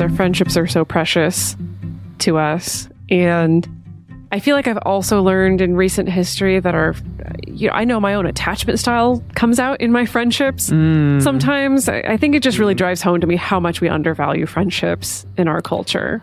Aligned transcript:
Our 0.00 0.08
friendships 0.08 0.56
are 0.56 0.66
so 0.66 0.84
precious 0.84 1.56
to 2.20 2.38
us. 2.38 2.88
And 3.10 3.68
I 4.32 4.38
feel 4.40 4.56
like 4.56 4.66
I've 4.66 4.78
also 4.78 5.22
learned 5.22 5.60
in 5.60 5.76
recent 5.76 6.08
history 6.08 6.58
that 6.58 6.74
our, 6.74 6.94
you 7.46 7.68
know, 7.68 7.74
I 7.74 7.84
know 7.84 8.00
my 8.00 8.14
own 8.14 8.24
attachment 8.24 8.78
style 8.78 9.22
comes 9.34 9.60
out 9.60 9.80
in 9.80 9.92
my 9.92 10.06
friendships. 10.06 10.70
Mm. 10.70 11.22
Sometimes 11.22 11.88
I, 11.88 11.98
I 12.00 12.16
think 12.16 12.34
it 12.34 12.42
just 12.42 12.58
really 12.58 12.74
drives 12.74 13.02
home 13.02 13.20
to 13.20 13.26
me 13.26 13.36
how 13.36 13.60
much 13.60 13.82
we 13.82 13.90
undervalue 13.90 14.46
friendships 14.46 15.26
in 15.36 15.48
our 15.48 15.60
culture. 15.60 16.22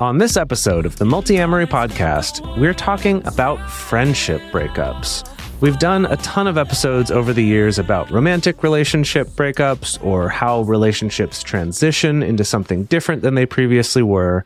On 0.00 0.18
this 0.18 0.36
episode 0.36 0.86
of 0.86 0.96
the 0.96 1.04
Multiamory 1.04 1.66
Podcast, 1.66 2.58
we're 2.58 2.74
talking 2.74 3.24
about 3.28 3.60
friendship 3.70 4.40
breakups. 4.50 5.24
We've 5.60 5.78
done 5.78 6.06
a 6.06 6.16
ton 6.16 6.48
of 6.48 6.58
episodes 6.58 7.12
over 7.12 7.32
the 7.32 7.44
years 7.44 7.78
about 7.78 8.10
romantic 8.10 8.64
relationship 8.64 9.28
breakups 9.28 10.04
or 10.04 10.28
how 10.28 10.62
relationships 10.62 11.44
transition 11.44 12.24
into 12.24 12.44
something 12.44 12.86
different 12.86 13.22
than 13.22 13.36
they 13.36 13.46
previously 13.46 14.02
were. 14.02 14.44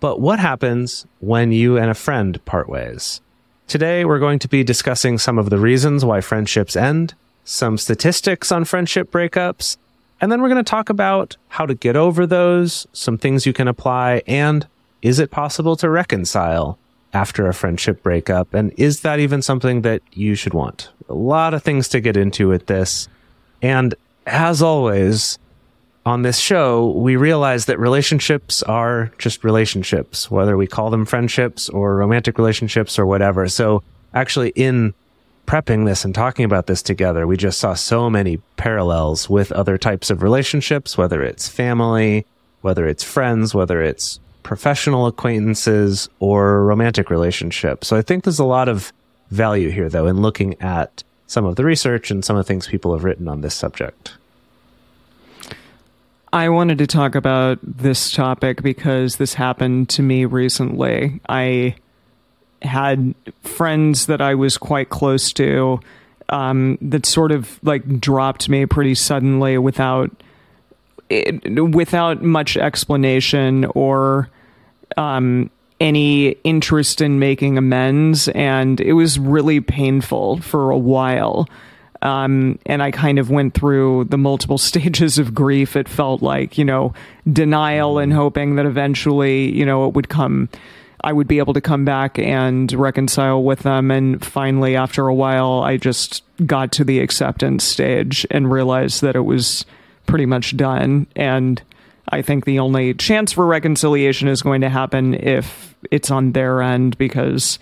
But 0.00 0.18
what 0.18 0.38
happens 0.38 1.06
when 1.20 1.52
you 1.52 1.76
and 1.76 1.90
a 1.90 1.94
friend 1.94 2.42
part 2.46 2.66
ways? 2.66 3.20
Today, 3.68 4.06
we're 4.06 4.18
going 4.18 4.38
to 4.38 4.48
be 4.48 4.64
discussing 4.64 5.18
some 5.18 5.36
of 5.36 5.50
the 5.50 5.58
reasons 5.58 6.06
why 6.06 6.22
friendships 6.22 6.74
end, 6.74 7.12
some 7.44 7.76
statistics 7.76 8.50
on 8.50 8.64
friendship 8.64 9.10
breakups, 9.10 9.76
and 10.22 10.32
then 10.32 10.40
we're 10.40 10.48
going 10.48 10.64
to 10.64 10.68
talk 10.68 10.88
about 10.88 11.36
how 11.48 11.66
to 11.66 11.74
get 11.74 11.96
over 11.96 12.26
those, 12.26 12.86
some 12.94 13.18
things 13.18 13.44
you 13.44 13.52
can 13.52 13.68
apply, 13.68 14.22
and 14.26 14.66
is 15.06 15.20
it 15.20 15.30
possible 15.30 15.76
to 15.76 15.88
reconcile 15.88 16.76
after 17.14 17.46
a 17.46 17.54
friendship 17.54 18.02
breakup? 18.02 18.52
And 18.52 18.72
is 18.76 19.02
that 19.02 19.20
even 19.20 19.40
something 19.40 19.82
that 19.82 20.02
you 20.12 20.34
should 20.34 20.52
want? 20.52 20.88
A 21.08 21.14
lot 21.14 21.54
of 21.54 21.62
things 21.62 21.86
to 21.90 22.00
get 22.00 22.16
into 22.16 22.48
with 22.48 22.66
this. 22.66 23.06
And 23.62 23.94
as 24.26 24.60
always, 24.60 25.38
on 26.04 26.22
this 26.22 26.40
show, 26.40 26.88
we 26.90 27.14
realize 27.14 27.66
that 27.66 27.78
relationships 27.78 28.64
are 28.64 29.12
just 29.16 29.44
relationships, 29.44 30.28
whether 30.28 30.56
we 30.56 30.66
call 30.66 30.90
them 30.90 31.06
friendships 31.06 31.68
or 31.68 31.94
romantic 31.94 32.36
relationships 32.36 32.98
or 32.98 33.06
whatever. 33.06 33.46
So, 33.46 33.84
actually, 34.12 34.48
in 34.56 34.92
prepping 35.46 35.86
this 35.86 36.04
and 36.04 36.16
talking 36.16 36.44
about 36.44 36.66
this 36.66 36.82
together, 36.82 37.28
we 37.28 37.36
just 37.36 37.60
saw 37.60 37.74
so 37.74 38.10
many 38.10 38.38
parallels 38.56 39.30
with 39.30 39.52
other 39.52 39.78
types 39.78 40.10
of 40.10 40.24
relationships, 40.24 40.98
whether 40.98 41.22
it's 41.22 41.46
family, 41.46 42.26
whether 42.60 42.88
it's 42.88 43.04
friends, 43.04 43.54
whether 43.54 43.80
it's 43.80 44.18
professional 44.46 45.08
acquaintances 45.08 46.08
or 46.20 46.64
romantic 46.64 47.10
relationships. 47.10 47.88
So, 47.88 47.96
I 47.96 48.02
think 48.02 48.22
there's 48.22 48.38
a 48.38 48.44
lot 48.44 48.68
of 48.68 48.92
value 49.30 49.70
here, 49.70 49.88
though, 49.88 50.06
in 50.06 50.22
looking 50.22 50.54
at 50.62 51.02
some 51.26 51.44
of 51.44 51.56
the 51.56 51.64
research 51.64 52.12
and 52.12 52.24
some 52.24 52.36
of 52.36 52.44
the 52.44 52.48
things 52.48 52.68
people 52.68 52.92
have 52.92 53.02
written 53.02 53.26
on 53.26 53.40
this 53.40 53.56
subject. 53.56 54.14
I 56.32 56.48
wanted 56.48 56.78
to 56.78 56.86
talk 56.86 57.16
about 57.16 57.58
this 57.62 58.12
topic 58.12 58.62
because 58.62 59.16
this 59.16 59.34
happened 59.34 59.88
to 59.90 60.02
me 60.02 60.24
recently. 60.26 61.20
I 61.28 61.74
had 62.62 63.14
friends 63.42 64.06
that 64.06 64.20
I 64.20 64.36
was 64.36 64.58
quite 64.58 64.90
close 64.90 65.32
to 65.32 65.80
um, 66.28 66.78
that 66.80 67.04
sort 67.04 67.32
of 67.32 67.58
like 67.64 68.00
dropped 68.00 68.48
me 68.48 68.64
pretty 68.66 68.94
suddenly 68.94 69.58
without 69.58 70.10
it, 71.08 71.60
without 71.74 72.22
much 72.22 72.56
explanation 72.56 73.64
or 73.74 74.28
um, 74.96 75.50
any 75.80 76.28
interest 76.44 77.00
in 77.00 77.18
making 77.18 77.58
amends, 77.58 78.28
and 78.28 78.80
it 78.80 78.94
was 78.94 79.18
really 79.18 79.60
painful 79.60 80.40
for 80.40 80.70
a 80.70 80.78
while. 80.78 81.48
Um, 82.02 82.58
and 82.66 82.82
I 82.82 82.90
kind 82.90 83.18
of 83.18 83.30
went 83.30 83.54
through 83.54 84.04
the 84.04 84.18
multiple 84.18 84.58
stages 84.70 85.18
of 85.18 85.34
grief. 85.34 85.76
It 85.76 85.88
felt 85.88 86.22
like, 86.22 86.58
you 86.58 86.64
know, 86.64 86.94
denial 87.30 87.98
and 87.98 88.12
hoping 88.12 88.56
that 88.56 88.66
eventually, 88.66 89.52
you 89.52 89.66
know, 89.66 89.86
it 89.86 89.94
would 89.94 90.08
come, 90.08 90.48
I 91.02 91.12
would 91.12 91.28
be 91.28 91.38
able 91.38 91.54
to 91.54 91.60
come 91.60 91.84
back 91.84 92.18
and 92.18 92.70
reconcile 92.72 93.42
with 93.42 93.60
them. 93.60 93.90
And 93.90 94.24
finally, 94.24 94.76
after 94.76 95.06
a 95.06 95.14
while, 95.14 95.62
I 95.62 95.76
just 95.76 96.22
got 96.44 96.72
to 96.72 96.84
the 96.84 97.00
acceptance 97.00 97.64
stage 97.64 98.26
and 98.30 98.50
realized 98.50 99.02
that 99.02 99.16
it 99.16 99.24
was 99.24 99.64
pretty 100.06 100.26
much 100.26 100.56
done. 100.56 101.06
And 101.16 101.62
I 102.08 102.22
think 102.22 102.44
the 102.44 102.60
only 102.60 102.94
chance 102.94 103.32
for 103.32 103.46
reconciliation 103.46 104.28
is 104.28 104.42
going 104.42 104.60
to 104.60 104.68
happen 104.68 105.14
if 105.14 105.74
it's 105.90 106.10
on 106.10 106.32
their 106.32 106.62
end 106.62 106.96
because 106.98 107.58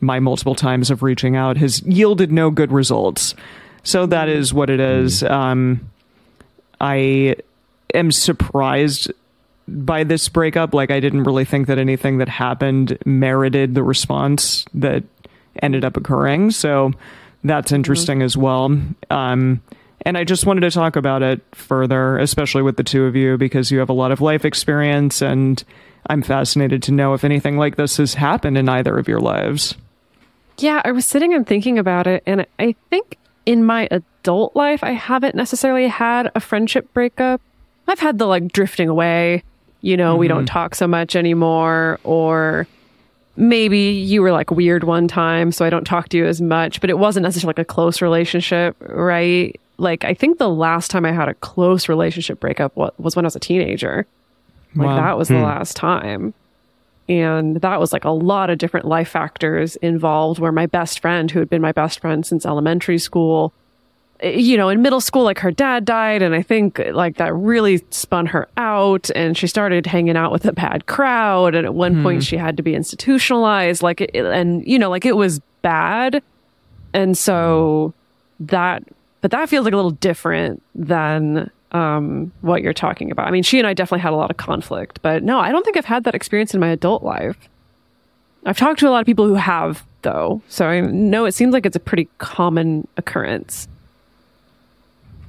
my 0.00 0.20
multiple 0.20 0.54
times 0.54 0.90
of 0.90 1.02
reaching 1.02 1.36
out 1.36 1.56
has 1.56 1.82
yielded 1.82 2.32
no 2.32 2.50
good 2.50 2.72
results. 2.72 3.34
So 3.82 4.06
that 4.06 4.28
is 4.28 4.52
what 4.52 4.70
it 4.70 4.80
is. 4.80 5.22
Um, 5.22 5.88
I 6.80 7.36
am 7.92 8.10
surprised 8.10 9.12
by 9.68 10.04
this 10.04 10.28
breakup. 10.28 10.74
Like, 10.74 10.90
I 10.90 11.00
didn't 11.00 11.24
really 11.24 11.44
think 11.44 11.68
that 11.68 11.78
anything 11.78 12.18
that 12.18 12.28
happened 12.28 12.98
merited 13.06 13.74
the 13.74 13.82
response 13.82 14.64
that 14.74 15.04
ended 15.62 15.84
up 15.84 15.96
occurring. 15.96 16.50
So 16.50 16.92
that's 17.44 17.72
interesting 17.72 18.22
as 18.22 18.36
well. 18.36 18.76
Um, 19.10 19.62
and 20.04 20.18
I 20.18 20.24
just 20.24 20.46
wanted 20.46 20.60
to 20.60 20.70
talk 20.70 20.96
about 20.96 21.22
it 21.22 21.40
further, 21.52 22.18
especially 22.18 22.62
with 22.62 22.76
the 22.76 22.84
two 22.84 23.04
of 23.04 23.16
you, 23.16 23.38
because 23.38 23.70
you 23.70 23.78
have 23.78 23.88
a 23.88 23.94
lot 23.94 24.12
of 24.12 24.20
life 24.20 24.44
experience, 24.44 25.22
and 25.22 25.62
I'm 26.06 26.22
fascinated 26.22 26.82
to 26.84 26.92
know 26.92 27.14
if 27.14 27.24
anything 27.24 27.56
like 27.56 27.76
this 27.76 27.96
has 27.96 28.14
happened 28.14 28.58
in 28.58 28.68
either 28.68 28.98
of 28.98 29.08
your 29.08 29.20
lives. 29.20 29.76
Yeah, 30.58 30.82
I 30.84 30.92
was 30.92 31.06
sitting 31.06 31.34
and 31.34 31.46
thinking 31.46 31.78
about 31.78 32.06
it, 32.06 32.22
and 32.26 32.46
I 32.58 32.74
think 32.90 33.16
in 33.46 33.64
my 33.64 33.88
adult 33.90 34.54
life, 34.54 34.84
I 34.84 34.92
haven't 34.92 35.34
necessarily 35.34 35.88
had 35.88 36.30
a 36.34 36.40
friendship 36.40 36.92
breakup. 36.92 37.40
I've 37.86 37.98
had 37.98 38.18
the 38.18 38.26
like 38.26 38.52
drifting 38.52 38.88
away, 38.88 39.42
you 39.80 39.96
know, 39.96 40.16
we 40.16 40.28
don't 40.28 40.46
mm-hmm. 40.46 40.52
talk 40.52 40.74
so 40.74 40.86
much 40.86 41.16
anymore, 41.16 41.98
or 42.04 42.66
maybe 43.36 43.78
you 43.78 44.22
were 44.22 44.32
like 44.32 44.50
weird 44.50 44.84
one 44.84 45.08
time, 45.08 45.50
so 45.50 45.64
I 45.64 45.70
don't 45.70 45.84
talk 45.84 46.08
to 46.10 46.16
you 46.16 46.26
as 46.26 46.40
much, 46.40 46.80
but 46.80 46.88
it 46.88 46.98
wasn't 46.98 47.24
necessarily 47.24 47.50
like 47.50 47.58
a 47.58 47.64
close 47.64 48.00
relationship, 48.00 48.76
right? 48.80 49.60
Like, 49.76 50.04
I 50.04 50.14
think 50.14 50.38
the 50.38 50.48
last 50.48 50.90
time 50.90 51.04
I 51.04 51.12
had 51.12 51.28
a 51.28 51.34
close 51.34 51.88
relationship 51.88 52.38
breakup 52.40 52.76
was 52.76 53.16
when 53.16 53.24
I 53.24 53.28
was 53.28 53.36
a 53.36 53.40
teenager. 53.40 54.06
Like, 54.76 54.86
Wow. 54.86 54.96
that 54.96 55.18
was 55.18 55.28
the 55.28 55.38
last 55.38 55.76
time. 55.76 56.34
And 57.08 57.56
that 57.60 57.78
was 57.80 57.92
like 57.92 58.04
a 58.04 58.10
lot 58.10 58.50
of 58.50 58.58
different 58.58 58.86
life 58.86 59.08
factors 59.08 59.76
involved 59.76 60.38
where 60.38 60.52
my 60.52 60.66
best 60.66 61.00
friend, 61.00 61.30
who 61.30 61.38
had 61.38 61.50
been 61.50 61.60
my 61.60 61.72
best 61.72 62.00
friend 62.00 62.24
since 62.24 62.46
elementary 62.46 62.98
school, 62.98 63.52
eh, 64.20 64.30
you 64.30 64.56
know, 64.56 64.68
in 64.70 64.80
middle 64.80 65.02
school, 65.02 65.22
like 65.24 65.38
her 65.40 65.50
dad 65.50 65.84
died. 65.84 66.22
And 66.22 66.34
I 66.34 66.40
think 66.42 66.80
like 66.92 67.16
that 67.18 67.34
really 67.34 67.84
spun 67.90 68.26
her 68.26 68.48
out 68.56 69.10
and 69.14 69.36
she 69.36 69.46
started 69.46 69.84
hanging 69.86 70.16
out 70.16 70.32
with 70.32 70.46
a 70.46 70.52
bad 70.52 70.86
crowd. 70.86 71.54
And 71.54 71.66
at 71.66 71.74
one 71.74 72.02
point 72.02 72.22
she 72.22 72.36
had 72.38 72.56
to 72.56 72.62
be 72.62 72.74
institutionalized. 72.74 73.82
Like, 73.82 74.00
it, 74.00 74.14
and 74.14 74.66
you 74.66 74.78
know, 74.78 74.88
like 74.88 75.04
it 75.04 75.16
was 75.16 75.40
bad. 75.62 76.22
And 76.94 77.18
so 77.18 77.92
that, 78.40 78.82
but 79.24 79.30
that 79.30 79.48
feels 79.48 79.64
like 79.64 79.72
a 79.72 79.76
little 79.76 79.90
different 79.90 80.62
than 80.74 81.50
um, 81.72 82.30
what 82.42 82.60
you're 82.60 82.74
talking 82.74 83.10
about. 83.10 83.26
I 83.26 83.30
mean, 83.30 83.42
she 83.42 83.58
and 83.58 83.66
I 83.66 83.72
definitely 83.72 84.02
had 84.02 84.12
a 84.12 84.16
lot 84.16 84.30
of 84.30 84.36
conflict, 84.36 84.98
but 85.00 85.22
no, 85.22 85.38
I 85.40 85.50
don't 85.50 85.64
think 85.64 85.78
I've 85.78 85.86
had 85.86 86.04
that 86.04 86.14
experience 86.14 86.52
in 86.52 86.60
my 86.60 86.68
adult 86.68 87.02
life. 87.02 87.48
I've 88.44 88.58
talked 88.58 88.80
to 88.80 88.86
a 88.86 88.90
lot 88.90 89.00
of 89.00 89.06
people 89.06 89.26
who 89.26 89.36
have, 89.36 89.82
though. 90.02 90.42
So 90.48 90.66
I 90.66 90.82
know 90.82 91.24
it 91.24 91.32
seems 91.32 91.54
like 91.54 91.64
it's 91.64 91.74
a 91.74 91.80
pretty 91.80 92.06
common 92.18 92.86
occurrence. 92.98 93.66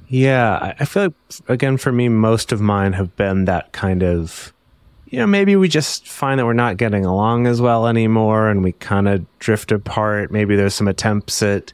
Yeah, 0.08 0.74
I- 0.78 0.84
feel 0.84 1.04
like 1.04 1.14
again 1.48 1.78
for 1.78 1.90
me, 1.90 2.10
most 2.10 2.52
of 2.52 2.60
mine 2.60 2.92
have 2.92 3.16
been 3.16 3.46
that 3.46 3.72
kind 3.72 4.02
of, 4.02 4.52
you 5.06 5.20
know, 5.20 5.26
maybe 5.26 5.56
we 5.56 5.68
just 5.68 6.06
find 6.06 6.38
that 6.38 6.44
we're 6.44 6.52
not 6.52 6.76
getting 6.76 7.06
along 7.06 7.46
as 7.46 7.62
well 7.62 7.86
anymore, 7.86 8.50
and 8.50 8.62
we 8.62 8.72
kind 8.72 9.08
of 9.08 9.24
drift 9.38 9.72
apart. 9.72 10.30
Maybe 10.30 10.54
there's 10.54 10.74
some 10.74 10.86
attempts 10.86 11.42
at 11.42 11.72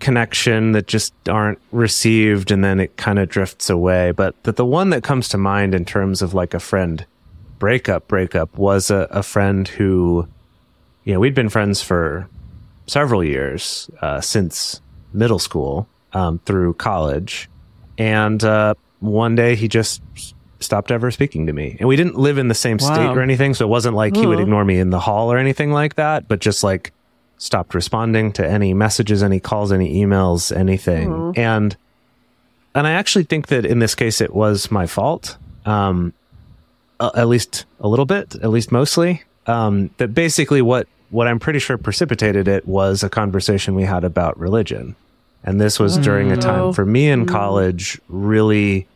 connection 0.00 0.72
that 0.72 0.86
just 0.86 1.12
aren't 1.28 1.58
received, 1.72 2.50
and 2.50 2.64
then 2.64 2.80
it 2.80 2.96
kind 2.96 3.18
of 3.18 3.28
drifts 3.28 3.68
away. 3.70 4.12
But 4.12 4.40
the, 4.44 4.52
the 4.52 4.64
one 4.64 4.90
that 4.90 5.02
comes 5.02 5.28
to 5.30 5.38
mind 5.38 5.74
in 5.74 5.84
terms 5.84 6.22
of 6.22 6.34
like 6.34 6.54
a 6.54 6.60
friend 6.60 7.04
breakup, 7.58 8.08
breakup 8.08 8.56
was 8.56 8.90
a, 8.90 9.08
a 9.10 9.22
friend 9.22 9.66
who, 9.66 10.28
you 11.04 11.12
know, 11.12 11.20
we'd 11.20 11.34
been 11.34 11.48
friends 11.48 11.82
for 11.82 12.28
several 12.86 13.24
years 13.24 13.90
uh, 14.00 14.20
since 14.20 14.80
middle 15.12 15.38
school 15.38 15.88
um, 16.12 16.38
through 16.40 16.74
college, 16.74 17.48
and 17.98 18.44
uh, 18.44 18.74
one 19.00 19.34
day 19.34 19.56
he 19.56 19.68
just 19.68 20.02
stopped 20.60 20.90
ever 20.90 21.10
speaking 21.10 21.46
to 21.46 21.52
me. 21.52 21.76
And 21.78 21.88
we 21.88 21.96
didn't 21.96 22.16
live 22.16 22.38
in 22.38 22.48
the 22.48 22.54
same 22.54 22.78
state 22.78 23.06
or 23.16 23.20
anything, 23.20 23.54
so 23.54 23.64
it 23.64 23.68
wasn't 23.68 23.94
like 23.94 24.16
he 24.16 24.26
would 24.26 24.40
ignore 24.40 24.64
me 24.64 24.78
in 24.78 24.90
the 24.90 24.98
hall 24.98 25.32
or 25.32 25.38
anything 25.38 25.72
like 25.72 25.94
that, 25.94 26.26
but 26.26 26.40
just 26.40 26.64
like 26.64 26.92
stopped 27.38 27.74
responding 27.74 28.32
to 28.32 28.46
any 28.46 28.74
messages, 28.74 29.22
any 29.22 29.40
calls, 29.40 29.72
any 29.72 29.94
emails, 30.02 30.54
anything. 30.54 31.32
And 31.36 31.76
and 32.74 32.86
I 32.86 32.92
actually 32.92 33.24
think 33.24 33.46
that 33.48 33.64
in 33.64 33.78
this 33.78 33.94
case 33.94 34.20
it 34.20 34.34
was 34.34 34.70
my 34.70 34.86
fault. 34.86 35.36
Um 35.64 36.12
uh, 37.00 37.10
at 37.14 37.28
least 37.28 37.64
a 37.80 37.86
little 37.88 38.06
bit, 38.06 38.34
at 38.36 38.50
least 38.50 38.72
mostly. 38.72 39.22
Um 39.46 39.90
that 39.98 40.14
basically 40.14 40.62
what 40.62 40.86
what 41.10 41.26
I'm 41.26 41.38
pretty 41.38 41.58
sure 41.58 41.78
precipitated 41.78 42.48
it 42.48 42.66
was 42.68 43.02
a 43.02 43.08
conversation 43.08 43.74
we 43.74 43.84
had 43.84 44.04
about 44.04 44.38
religion. 44.38 44.94
And 45.44 45.60
this 45.60 45.78
was 45.78 45.96
during 45.96 46.32
a 46.32 46.36
time 46.36 46.60
Oh. 46.60 46.72
for 46.72 46.84
me 46.84 47.08
in 47.08 47.24
college 47.24 48.00
really 48.08 48.86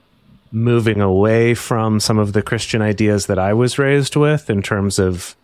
moving 0.51 1.01
away 1.01 1.55
from 1.55 1.99
some 2.01 2.19
of 2.19 2.33
the 2.35 2.43
Christian 2.43 2.83
ideas 2.83 3.27
that 3.27 3.39
I 3.39 3.55
was 3.55 3.79
raised 3.79 4.17
with 4.17 4.51
in 4.51 4.61
terms 4.61 4.99
of, 4.99 5.35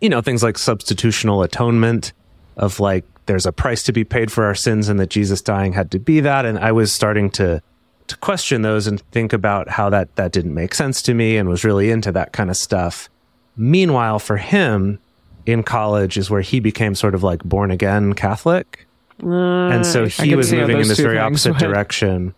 you 0.00 0.08
know, 0.08 0.22
things 0.22 0.42
like 0.42 0.54
substitutional 0.54 1.44
atonement, 1.44 2.12
of 2.60 2.78
like 2.78 3.04
there's 3.26 3.46
a 3.46 3.52
price 3.52 3.82
to 3.84 3.92
be 3.92 4.04
paid 4.04 4.30
for 4.30 4.44
our 4.44 4.54
sins 4.54 4.88
and 4.88 5.00
that 5.00 5.10
Jesus 5.10 5.40
dying 5.42 5.72
had 5.72 5.90
to 5.90 5.98
be 5.98 6.20
that. 6.20 6.44
And 6.44 6.58
I 6.58 6.70
was 6.72 6.92
starting 6.92 7.30
to 7.32 7.60
to 8.06 8.16
question 8.18 8.62
those 8.62 8.86
and 8.86 9.00
think 9.12 9.32
about 9.32 9.68
how 9.68 9.90
that 9.90 10.14
that 10.16 10.30
didn't 10.32 10.54
make 10.54 10.74
sense 10.74 11.00
to 11.02 11.14
me 11.14 11.36
and 11.36 11.48
was 11.48 11.64
really 11.64 11.90
into 11.90 12.12
that 12.12 12.32
kind 12.32 12.50
of 12.50 12.56
stuff. 12.56 13.08
Meanwhile, 13.56 14.18
for 14.20 14.36
him 14.36 14.98
in 15.46 15.62
college 15.62 16.16
is 16.16 16.28
where 16.30 16.40
he 16.42 16.60
became 16.60 16.94
sort 16.94 17.14
of 17.14 17.22
like 17.22 17.42
born 17.44 17.70
again 17.70 18.12
Catholic. 18.12 18.86
and 19.20 19.84
so 19.86 20.06
he 20.06 20.34
was 20.34 20.52
moving 20.52 20.78
in 20.80 20.88
this 20.88 20.98
very 20.98 21.18
opposite 21.18 21.52
would- 21.52 21.58
direction. 21.60 22.34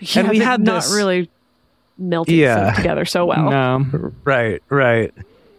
yeah, 0.00 0.20
and 0.20 0.28
we 0.28 0.38
had 0.38 0.60
not 0.60 0.82
this- 0.82 0.94
really 0.94 1.30
melted 1.98 2.34
Yeah. 2.34 2.72
together 2.72 3.04
so 3.04 3.24
well. 3.26 3.50
No. 3.50 4.12
Right, 4.24 4.62
right. 4.68 5.12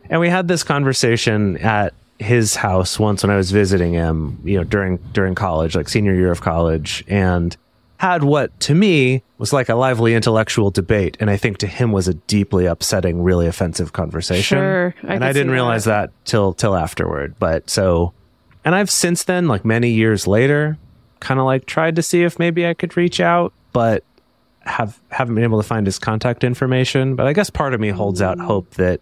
And 0.10 0.20
we 0.22 0.30
had 0.30 0.48
this 0.48 0.64
conversation 0.64 1.58
at 1.58 1.94
his 2.20 2.56
house 2.56 3.00
once 3.00 3.24
when 3.24 3.30
I 3.30 3.36
was 3.36 3.52
visiting 3.52 3.94
him, 3.94 4.40
you 4.44 4.58
know, 4.58 4.64
during 4.64 4.98
during 5.14 5.36
college, 5.36 5.76
like 5.76 5.90
senior 5.90 6.14
year 6.14 6.32
of 6.32 6.42
college, 6.42 7.04
and 7.08 7.56
had 7.98 8.24
what 8.24 8.58
to 8.62 8.76
me 8.76 9.24
was 9.38 9.54
like 9.54 9.70
a 9.70 9.76
lively 9.76 10.14
intellectual 10.14 10.72
debate, 10.72 11.18
and 11.20 11.30
I 11.30 11.38
think 11.38 11.58
to 11.60 11.68
him 11.68 11.92
was 11.92 12.08
a 12.08 12.14
deeply 12.14 12.66
upsetting, 12.66 13.24
really 13.24 13.48
offensive 13.48 13.94
conversation. 13.94 14.58
Sure, 14.58 14.96
I 15.04 15.16
and 15.16 15.26
I 15.26 15.34
didn't 15.34 15.52
realize 15.52 15.86
that. 15.86 16.12
till 16.26 16.54
till 16.54 16.76
afterward. 16.76 17.36
But 17.40 17.70
so, 17.70 18.14
and 18.64 18.76
I've 18.76 18.90
since 18.90 19.24
then, 19.24 19.48
like 19.48 19.66
many 19.66 19.92
years 19.92 20.28
later, 20.28 20.78
kind 21.20 21.40
of 21.40 21.46
like 21.46 21.66
tried 21.66 21.96
to 21.98 22.02
see 22.02 22.24
if 22.24 22.40
maybe 22.40 22.66
I 22.66 22.74
could 22.74 22.96
reach 22.96 23.20
out, 23.20 23.54
but 23.74 24.04
have 24.62 25.00
haven't 25.10 25.36
been 25.36 25.44
able 25.44 25.62
to 25.62 25.68
find 25.68 25.86
his 25.86 26.00
contact 26.00 26.44
information. 26.44 27.16
But 27.16 27.28
I 27.28 27.34
guess 27.34 27.50
part 27.50 27.74
of 27.74 27.80
me 27.80 27.90
holds 27.90 28.22
out 28.22 28.40
hope 28.40 28.72
that 28.72 29.02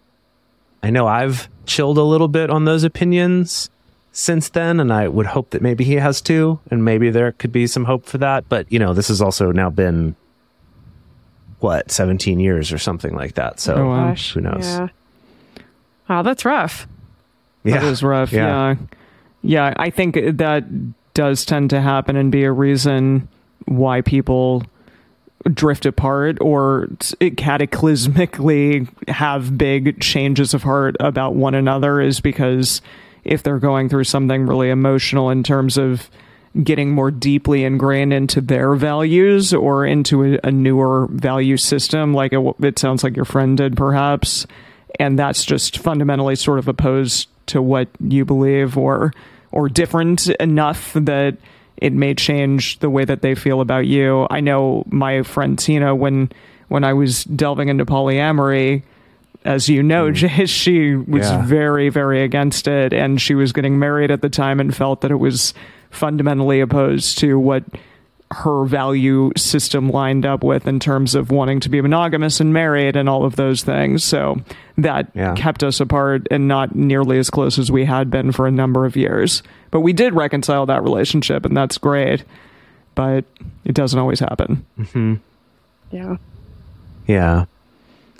I 0.84 0.90
know 0.90 1.06
I've 1.06 1.48
chilled 1.64 1.96
a 1.96 2.02
little 2.02 2.28
bit 2.28 2.50
on 2.50 2.66
those 2.66 2.84
opinions 2.84 3.70
since 4.12 4.50
then, 4.50 4.80
and 4.80 4.92
I 4.92 5.08
would 5.08 5.24
hope 5.24 5.48
that 5.50 5.62
maybe 5.62 5.82
he 5.82 5.94
has 5.94 6.20
too, 6.20 6.60
and 6.70 6.84
maybe 6.84 7.08
there 7.08 7.32
could 7.32 7.52
be 7.52 7.66
some 7.66 7.86
hope 7.86 8.04
for 8.04 8.18
that. 8.18 8.46
But 8.50 8.70
you 8.70 8.78
know, 8.78 8.92
this 8.92 9.08
has 9.08 9.22
also 9.22 9.50
now 9.50 9.70
been 9.70 10.14
what 11.60 11.90
seventeen 11.90 12.38
years 12.38 12.70
or 12.70 12.76
something 12.76 13.14
like 13.14 13.34
that. 13.34 13.60
So 13.60 13.76
Oh, 13.76 13.86
wow. 13.88 14.14
Who 14.14 14.40
knows? 14.42 14.66
Yeah. 14.66 14.88
Wow, 16.08 16.20
that's 16.20 16.44
rough. 16.44 16.86
Yeah, 17.64 17.80
That 17.80 17.84
is 17.84 18.02
rough. 18.02 18.30
Yeah. 18.30 18.46
Yeah. 18.72 18.76
yeah. 19.42 19.74
I 19.78 19.88
think 19.88 20.16
that 20.16 20.64
does 21.14 21.46
tend 21.46 21.70
to 21.70 21.80
happen 21.80 22.14
and 22.14 22.30
be 22.30 22.44
a 22.44 22.52
reason 22.52 23.26
why 23.64 24.02
people 24.02 24.64
drift 25.52 25.84
apart 25.86 26.38
or 26.40 26.88
cataclysmically 27.20 28.88
have 29.08 29.56
big 29.58 30.00
changes 30.00 30.54
of 30.54 30.62
heart 30.62 30.96
about 31.00 31.34
one 31.34 31.54
another 31.54 32.00
is 32.00 32.20
because 32.20 32.80
if 33.24 33.42
they're 33.42 33.58
going 33.58 33.88
through 33.88 34.04
something 34.04 34.46
really 34.46 34.70
emotional 34.70 35.30
in 35.30 35.42
terms 35.42 35.76
of 35.76 36.08
getting 36.62 36.92
more 36.92 37.10
deeply 37.10 37.64
ingrained 37.64 38.12
into 38.12 38.40
their 38.40 38.74
values 38.74 39.52
or 39.52 39.84
into 39.84 40.24
a, 40.24 40.38
a 40.44 40.50
newer 40.50 41.08
value 41.10 41.56
system 41.56 42.14
like 42.14 42.32
it, 42.32 42.54
it 42.60 42.78
sounds 42.78 43.02
like 43.02 43.16
your 43.16 43.24
friend 43.24 43.56
did 43.56 43.76
perhaps 43.76 44.46
and 44.98 45.18
that's 45.18 45.44
just 45.44 45.78
fundamentally 45.78 46.36
sort 46.36 46.58
of 46.58 46.68
opposed 46.68 47.28
to 47.46 47.60
what 47.60 47.88
you 48.00 48.24
believe 48.24 48.78
or 48.78 49.12
or 49.52 49.68
different 49.68 50.28
enough 50.40 50.92
that 50.94 51.36
it 51.76 51.92
may 51.92 52.14
change 52.14 52.78
the 52.78 52.90
way 52.90 53.04
that 53.04 53.22
they 53.22 53.34
feel 53.34 53.60
about 53.60 53.86
you. 53.86 54.26
I 54.30 54.40
know 54.40 54.84
my 54.90 55.22
friend 55.22 55.58
Tina 55.58 55.94
when 55.94 56.30
when 56.68 56.84
I 56.84 56.92
was 56.94 57.24
delving 57.24 57.68
into 57.68 57.84
polyamory 57.84 58.82
as 59.44 59.68
you 59.68 59.82
know, 59.82 60.10
Jay, 60.10 60.28
mm-hmm. 60.28 60.44
she 60.46 60.94
was 60.96 61.28
Yeah. 61.30 61.44
very, 61.44 61.90
very 61.90 62.22
against 62.22 62.66
it, 62.66 62.94
and 62.94 63.20
she 63.20 63.34
was 63.34 63.52
getting 63.52 63.78
married 63.78 64.10
at 64.10 64.22
the 64.22 64.30
time 64.30 64.58
and 64.58 64.74
felt 64.74 65.02
that 65.02 65.10
it 65.10 65.16
was 65.18 65.52
fundamentally 65.90 66.60
opposed 66.60 67.18
to 67.18 67.38
what 67.38 67.62
her 68.30 68.64
value 68.64 69.30
system 69.36 69.90
lined 69.90 70.26
up 70.26 70.42
with 70.42 70.66
in 70.66 70.80
terms 70.80 71.14
of 71.14 71.30
wanting 71.30 71.60
to 71.60 71.68
be 71.68 71.80
monogamous 71.80 72.40
and 72.40 72.52
married 72.52 72.96
and 72.96 73.08
all 73.08 73.24
of 73.24 73.36
those 73.36 73.62
things. 73.62 74.02
So 74.02 74.38
that 74.78 75.08
Yeah. 75.14 75.34
kept 75.34 75.62
us 75.62 75.78
apart 75.78 76.26
and 76.32 76.48
not 76.48 76.74
nearly 76.74 77.18
as 77.18 77.30
close 77.30 77.58
as 77.58 77.70
we 77.70 77.84
had 77.84 78.10
been 78.10 78.32
for 78.32 78.46
a 78.46 78.50
number 78.50 78.86
of 78.86 78.96
years. 78.96 79.42
But 79.74 79.80
we 79.80 79.92
did 79.92 80.14
reconcile 80.14 80.66
that 80.66 80.84
relationship, 80.84 81.44
and 81.44 81.56
that's 81.56 81.78
great. 81.78 82.22
But 82.94 83.24
it 83.64 83.74
doesn't 83.74 83.98
always 83.98 84.20
happen. 84.20 84.64
Yeah. 85.90 86.16
Yeah. 87.08 87.46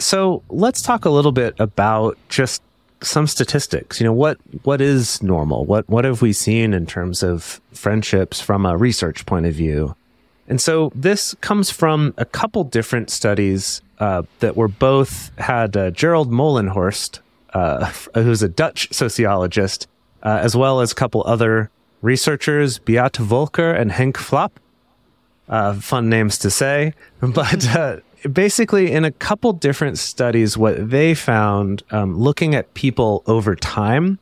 So 0.01 0.43
let's 0.49 0.83
talk 0.83 1.05
a 1.05 1.11
little 1.11 1.31
bit 1.31 1.55
about 1.61 2.19
just 2.29 2.61
some 3.03 3.29
statistics. 3.29 4.01
You 4.01 4.07
know, 4.07 4.13
what 4.13 4.37
what 4.65 4.81
is 4.81 5.23
normal? 5.23 5.65
What 5.65 5.89
what 5.89 6.05
have 6.05 6.23
we 6.23 6.33
seen 6.33 6.75
in 6.75 6.87
terms 6.87 7.23
of 7.23 7.61
friendships 7.73 8.41
from 8.41 8.67
a 8.67 8.77
research 8.77 9.25
point 9.25 9.47
of 9.47 9.55
view? 9.55 9.95
And 10.49 10.61
so 10.61 10.91
this 10.93 11.37
comes 11.41 11.71
from 11.71 12.15
a 12.17 12.25
couple 12.25 12.65
different 12.65 13.11
studies 13.11 13.81
uh, 14.01 14.25
that 14.41 14.57
were 14.57 14.67
both 14.67 15.31
had 15.39 15.77
uh, 15.77 15.93
Gerald 15.93 16.33
Mollenhorst, 16.33 17.21
uh, 17.53 17.93
who's 18.15 18.43
a 18.43 18.49
Dutch 18.49 18.89
sociologist, 18.93 19.87
uh, 20.25 20.39
as 20.43 20.57
well 20.57 20.81
as 20.81 20.93
a 20.93 20.95
couple 20.95 21.23
other 21.27 21.71
researchers, 22.03 22.79
Beate 22.79 23.17
Volker 23.17 23.71
and 23.71 23.91
Henk 23.91 24.17
Flap 24.17 24.59
uh, 25.49 25.75
fun 25.75 26.09
names 26.09 26.39
to 26.39 26.51
say, 26.51 26.95
but 27.21 27.69
uh, 27.75 27.99
basically, 28.31 28.93
in 28.93 29.05
a 29.05 29.11
couple 29.11 29.53
different 29.53 29.99
studies, 29.99 30.57
what 30.57 30.91
they 30.91 31.15
found 31.15 31.83
um, 31.91 32.19
looking 32.19 32.55
at 32.55 32.73
people 32.75 33.23
over 33.27 33.55
time 33.55 34.19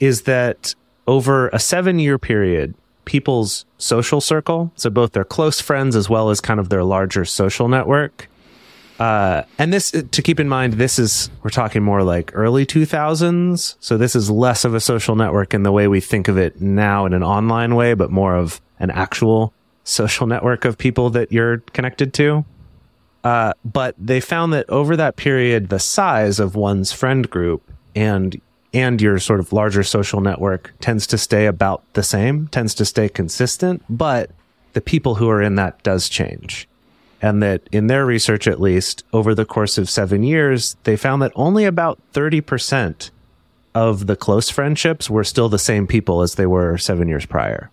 is 0.00 0.22
that 0.22 0.74
over 1.06 1.48
a 1.48 1.58
seven 1.58 1.98
year 1.98 2.18
period, 2.18 2.74
people's 3.04 3.64
social 3.78 4.20
circle, 4.20 4.72
so 4.74 4.90
both 4.90 5.12
their 5.12 5.24
close 5.24 5.60
friends 5.60 5.94
as 5.94 6.10
well 6.10 6.30
as 6.30 6.40
kind 6.40 6.58
of 6.58 6.68
their 6.68 6.84
larger 6.84 7.24
social 7.24 7.68
network, 7.68 8.28
uh, 8.98 9.42
and 9.58 9.72
this 9.72 9.90
to 9.90 10.22
keep 10.22 10.40
in 10.40 10.48
mind, 10.48 10.74
this 10.74 10.98
is 10.98 11.30
we're 11.42 11.50
talking 11.50 11.82
more 11.82 12.02
like 12.02 12.30
early 12.34 12.64
2000s. 12.64 13.76
So 13.80 13.96
this 13.96 14.16
is 14.16 14.30
less 14.30 14.64
of 14.64 14.74
a 14.74 14.80
social 14.80 15.16
network 15.16 15.52
in 15.52 15.62
the 15.62 15.72
way 15.72 15.88
we 15.88 16.00
think 16.00 16.28
of 16.28 16.38
it 16.38 16.60
now 16.60 17.04
in 17.04 17.12
an 17.12 17.22
online 17.22 17.74
way, 17.74 17.94
but 17.94 18.10
more 18.10 18.36
of 18.36 18.60
an 18.78 18.90
actual 18.90 19.52
social 19.84 20.26
network 20.26 20.64
of 20.64 20.78
people 20.78 21.10
that 21.10 21.30
you're 21.30 21.58
connected 21.72 22.14
to. 22.14 22.44
Uh, 23.22 23.52
but 23.64 23.94
they 23.98 24.20
found 24.20 24.52
that 24.52 24.68
over 24.70 24.96
that 24.96 25.16
period, 25.16 25.68
the 25.68 25.78
size 25.78 26.38
of 26.38 26.54
one's 26.54 26.92
friend 26.92 27.28
group 27.28 27.70
and 27.94 28.40
and 28.72 29.00
your 29.00 29.18
sort 29.18 29.40
of 29.40 29.52
larger 29.52 29.82
social 29.82 30.20
network 30.20 30.72
tends 30.80 31.06
to 31.06 31.16
stay 31.16 31.46
about 31.46 31.82
the 31.94 32.02
same, 32.02 32.46
tends 32.48 32.74
to 32.74 32.84
stay 32.84 33.08
consistent, 33.08 33.82
but 33.88 34.30
the 34.74 34.80
people 34.80 35.14
who 35.14 35.30
are 35.30 35.40
in 35.40 35.54
that 35.54 35.82
does 35.82 36.10
change 36.10 36.68
and 37.22 37.42
that 37.42 37.62
in 37.72 37.86
their 37.86 38.04
research 38.04 38.46
at 38.46 38.60
least 38.60 39.04
over 39.12 39.34
the 39.34 39.44
course 39.44 39.78
of 39.78 39.88
seven 39.88 40.22
years 40.22 40.76
they 40.84 40.96
found 40.96 41.22
that 41.22 41.32
only 41.34 41.64
about 41.64 41.98
30% 42.12 43.10
of 43.74 44.06
the 44.06 44.16
close 44.16 44.50
friendships 44.50 45.10
were 45.10 45.24
still 45.24 45.48
the 45.48 45.58
same 45.58 45.86
people 45.86 46.22
as 46.22 46.36
they 46.36 46.46
were 46.46 46.78
seven 46.78 47.08
years 47.08 47.26
prior. 47.26 47.70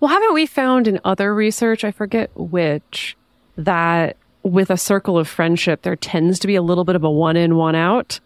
Well, 0.00 0.10
haven't 0.10 0.34
we 0.34 0.46
found 0.46 0.88
in 0.88 0.98
other 1.04 1.32
research, 1.32 1.84
I 1.84 1.92
forget 1.92 2.30
which, 2.34 3.16
that 3.56 4.16
with 4.42 4.68
a 4.68 4.76
circle 4.76 5.16
of 5.16 5.28
friendship, 5.28 5.82
there 5.82 5.94
tends 5.94 6.40
to 6.40 6.48
be 6.48 6.56
a 6.56 6.62
little 6.62 6.82
bit 6.82 6.96
of 6.96 7.04
a 7.04 7.10
one 7.10 7.36
in, 7.36 7.54
one 7.54 7.76
out? 7.76 8.18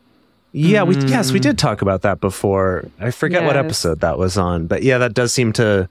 yeah 0.56 0.82
we 0.82 0.94
mm. 0.94 1.08
yes 1.10 1.32
we 1.32 1.38
did 1.38 1.58
talk 1.58 1.82
about 1.82 2.02
that 2.02 2.20
before. 2.20 2.88
I 2.98 3.10
forget 3.10 3.44
what 3.44 3.56
episode 3.56 4.00
that 4.00 4.16
was 4.16 4.38
on 4.38 4.66
but 4.66 4.82
yeah 4.82 4.98
that 4.98 5.12
does 5.12 5.32
seem 5.32 5.52
to 5.54 5.88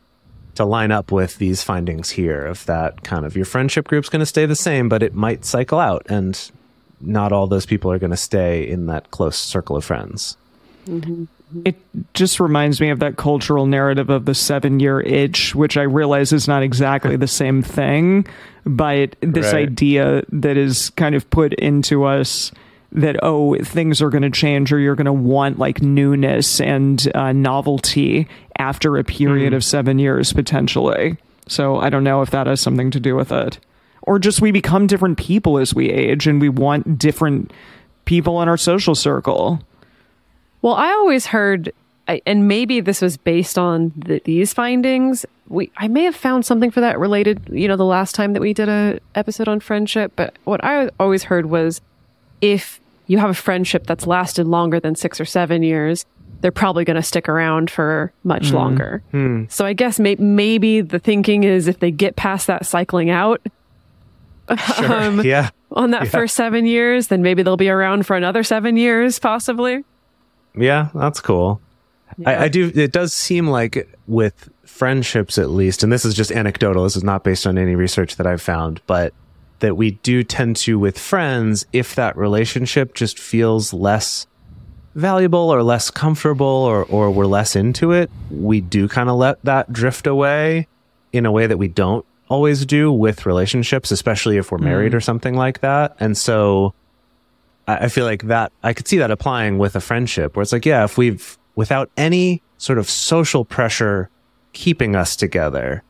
to 0.56 0.66
line 0.66 0.92
up 0.92 1.12
with 1.12 1.38
these 1.38 1.64
findings 1.64 2.10
here 2.12 2.46
of 2.46 2.66
that 2.66 3.04
kind 3.04 3.26
of 3.26 3.36
your 3.36 3.46
friendship 3.46 3.88
group's 3.88 4.10
going 4.10 4.20
to 4.22 4.26
stay 4.26 4.46
the 4.46 4.56
same 4.56 4.90
but 4.90 5.04
it 5.04 5.14
might 5.14 5.46
cycle 5.46 5.80
out 5.80 6.06
and 6.10 6.52
not 7.02 7.32
all 7.32 7.48
those 7.48 7.66
people 7.66 7.92
are 7.92 8.00
going 8.00 8.12
to 8.12 8.18
stay 8.18 8.68
in 8.68 8.86
that 8.88 9.12
close 9.12 9.38
circle 9.38 9.76
of 9.76 9.84
friends 9.84 10.38
mm-hmm. 10.88 11.26
It 11.64 11.76
just 12.14 12.40
reminds 12.40 12.82
me 12.82 12.90
of 12.90 13.00
that 13.00 13.18
cultural 13.18 13.66
narrative 13.66 14.10
of 14.10 14.26
the 14.26 14.34
seven 14.34 14.80
year 14.80 15.00
itch, 15.02 15.56
which 15.56 15.78
I 15.78 15.84
realize 15.84 16.34
is 16.34 16.48
not 16.48 16.64
exactly 16.64 17.16
the 17.16 17.28
same 17.28 17.62
thing, 17.62 18.26
but 18.66 19.16
this 19.22 19.54
Right. 19.54 19.68
idea 19.68 20.24
that 20.30 20.58
is 20.58 20.90
kind 20.92 21.16
of 21.16 21.30
put 21.30 21.54
into 21.54 22.04
us 22.04 22.52
that, 22.92 23.18
oh, 23.24 23.56
things 23.58 24.02
are 24.02 24.10
going 24.10 24.22
to 24.24 24.30
change 24.30 24.72
or 24.72 24.80
you're 24.80 24.96
going 24.96 25.06
to 25.06 25.14
want 25.14 25.60
like 25.60 25.82
newness 25.82 26.62
and 26.62 27.14
uh, 27.16 27.32
novelty 27.34 28.28
after 28.58 28.98
a 28.98 29.04
period 29.04 29.54
of 29.54 29.64
seven 29.64 30.00
years 30.00 30.32
potentially. 30.32 31.18
So 31.48 31.78
I 31.78 31.90
don't 31.90 32.04
know 32.04 32.22
if 32.22 32.32
that 32.32 32.48
has 32.48 32.62
something 32.62 32.92
to 32.92 33.00
do 33.00 33.16
with 33.16 33.32
it. 33.32 33.60
Or 34.04 34.20
just 34.20 34.40
we 34.42 34.52
become 34.52 34.88
different 34.88 35.18
people 35.18 35.58
as 35.58 35.74
we 35.74 35.90
age 35.90 36.28
and 36.28 36.40
we 36.40 36.48
want 36.50 36.98
different 37.00 37.52
people 38.06 38.42
in 38.42 38.48
our 38.48 38.58
social 38.58 38.96
circle. 38.96 39.60
Well, 40.62 40.76
I 40.76 40.90
always 40.92 41.26
heard, 41.28 41.74
I- 42.08 42.22
and 42.26 42.48
maybe 42.48 42.80
this 42.82 43.02
was 43.02 43.18
based 43.18 43.58
on 43.58 43.92
the, 43.96 44.22
these 44.24 44.54
findings. 44.54 45.26
We, 45.48 45.72
I 45.78 45.88
may 45.88 46.04
have 46.04 46.16
found 46.16 46.46
something 46.46 46.72
for 46.72 46.82
that 46.82 47.00
related, 47.00 47.50
you 47.52 47.68
know, 47.68 47.76
the 47.78 47.84
last 47.86 48.16
time 48.16 48.34
that 48.34 48.42
we 48.42 48.54
did 48.54 48.70
a 48.70 49.00
episode 49.16 49.48
on 49.48 49.60
friendship. 49.60 50.14
But 50.16 50.38
what 50.44 50.64
I 50.64 50.90
always 51.00 51.24
heard 51.24 51.48
was, 51.48 51.82
if 52.42 52.80
you 53.08 53.18
have 53.20 53.30
a 53.30 53.34
friendship 53.36 53.86
that's 53.88 54.08
lasted 54.08 54.48
longer 54.48 54.80
than 54.80 54.96
six 54.96 55.20
or 55.22 55.26
seven 55.26 55.64
years, 55.64 56.06
they're 56.42 56.52
probably 56.52 56.84
going 56.86 56.96
to 56.96 57.04
stick 57.04 57.30
around 57.30 57.70
for 57.72 58.12
much 58.24 58.52
longer. 58.52 59.02
So 59.50 59.66
I 59.66 59.74
guess 59.74 60.00
may- 60.00 60.16
maybe 60.16 60.82
the 60.82 61.00
thinking 61.00 61.44
is 61.44 61.68
if 61.68 61.80
they 61.80 61.92
get 61.92 62.16
past 62.16 62.48
that 62.48 62.66
cycling 62.66 63.10
out 63.10 63.42
um, 64.78 65.22
yeah. 65.22 65.50
on 65.72 65.92
that 65.92 66.04
Yeah. 66.04 66.10
first 66.10 66.36
seven 66.36 66.66
years, 66.66 67.08
then 67.08 67.22
maybe 67.24 67.42
they'll 67.44 67.58
be 67.58 67.70
around 67.70 68.06
for 68.06 68.16
another 68.16 68.44
seven 68.44 68.78
years, 68.78 69.18
possibly. 69.18 69.84
Yeah, 70.56 70.90
that's 70.94 71.20
cool. 71.20 71.62
I, 72.26 72.46
I 72.46 72.48
do. 72.48 72.72
It 72.76 72.92
does 72.92 73.12
seem 73.14 73.48
like 73.48 73.90
with 74.08 74.50
friendships, 74.66 75.38
at 75.38 75.50
least, 75.50 75.84
and 75.84 75.92
this 75.92 76.06
is 76.06 76.14
just 76.14 76.32
anecdotal. 76.32 76.84
This 76.84 76.96
is 76.96 77.04
not 77.04 77.24
based 77.24 77.46
on 77.48 77.58
any 77.58 77.76
research 77.76 78.16
that 78.18 78.28
I've 78.28 78.42
found, 78.42 78.82
but 78.88 79.14
that 79.66 79.76
we 79.76 79.92
do 79.92 80.24
tend 80.24 80.56
to 80.56 80.78
with 80.78 81.00
friends 81.00 81.66
if 81.74 81.96
that 81.96 82.16
relationship 82.16 82.94
just 82.94 83.18
feels 83.18 83.74
less 83.74 84.28
valuable 84.94 85.50
or 85.50 85.64
less 85.64 85.90
comfortable 85.90 86.46
or 86.46 86.84
or 86.86 87.10
we're 87.10 87.26
less 87.26 87.56
into 87.56 87.92
it, 87.92 88.12
we 88.30 88.62
do 88.62 88.88
kind 88.88 89.10
of 89.10 89.16
let 89.16 89.44
that 89.44 89.74
drift 89.74 90.06
away 90.06 90.68
in 91.12 91.26
a 91.26 91.32
way 91.32 91.48
that 91.48 91.58
we 91.58 91.68
don't 91.68 92.06
always 92.30 92.64
do 92.64 92.92
with 92.92 93.26
relationships, 93.26 93.90
especially 93.90 94.38
if 94.38 94.52
we're 94.52 94.60
mm-hmm. 94.60 94.66
married 94.66 94.94
or 94.94 95.02
something 95.02 95.36
like 95.36 95.62
that. 95.62 95.96
And 96.00 96.16
so 96.16 96.76
I, 97.68 97.86
I 97.86 97.88
feel 97.88 98.06
like 98.06 98.24
that 98.24 98.52
I 98.62 98.74
could 98.74 98.88
see 98.88 99.00
that 99.00 99.10
applying 99.10 99.58
with 99.58 99.76
a 99.76 99.82
friendship 99.82 100.36
where 100.36 100.44
it's 100.44 100.54
like, 100.54 100.66
yeah, 100.66 100.84
if 100.84 100.96
we've 100.96 101.40
without 101.56 101.90
any 101.98 102.44
sort 102.60 102.78
of 102.78 102.88
social 102.88 103.44
pressure 103.44 104.12
keeping 104.54 104.96
us 104.96 105.16
together, 105.16 105.82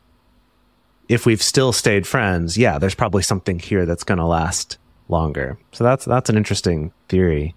if 1.08 1.26
we've 1.26 1.42
still 1.42 1.72
stayed 1.72 2.08
friends, 2.08 2.58
yeah, 2.58 2.80
there's 2.80 2.96
probably 2.96 3.24
something 3.24 3.60
here 3.60 3.86
that's 3.86 4.04
going 4.04 4.18
to 4.18 4.26
last 4.26 4.78
longer. 5.08 5.58
So 5.72 5.84
that's 5.84 6.06
that's 6.06 6.30
an 6.30 6.38
interesting 6.38 6.92
theory. 7.10 7.56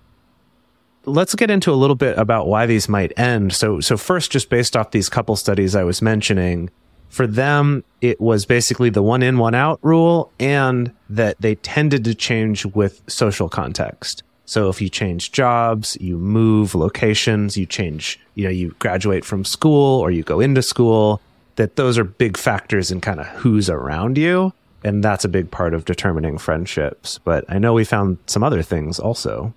Let's 1.05 1.35
get 1.35 1.51
into 1.51 1.73
a 1.73 1.77
little 1.77 1.97
bit 1.97 2.19
about 2.19 2.49
why 2.49 2.67
these 2.67 2.89
might 2.89 3.19
end. 3.19 3.53
So 3.53 3.81
so 3.81 3.97
first 3.97 4.31
just 4.31 4.51
based 4.51 4.77
off 4.77 4.91
these 4.91 5.09
couple 5.09 5.37
studies 5.37 5.75
I 5.75 5.85
was 5.85 6.03
mentioning, 6.03 6.71
for 7.09 7.27
them 7.27 7.85
it 8.01 8.21
was 8.21 8.45
basically 8.45 8.91
the 8.91 9.03
one 9.03 9.23
in 9.23 9.39
one 9.39 9.55
out 9.55 9.79
rule 9.83 10.31
and 10.39 10.93
that 11.09 11.41
they 11.41 11.55
tended 11.57 12.05
to 12.05 12.15
change 12.15 12.67
with 12.67 13.03
social 13.07 13.49
context. 13.49 14.23
So 14.45 14.71
if 14.71 14.81
you 14.81 14.89
change 14.89 15.33
jobs, 15.33 15.97
you 16.01 16.17
move 16.17 16.75
locations, 16.75 17.59
you 17.59 17.67
change, 17.67 18.19
you 18.35 18.45
know, 18.45 18.51
you 18.51 18.75
graduate 18.79 19.23
from 19.23 19.45
school 19.45 20.01
or 20.01 20.11
you 20.11 20.23
go 20.23 20.41
into 20.41 20.63
school, 20.63 21.21
that 21.59 21.75
those 21.75 21.99
are 21.99 22.05
big 22.05 22.37
factors 22.37 22.91
in 22.91 23.01
kind 23.01 23.19
of 23.19 23.27
who's 23.27 23.69
around 23.69 24.17
you. 24.17 24.53
And 24.85 25.03
that's 25.03 25.25
a 25.25 25.29
big 25.29 25.51
part 25.51 25.75
of 25.75 25.85
determining 25.85 26.39
friendships. 26.39 27.19
But 27.19 27.45
I 27.49 27.59
know 27.59 27.73
we 27.73 27.85
found 27.85 28.19
some 28.27 28.45
other 28.45 28.63
things 28.63 29.01
also. 29.01 29.53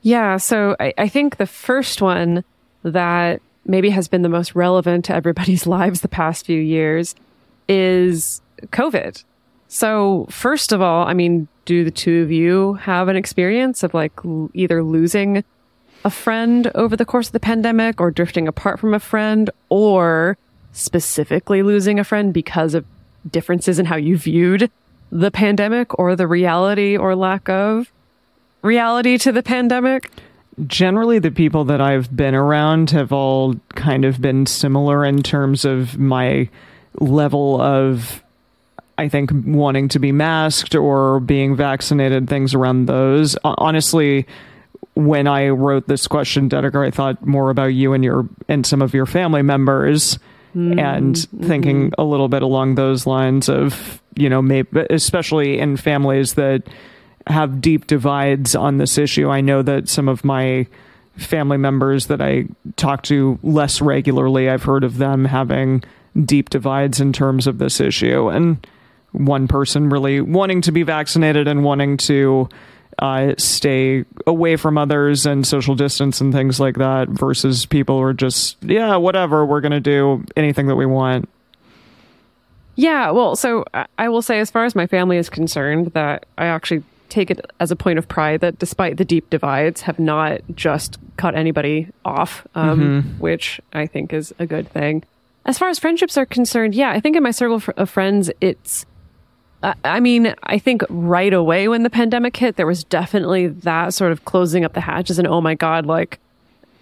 Yeah. 0.00 0.38
So 0.38 0.74
I, 0.80 0.94
I 0.96 1.08
think 1.08 1.36
the 1.36 1.46
first 1.46 2.00
one 2.00 2.44
that 2.82 3.42
maybe 3.66 3.90
has 3.90 4.08
been 4.08 4.22
the 4.22 4.30
most 4.30 4.54
relevant 4.54 5.04
to 5.06 5.14
everybody's 5.14 5.66
lives 5.78 6.00
the 6.00 6.08
past 6.08 6.46
few 6.46 6.60
years 6.60 7.14
is 7.68 8.40
COVID. 8.68 9.22
So, 9.68 10.26
first 10.30 10.72
of 10.72 10.80
all, 10.80 11.06
I 11.06 11.12
mean, 11.12 11.48
do 11.64 11.84
the 11.84 11.90
two 11.90 12.22
of 12.22 12.30
you 12.30 12.74
have 12.74 13.08
an 13.08 13.16
experience 13.16 13.82
of 13.82 13.92
like 13.92 14.12
l- 14.24 14.48
either 14.54 14.82
losing 14.82 15.44
a 16.04 16.10
friend 16.10 16.70
over 16.76 16.96
the 16.96 17.04
course 17.04 17.26
of 17.26 17.32
the 17.32 17.40
pandemic 17.40 18.00
or 18.00 18.12
drifting 18.12 18.46
apart 18.46 18.78
from 18.78 18.94
a 18.94 19.00
friend 19.00 19.50
or 19.68 20.38
specifically 20.76 21.62
losing 21.62 21.98
a 21.98 22.04
friend 22.04 22.32
because 22.32 22.74
of 22.74 22.84
differences 23.30 23.78
in 23.78 23.86
how 23.86 23.96
you 23.96 24.16
viewed 24.16 24.70
the 25.10 25.30
pandemic 25.30 25.98
or 25.98 26.14
the 26.16 26.26
reality 26.26 26.96
or 26.96 27.14
lack 27.14 27.48
of 27.48 27.90
reality 28.62 29.18
to 29.18 29.32
the 29.32 29.42
pandemic? 29.42 30.10
generally 30.66 31.18
the 31.18 31.30
people 31.30 31.64
that 31.64 31.80
I've 31.80 32.14
been 32.14 32.34
around 32.34 32.90
have 32.90 33.12
all 33.12 33.56
kind 33.74 34.04
of 34.04 34.20
been 34.20 34.46
similar 34.46 35.04
in 35.04 35.22
terms 35.22 35.64
of 35.64 35.98
my 35.98 36.48
level 36.98 37.60
of 37.60 38.22
I 38.98 39.10
think 39.10 39.30
wanting 39.44 39.88
to 39.88 39.98
be 39.98 40.12
masked 40.12 40.74
or 40.74 41.20
being 41.20 41.54
vaccinated 41.56 42.28
things 42.28 42.54
around 42.54 42.86
those 42.86 43.36
honestly 43.44 44.26
when 44.94 45.26
I 45.26 45.48
wrote 45.48 45.88
this 45.88 46.06
question 46.06 46.48
Dedeker 46.48 46.86
I 46.86 46.90
thought 46.90 47.24
more 47.26 47.50
about 47.50 47.66
you 47.66 47.92
and 47.92 48.02
your 48.02 48.26
and 48.48 48.64
some 48.64 48.80
of 48.80 48.94
your 48.94 49.06
family 49.06 49.42
members 49.42 50.18
and 50.56 51.14
mm-hmm. 51.14 51.36
Mm-hmm. 51.36 51.46
thinking 51.46 51.92
a 51.98 52.04
little 52.04 52.28
bit 52.28 52.42
along 52.42 52.74
those 52.74 53.06
lines 53.06 53.48
of 53.48 54.02
you 54.14 54.28
know 54.28 54.40
maybe 54.40 54.86
especially 54.90 55.58
in 55.58 55.76
families 55.76 56.34
that 56.34 56.62
have 57.26 57.60
deep 57.60 57.86
divides 57.86 58.54
on 58.54 58.78
this 58.78 58.98
issue. 58.98 59.28
I 59.28 59.40
know 59.40 59.62
that 59.62 59.88
some 59.88 60.08
of 60.08 60.24
my 60.24 60.66
family 61.16 61.56
members 61.56 62.06
that 62.06 62.20
I 62.20 62.46
talk 62.76 63.02
to 63.04 63.38
less 63.42 63.80
regularly, 63.80 64.48
I've 64.48 64.62
heard 64.62 64.84
of 64.84 64.98
them 64.98 65.24
having 65.24 65.82
deep 66.24 66.50
divides 66.50 67.00
in 67.00 67.12
terms 67.12 67.46
of 67.46 67.58
this 67.58 67.80
issue. 67.80 68.28
And 68.28 68.64
one 69.12 69.48
person 69.48 69.88
really 69.88 70.20
wanting 70.20 70.60
to 70.62 70.72
be 70.72 70.82
vaccinated 70.82 71.48
and 71.48 71.64
wanting 71.64 71.96
to 71.96 72.48
uh, 72.98 73.34
stay 73.38 74.04
away 74.26 74.56
from 74.56 74.78
others 74.78 75.26
and 75.26 75.46
social 75.46 75.74
distance 75.74 76.20
and 76.20 76.32
things 76.32 76.58
like 76.58 76.76
that 76.76 77.08
versus 77.08 77.66
people 77.66 77.96
who 77.98 78.02
are 78.02 78.14
just, 78.14 78.56
yeah, 78.62 78.96
whatever, 78.96 79.44
we're 79.44 79.60
going 79.60 79.72
to 79.72 79.80
do 79.80 80.24
anything 80.36 80.66
that 80.68 80.76
we 80.76 80.86
want. 80.86 81.28
Yeah, 82.74 83.10
well, 83.10 83.36
so 83.36 83.64
I- 83.72 83.86
I 83.98 84.08
will 84.08 84.22
say, 84.22 84.38
as 84.40 84.50
far 84.50 84.64
as 84.64 84.74
my 84.74 84.86
family 84.86 85.16
is 85.16 85.28
concerned, 85.30 85.88
that 85.94 86.26
I 86.36 86.46
actually 86.46 86.82
take 87.08 87.30
it 87.30 87.40
as 87.60 87.70
a 87.70 87.76
point 87.76 87.98
of 87.98 88.08
pride 88.08 88.40
that 88.40 88.58
despite 88.58 88.96
the 88.96 89.04
deep 89.04 89.30
divides, 89.30 89.82
have 89.82 89.98
not 89.98 90.40
just 90.54 90.98
cut 91.16 91.34
anybody 91.34 91.88
off, 92.04 92.46
um, 92.54 93.14
which 93.18 93.60
I 93.72 93.86
think 93.86 94.12
is 94.12 94.34
a 94.38 94.46
good 94.46 94.68
thing. 94.70 95.04
As 95.44 95.56
far 95.58 95.68
as 95.68 95.78
friendships 95.78 96.16
are 96.18 96.26
concerned, 96.26 96.74
yeah, 96.74 96.90
I 96.90 97.00
think 97.00 97.16
in 97.16 97.22
my 97.22 97.30
circle 97.30 97.62
of 97.76 97.88
friends, 97.88 98.30
it's. 98.40 98.84
I- 99.62 99.74
I 99.84 100.00
mean, 100.00 100.34
I 100.42 100.58
think 100.58 100.82
right 100.88 101.32
away 101.32 101.68
when 101.68 101.82
the 101.82 101.90
pandemic 101.90 102.36
hit, 102.36 102.56
there 102.56 102.66
was 102.66 102.84
definitely 102.84 103.48
that 103.48 103.94
sort 103.94 104.12
of 104.12 104.24
closing 104.24 104.64
up 104.64 104.74
the 104.74 104.80
hatches 104.80 105.18
and 105.18 105.26
oh 105.26 105.40
my 105.40 105.54
god, 105.54 105.86
like 105.86 106.18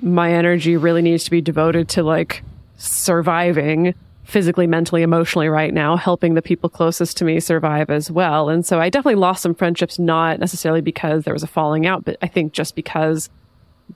my 0.01 0.33
energy 0.33 0.77
really 0.77 1.03
needs 1.03 1.25
to 1.25 1.31
be 1.31 1.41
devoted 1.41 1.89
to 1.91 2.03
like 2.03 2.43
surviving 2.77 3.95
physically, 4.25 4.67
mentally, 4.67 5.03
emotionally 5.03 5.49
right 5.49 5.73
now, 5.73 5.97
helping 5.97 6.35
the 6.35 6.43
people 6.43 6.69
closest 6.69 7.17
to 7.19 7.25
me 7.25 7.39
survive 7.41 7.91
as 7.91 8.11
well. 8.11 8.49
And 8.49 8.65
so 8.65 8.81
I 8.81 8.89
definitely 8.89 9.17
lost 9.17 9.43
some 9.43 9.55
friendships, 9.55 9.99
not 9.99 10.41
necessarily 10.41 10.81
because 10.81 11.25
there 11.25 11.35
was 11.35 11.43
a 11.43 11.47
falling 11.47 11.87
out, 11.87 12.05
but 12.05 12.17
I 12.23 12.27
think 12.27 12.53
just 12.53 12.75
because 12.75 13.29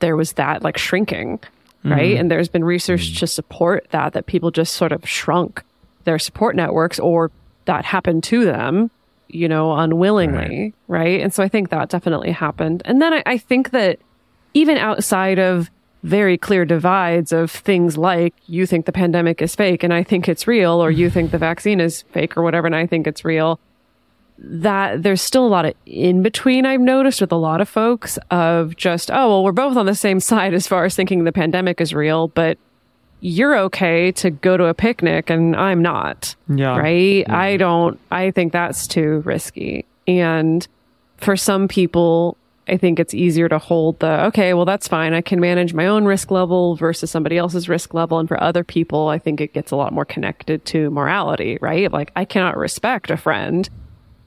there 0.00 0.16
was 0.16 0.34
that 0.34 0.62
like 0.62 0.76
shrinking, 0.76 1.40
right? 1.82 2.12
Mm-hmm. 2.12 2.20
And 2.20 2.30
there's 2.30 2.48
been 2.48 2.64
research 2.64 3.08
mm-hmm. 3.08 3.18
to 3.18 3.26
support 3.26 3.86
that, 3.90 4.12
that 4.12 4.26
people 4.26 4.50
just 4.50 4.74
sort 4.74 4.92
of 4.92 5.08
shrunk 5.08 5.62
their 6.04 6.18
support 6.18 6.54
networks 6.54 6.98
or 6.98 7.30
that 7.68 7.84
happened 7.84 8.24
to 8.24 8.44
them, 8.44 8.90
you 9.28 9.46
know, 9.46 9.74
unwillingly, 9.76 10.74
right? 10.88 11.20
And 11.20 11.32
so 11.32 11.42
I 11.42 11.48
think 11.48 11.68
that 11.68 11.90
definitely 11.90 12.32
happened. 12.32 12.82
And 12.86 13.00
then 13.00 13.12
I, 13.12 13.22
I 13.26 13.38
think 13.38 13.70
that 13.70 14.00
even 14.54 14.78
outside 14.78 15.38
of 15.38 15.70
very 16.02 16.38
clear 16.38 16.64
divides 16.64 17.30
of 17.30 17.50
things 17.50 17.98
like 17.98 18.34
you 18.46 18.66
think 18.66 18.86
the 18.86 18.92
pandemic 18.92 19.42
is 19.42 19.54
fake 19.54 19.82
and 19.82 19.92
I 19.92 20.02
think 20.02 20.28
it's 20.28 20.46
real, 20.46 20.82
or 20.82 20.90
you 20.90 21.10
think 21.10 21.30
the 21.30 21.38
vaccine 21.38 21.78
is 21.78 22.02
fake 22.10 22.36
or 22.36 22.42
whatever 22.42 22.66
and 22.66 22.74
I 22.74 22.86
think 22.86 23.06
it's 23.06 23.22
real, 23.22 23.60
that 24.38 25.02
there's 25.02 25.20
still 25.20 25.44
a 25.44 25.48
lot 25.48 25.66
of 25.66 25.74
in 25.84 26.22
between 26.22 26.64
I've 26.64 26.80
noticed 26.80 27.20
with 27.20 27.32
a 27.32 27.36
lot 27.36 27.60
of 27.60 27.68
folks 27.68 28.18
of 28.30 28.76
just, 28.76 29.10
oh, 29.10 29.28
well, 29.28 29.44
we're 29.44 29.52
both 29.52 29.76
on 29.76 29.84
the 29.84 29.94
same 29.94 30.20
side 30.30 30.54
as 30.54 30.66
far 30.66 30.86
as 30.86 30.94
thinking 30.94 31.24
the 31.24 31.32
pandemic 31.32 31.82
is 31.82 31.92
real, 31.92 32.28
but 32.28 32.56
you're 33.20 33.56
okay 33.56 34.12
to 34.12 34.30
go 34.30 34.56
to 34.56 34.66
a 34.66 34.74
picnic 34.74 35.30
and 35.30 35.56
I'm 35.56 35.82
not. 35.82 36.34
Yeah. 36.48 36.78
Right? 36.78 37.28
I 37.28 37.56
don't, 37.56 37.98
I 38.10 38.30
think 38.30 38.52
that's 38.52 38.86
too 38.86 39.22
risky. 39.24 39.84
And 40.06 40.66
for 41.18 41.36
some 41.36 41.68
people, 41.68 42.36
I 42.68 42.76
think 42.76 43.00
it's 43.00 43.14
easier 43.14 43.48
to 43.48 43.58
hold 43.58 43.98
the, 44.00 44.24
okay, 44.26 44.54
well, 44.54 44.64
that's 44.64 44.86
fine. 44.86 45.14
I 45.14 45.20
can 45.20 45.40
manage 45.40 45.72
my 45.74 45.86
own 45.86 46.04
risk 46.04 46.30
level 46.30 46.76
versus 46.76 47.10
somebody 47.10 47.38
else's 47.38 47.68
risk 47.68 47.94
level. 47.94 48.18
And 48.18 48.28
for 48.28 48.40
other 48.42 48.62
people, 48.62 49.08
I 49.08 49.18
think 49.18 49.40
it 49.40 49.54
gets 49.54 49.70
a 49.70 49.76
lot 49.76 49.92
more 49.92 50.04
connected 50.04 50.64
to 50.66 50.90
morality, 50.90 51.58
right? 51.60 51.90
Like 51.90 52.12
I 52.14 52.24
cannot 52.24 52.56
respect 52.56 53.10
a 53.10 53.16
friend 53.16 53.68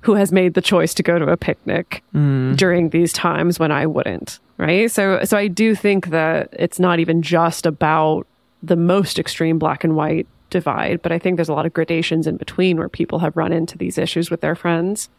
who 0.01 0.15
has 0.15 0.31
made 0.31 0.55
the 0.55 0.61
choice 0.61 0.95
to 0.95 1.03
go 1.03 1.19
to 1.19 1.27
a 1.27 1.37
picnic 1.37 2.03
mm. 2.13 2.57
during 2.57 2.89
these 2.89 3.13
times 3.13 3.59
when 3.59 3.71
I 3.71 3.85
wouldn't, 3.85 4.39
right? 4.57 4.89
So, 4.89 5.23
so 5.23 5.37
I 5.37 5.47
do 5.47 5.75
think 5.75 6.07
that 6.07 6.49
it's 6.53 6.79
not 6.79 6.99
even 6.99 7.21
just 7.21 7.67
about 7.67 8.25
the 8.63 8.75
most 8.75 9.19
extreme 9.19 9.59
black 9.59 9.83
and 9.83 9.95
white 9.95 10.27
divide, 10.49 11.01
but 11.01 11.11
I 11.11 11.19
think 11.19 11.37
there's 11.37 11.49
a 11.49 11.53
lot 11.53 11.65
of 11.65 11.73
gradations 11.73 12.27
in 12.27 12.37
between 12.37 12.77
where 12.77 12.89
people 12.89 13.19
have 13.19 13.35
run 13.35 13.51
into 13.51 13.77
these 13.77 13.97
issues 13.97 14.29
with 14.29 14.41
their 14.41 14.55
friends. 14.55 15.09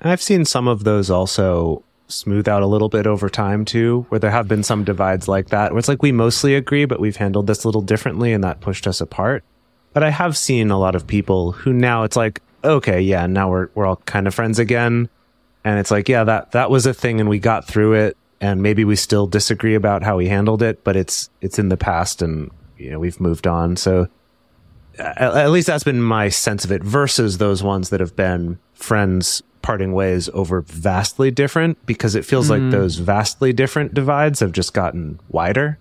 I've 0.00 0.22
seen 0.22 0.44
some 0.44 0.68
of 0.68 0.84
those 0.84 1.10
also 1.10 1.82
smooth 2.08 2.46
out 2.46 2.62
a 2.62 2.66
little 2.66 2.88
bit 2.88 3.06
over 3.06 3.28
time 3.28 3.64
too, 3.64 4.06
where 4.08 4.18
there 4.18 4.30
have 4.30 4.46
been 4.46 4.62
some 4.62 4.84
divides 4.84 5.26
like 5.26 5.48
that, 5.48 5.72
where 5.72 5.78
it's 5.78 5.88
like 5.88 6.02
we 6.02 6.12
mostly 6.12 6.54
agree, 6.54 6.84
but 6.84 7.00
we've 7.00 7.16
handled 7.16 7.46
this 7.46 7.64
a 7.64 7.68
little 7.68 7.82
differently 7.82 8.32
and 8.32 8.44
that 8.44 8.60
pushed 8.60 8.86
us 8.86 9.00
apart. 9.00 9.42
But 9.92 10.04
I 10.04 10.10
have 10.10 10.36
seen 10.36 10.70
a 10.70 10.78
lot 10.78 10.94
of 10.94 11.06
people 11.06 11.52
who 11.52 11.72
now 11.72 12.04
it's 12.04 12.16
like, 12.16 12.42
okay, 12.62 13.00
yeah, 13.00 13.26
now 13.26 13.50
we're 13.50 13.68
we're 13.74 13.86
all 13.86 13.96
kind 13.96 14.26
of 14.26 14.34
friends 14.34 14.58
again. 14.58 15.08
And 15.64 15.80
it's 15.80 15.90
like, 15.90 16.08
yeah, 16.08 16.22
that 16.24 16.52
that 16.52 16.70
was 16.70 16.86
a 16.86 16.94
thing 16.94 17.18
and 17.18 17.28
we 17.28 17.38
got 17.38 17.66
through 17.66 17.94
it 17.94 18.16
and 18.40 18.62
maybe 18.62 18.84
we 18.84 18.96
still 18.96 19.26
disagree 19.26 19.74
about 19.74 20.02
how 20.02 20.16
we 20.16 20.28
handled 20.28 20.62
it, 20.62 20.84
but 20.84 20.96
it's 20.96 21.30
it's 21.40 21.58
in 21.58 21.68
the 21.68 21.76
past 21.76 22.22
and 22.22 22.50
you 22.76 22.90
know, 22.90 22.98
we've 22.98 23.20
moved 23.20 23.46
on. 23.46 23.76
So 23.76 24.08
at, 24.98 25.18
at 25.18 25.50
least 25.50 25.66
that's 25.66 25.84
been 25.84 26.02
my 26.02 26.28
sense 26.28 26.64
of 26.64 26.72
it 26.72 26.82
versus 26.82 27.38
those 27.38 27.62
ones 27.62 27.90
that 27.90 28.00
have 28.00 28.16
been 28.16 28.58
friends 28.74 29.42
parting 29.62 29.92
ways 29.92 30.28
over 30.32 30.60
vastly 30.60 31.30
different 31.30 31.84
because 31.86 32.14
it 32.14 32.24
feels 32.24 32.48
like 32.48 32.60
mm-hmm. 32.60 32.70
those 32.70 32.96
vastly 32.96 33.52
different 33.52 33.94
divides 33.94 34.40
have 34.40 34.52
just 34.52 34.72
gotten 34.72 35.18
wider 35.28 35.78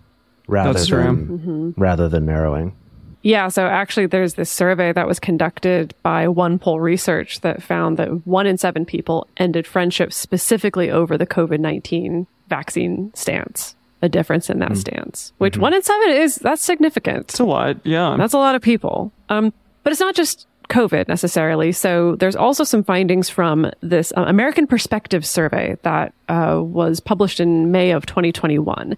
rather 0.48 0.74
That's 0.74 0.88
true. 0.88 1.04
than 1.04 1.28
mm-hmm. 1.28 1.82
rather 1.82 2.10
than 2.10 2.26
narrowing. 2.26 2.76
Yeah, 3.26 3.48
so 3.48 3.66
actually, 3.66 4.06
there's 4.06 4.36
this 4.36 4.52
survey 4.52 4.94
that 4.94 5.08
was 5.08 5.20
conducted 5.20 5.96
by 6.04 6.28
OnePoll 6.28 6.80
Research 6.80 7.42
that 7.42 7.64
found 7.64 7.98
that 7.98 8.28
one 8.28 8.46
in 8.46 8.56
seven 8.56 8.86
people 8.86 9.28
ended 9.38 9.66
friendships 9.66 10.16
specifically 10.16 10.92
over 10.92 11.18
the 11.18 11.26
COVID 11.26 11.60
19 11.60 12.28
vaccine 12.50 13.12
stance, 13.16 13.76
a 14.04 14.10
difference 14.10 14.48
in 14.52 14.60
that 14.60 14.78
stance, 14.78 15.34
which 15.40 15.58
one 15.58 15.74
in 15.74 15.82
seven 15.82 16.12
is 16.12 16.36
that's 16.36 16.62
significant. 16.62 17.32
It's 17.32 17.40
a 17.40 17.46
lot. 17.46 17.78
Yeah. 17.84 18.16
That's 18.16 18.34
a 18.34 18.38
lot 18.38 18.54
of 18.54 18.62
people. 18.62 19.12
Um, 19.30 19.52
but 19.82 19.92
it's 19.92 20.00
not 20.00 20.14
just 20.14 20.46
COVID 20.70 21.08
necessarily. 21.08 21.72
So 21.72 22.16
there's 22.18 22.36
also 22.36 22.64
some 22.64 22.84
findings 22.84 23.28
from 23.28 23.72
this 23.82 24.14
uh, 24.16 24.26
American 24.28 24.68
Perspective 24.68 25.26
survey 25.26 25.78
that 25.82 26.14
uh, 26.30 26.62
was 26.62 27.00
published 27.00 27.40
in 27.40 27.72
May 27.72 27.90
of 27.90 28.06
2021 28.06 28.96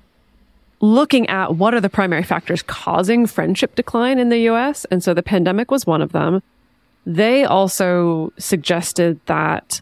looking 0.79 1.27
at 1.29 1.55
what 1.55 1.73
are 1.73 1.81
the 1.81 1.89
primary 1.89 2.23
factors 2.23 2.61
causing 2.61 3.25
friendship 3.25 3.75
decline 3.75 4.19
in 4.19 4.29
the 4.29 4.39
US. 4.49 4.85
And 4.85 5.03
so 5.03 5.13
the 5.13 5.23
pandemic 5.23 5.71
was 5.71 5.85
one 5.85 6.01
of 6.01 6.11
them. 6.11 6.41
They 7.05 7.45
also 7.45 8.33
suggested 8.37 9.19
that 9.25 9.81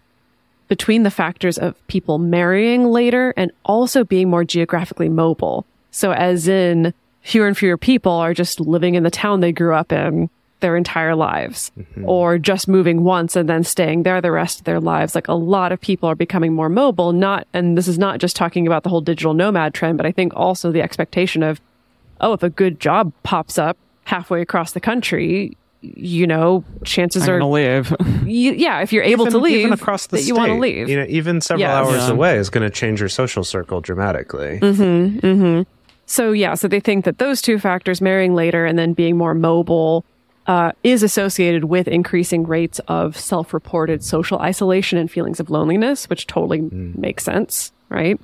between 0.67 1.03
the 1.03 1.11
factors 1.11 1.57
of 1.57 1.75
people 1.87 2.17
marrying 2.17 2.85
later 2.85 3.33
and 3.37 3.51
also 3.65 4.03
being 4.03 4.29
more 4.29 4.43
geographically 4.43 5.09
mobile. 5.09 5.65
So 5.91 6.11
as 6.11 6.47
in 6.47 6.93
fewer 7.21 7.47
and 7.47 7.57
fewer 7.57 7.77
people 7.77 8.11
are 8.11 8.33
just 8.33 8.59
living 8.59 8.95
in 8.95 9.03
the 9.03 9.11
town 9.11 9.39
they 9.39 9.51
grew 9.51 9.73
up 9.73 9.91
in 9.91 10.29
their 10.61 10.75
entire 10.77 11.15
lives 11.15 11.71
mm-hmm. 11.77 12.07
or 12.07 12.37
just 12.37 12.67
moving 12.67 13.03
once 13.03 13.35
and 13.35 13.49
then 13.49 13.63
staying 13.63 14.03
there 14.03 14.21
the 14.21 14.31
rest 14.31 14.59
of 14.59 14.65
their 14.65 14.79
lives. 14.79 15.13
Like 15.13 15.27
a 15.27 15.33
lot 15.33 15.71
of 15.71 15.81
people 15.81 16.09
are 16.09 16.15
becoming 16.15 16.53
more 16.53 16.69
mobile, 16.69 17.11
not, 17.11 17.47
and 17.53 17.77
this 17.77 17.87
is 17.87 17.99
not 17.99 18.19
just 18.19 18.35
talking 18.35 18.65
about 18.65 18.83
the 18.83 18.89
whole 18.89 19.01
digital 19.01 19.33
nomad 19.33 19.73
trend, 19.73 19.97
but 19.97 20.05
I 20.05 20.11
think 20.11 20.33
also 20.35 20.71
the 20.71 20.81
expectation 20.81 21.43
of, 21.43 21.59
oh, 22.21 22.33
if 22.33 22.41
a 22.43 22.49
good 22.49 22.79
job 22.79 23.11
pops 23.23 23.57
up 23.57 23.77
halfway 24.05 24.41
across 24.41 24.71
the 24.71 24.79
country, 24.79 25.57
you 25.81 26.25
know, 26.25 26.63
chances 26.83 27.23
I'm 27.27 27.35
are, 27.35 27.39
gonna 27.39 27.51
leave. 27.51 27.95
you, 28.25 28.53
yeah, 28.53 28.81
if 28.81 28.91
you're 28.91 29.03
able 29.03 29.27
to 29.27 29.37
leave, 29.37 29.59
even 29.59 29.73
across 29.73 30.07
the 30.07 30.17
state, 30.17 30.27
you 30.27 30.35
want 30.35 30.51
to 30.51 30.57
leave. 30.57 30.89
You 30.89 30.97
know, 30.97 31.05
even 31.07 31.41
several 31.41 31.61
Yes. 31.61 31.87
hours 31.87 32.07
Yeah. 32.07 32.11
away 32.11 32.37
is 32.37 32.49
going 32.49 32.63
to 32.63 32.75
change 32.75 32.99
your 32.99 33.09
social 33.09 33.43
circle 33.43 33.81
dramatically. 33.81 34.59
Mm-hmm, 34.61 35.19
mm-hmm. 35.19 35.61
So 36.07 36.31
yeah, 36.31 36.53
so 36.53 36.67
they 36.67 36.79
think 36.79 37.05
that 37.05 37.17
those 37.17 37.41
two 37.41 37.59
factors, 37.59 38.01
marrying 38.01 38.33
later 38.35 38.65
and 38.65 38.79
then 38.79 38.93
being 38.93 39.17
more 39.17 39.33
mobile, 39.33 40.05
uh, 40.47 40.71
is 40.83 41.03
associated 41.03 41.65
with 41.65 41.87
increasing 41.87 42.45
rates 42.45 42.79
of 42.87 43.17
self-reported 43.17 44.03
social 44.03 44.39
isolation 44.39 44.97
and 44.97 45.09
feelings 45.09 45.39
of 45.39 45.49
loneliness, 45.49 46.09
which 46.09 46.27
totally 46.27 46.61
makes 46.61 47.23
sense, 47.23 47.71
right? 47.89 48.19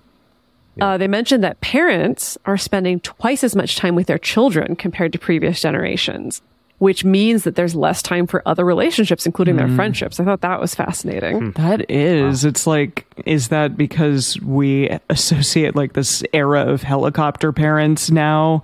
Uh, 0.79 0.97
they 0.97 1.07
mentioned 1.07 1.43
that 1.43 1.59
parents 1.61 2.37
are 2.45 2.57
spending 2.57 2.99
twice 3.01 3.43
as 3.43 3.55
much 3.55 3.75
time 3.75 3.93
with 3.93 4.07
their 4.07 4.17
children 4.17 4.75
compared 4.75 5.11
to 5.11 5.19
previous 5.19 5.61
generations, 5.61 6.41
which 6.77 7.03
means 7.03 7.43
that 7.43 7.55
there's 7.55 7.75
less 7.75 8.01
time 8.01 8.25
for 8.25 8.41
other 8.47 8.63
relationships, 8.63 9.25
including 9.25 9.57
their 9.57 9.67
friendships. 9.75 10.19
I 10.19 10.23
thought 10.23 10.41
that 10.41 10.61
was 10.61 10.73
fascinating. 10.73 11.51
That 11.51 11.91
is. 11.91 12.45
It's 12.45 12.65
like, 12.65 13.05
is 13.25 13.49
that 13.49 13.75
because 13.75 14.39
we 14.41 14.89
associate 15.09 15.75
like 15.75 15.93
this 15.93 16.23
era 16.33 16.61
of 16.61 16.83
helicopter 16.83 17.51
parents 17.51 18.09
now? 18.09 18.63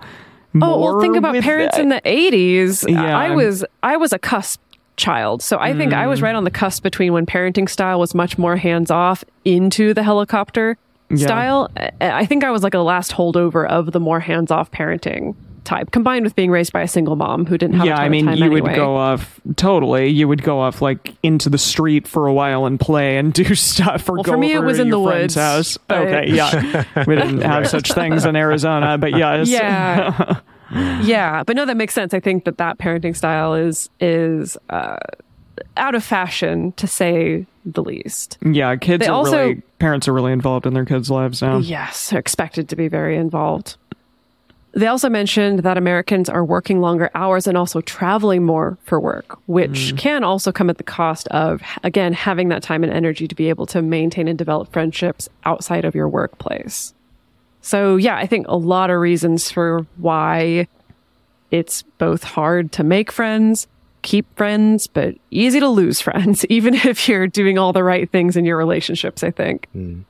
Oh, 0.60 0.80
well, 0.80 1.00
think 1.00 1.16
about 1.16 1.34
parents 1.42 1.76
that? 1.76 1.82
in 1.82 1.88
the 1.90 2.00
80s. 2.04 2.88
Yeah. 2.90 3.16
I 3.16 3.30
was 3.30 3.64
I 3.82 3.96
was 3.96 4.12
a 4.12 4.18
cusp 4.18 4.60
child. 4.96 5.42
So 5.42 5.58
I 5.60 5.74
think 5.74 5.92
I 5.92 6.06
Mm. 6.06 6.08
was 6.08 6.22
right 6.22 6.34
on 6.34 6.44
the 6.44 6.50
cusp 6.50 6.82
between 6.82 7.12
when 7.12 7.24
parenting 7.26 7.68
style 7.68 8.00
was 8.00 8.14
much 8.14 8.36
more 8.38 8.56
hands-off 8.56 9.22
into 9.44 9.94
the 9.94 10.02
helicopter 10.02 10.76
Yeah. 11.10 11.16
style. 11.26 11.70
I- 12.00 12.26
think 12.26 12.42
I 12.44 12.50
was 12.50 12.62
like 12.64 12.74
a 12.74 12.80
last 12.80 13.12
holdover 13.12 13.66
of 13.68 13.92
the 13.92 14.00
more 14.00 14.20
hands-off 14.20 14.70
parenting 14.72 15.34
type 15.68 15.90
combined 15.90 16.24
with 16.24 16.34
being 16.34 16.50
raised 16.50 16.72
by 16.72 16.80
a 16.82 16.88
single 16.88 17.14
mom 17.14 17.44
who 17.46 17.56
didn't 17.58 17.76
have 17.76 17.84
a 17.84 17.88
yeah, 17.88 17.96
ton 17.96 18.04
I 18.04 18.08
mean, 18.08 18.26
of 18.28 18.32
time 18.34 18.38
you 18.38 18.44
anyway. 18.52 18.60
would 18.70 18.74
go 18.76 18.96
off 18.96 19.40
totally. 19.56 20.08
You 20.08 20.26
would 20.26 20.42
go 20.42 20.58
off 20.60 20.80
like 20.82 21.14
into 21.22 21.48
the 21.50 21.58
street 21.58 22.08
for 22.08 22.26
a 22.26 22.32
while 22.32 22.64
and 22.66 22.80
play 22.80 23.18
and 23.18 23.32
do 23.32 23.54
stuff. 23.54 24.08
Or 24.08 24.14
Well, 24.14 24.22
go 24.22 24.32
for 24.32 24.38
me, 24.38 24.52
it 24.54 24.60
was 24.60 24.78
in 24.78 24.88
your 24.88 25.04
the 25.04 25.10
friend's 25.10 25.36
woods, 25.36 25.76
house. 25.76 25.78
Okay, 25.90 26.30
yeah, 26.32 26.84
we 27.06 27.14
didn't 27.14 27.42
have 27.42 27.68
such 27.68 27.92
things 27.92 28.24
in 28.24 28.34
Arizona, 28.34 28.98
but 28.98 29.12
yes, 29.16 29.48
Yeah. 29.48 30.40
yeah, 31.02 31.42
but 31.44 31.56
no 31.56 31.64
that 31.66 31.76
makes 31.76 31.94
sense. 31.94 32.12
I 32.14 32.20
think 32.20 32.44
that 32.44 32.58
that 32.58 32.78
parenting 32.78 33.16
style 33.16 33.54
is 33.54 33.90
is 34.00 34.56
uh 34.70 34.96
out 35.76 35.94
of 35.94 36.04
fashion 36.04 36.72
to 36.72 36.86
say 36.86 37.46
the 37.64 37.82
least. 37.82 38.38
yeah. 38.44 38.74
Kids 38.76 39.02
They 39.04 39.08
are 39.08 39.14
also- 39.14 39.38
really 39.48 39.62
parents 39.78 40.08
are 40.08 40.12
really 40.12 40.32
involved 40.32 40.66
in 40.66 40.72
their 40.74 40.84
kids' 40.84 41.10
lives 41.10 41.42
now. 41.42 41.58
Yes, 41.58 42.12
are 42.12 42.18
expected 42.18 42.68
to 42.70 42.76
be 42.76 42.88
very 42.88 43.16
involved. 43.16 43.76
They 44.78 44.86
also 44.86 45.08
mentioned 45.10 45.64
that 45.64 45.76
Americans 45.76 46.28
are 46.28 46.44
working 46.44 46.80
longer 46.80 47.10
hours 47.12 47.48
and 47.48 47.58
also 47.58 47.80
traveling 47.80 48.44
more 48.44 48.78
for 48.84 49.00
work, 49.00 49.36
which 49.46 49.92
mm. 49.92 49.98
can 49.98 50.22
also 50.22 50.52
come 50.52 50.70
at 50.70 50.78
the 50.78 50.84
cost 50.84 51.26
of, 51.28 51.60
again, 51.82 52.12
having 52.12 52.48
that 52.50 52.62
time 52.62 52.84
and 52.84 52.92
energy 52.92 53.26
to 53.26 53.34
be 53.34 53.48
able 53.48 53.66
to 53.66 53.82
maintain 53.82 54.28
and 54.28 54.38
develop 54.38 54.72
friendships 54.72 55.28
outside 55.44 55.84
of 55.84 55.96
your 55.96 56.08
workplace. 56.08 56.94
So, 57.60 57.96
yeah, 57.96 58.18
I 58.18 58.28
think 58.28 58.46
a 58.46 58.56
lot 58.56 58.90
of 58.90 59.00
reasons 59.00 59.50
for 59.50 59.84
why 59.96 60.68
it's 61.50 61.82
both 61.82 62.22
hard 62.22 62.70
to 62.72 62.84
make 62.84 63.10
friends, 63.10 63.66
keep 64.02 64.32
friends, 64.36 64.86
but 64.86 65.16
easy 65.32 65.58
to 65.58 65.68
lose 65.68 66.00
friends, 66.08 66.44
even 66.44 66.74
if 66.74 67.08
you're 67.08 67.26
doing 67.26 67.58
all 67.58 67.72
the 67.72 67.82
right 67.82 68.08
things 68.08 68.36
in 68.36 68.44
your 68.44 68.56
relationships, 68.56 69.24
I 69.24 69.32
think. 69.32 69.66
Mm. 69.74 70.04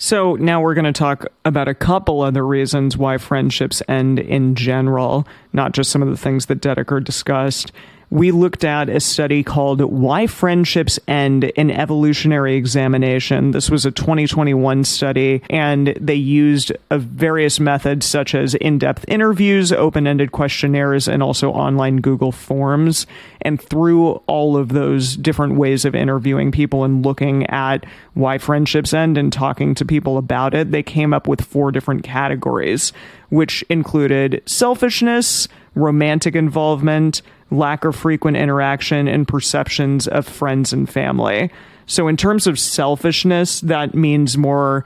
So 0.00 0.34
now 0.36 0.60
we're 0.60 0.74
going 0.74 0.84
to 0.84 0.92
talk 0.92 1.26
about 1.44 1.66
a 1.66 1.74
couple 1.74 2.22
other 2.22 2.46
reasons 2.46 2.96
why 2.96 3.18
friendships 3.18 3.82
end 3.88 4.20
in 4.20 4.54
general, 4.54 5.26
not 5.52 5.72
just 5.72 5.90
some 5.90 6.02
of 6.02 6.08
the 6.08 6.16
things 6.16 6.46
that 6.46 6.60
Dedeker 6.60 7.02
discussed. 7.02 7.72
We 8.10 8.30
looked 8.30 8.64
at 8.64 8.88
a 8.88 9.00
study 9.00 9.42
called 9.42 9.82
Why 9.82 10.26
Friendships 10.26 10.98
End 11.06 11.52
an 11.58 11.70
Evolutionary 11.70 12.56
Examination. 12.56 13.50
This 13.50 13.68
was 13.68 13.84
a 13.84 13.90
2021 13.90 14.84
study, 14.84 15.42
and 15.50 15.88
they 16.00 16.14
used 16.14 16.72
various 16.90 17.60
methods 17.60 18.06
such 18.06 18.34
as 18.34 18.54
in 18.54 18.78
depth 18.78 19.04
interviews, 19.08 19.72
open 19.72 20.06
ended 20.06 20.32
questionnaires, 20.32 21.06
and 21.06 21.22
also 21.22 21.50
online 21.50 22.00
Google 22.00 22.32
Forms. 22.32 23.06
And 23.42 23.60
through 23.60 24.12
all 24.26 24.56
of 24.56 24.70
those 24.70 25.14
different 25.14 25.56
ways 25.56 25.84
of 25.84 25.94
interviewing 25.94 26.50
people 26.50 26.84
and 26.84 27.04
looking 27.04 27.44
at 27.48 27.84
why 28.14 28.38
friendships 28.38 28.94
end 28.94 29.18
and 29.18 29.30
talking 29.30 29.74
to 29.74 29.84
people 29.84 30.16
about 30.16 30.54
it, 30.54 30.70
they 30.70 30.82
came 30.82 31.12
up 31.12 31.28
with 31.28 31.44
four 31.44 31.70
different 31.70 32.04
categories, 32.04 32.94
which 33.28 33.62
included 33.68 34.42
selfishness, 34.46 35.46
romantic 35.74 36.34
involvement, 36.34 37.20
lack 37.50 37.84
of 37.84 37.96
frequent 37.96 38.36
interaction, 38.36 39.08
and 39.08 39.26
perceptions 39.26 40.06
of 40.08 40.26
friends 40.26 40.72
and 40.72 40.88
family. 40.88 41.50
So, 41.86 42.08
in 42.08 42.16
terms 42.16 42.46
of 42.46 42.58
selfishness, 42.58 43.60
that 43.62 43.94
means 43.94 44.36
more 44.36 44.84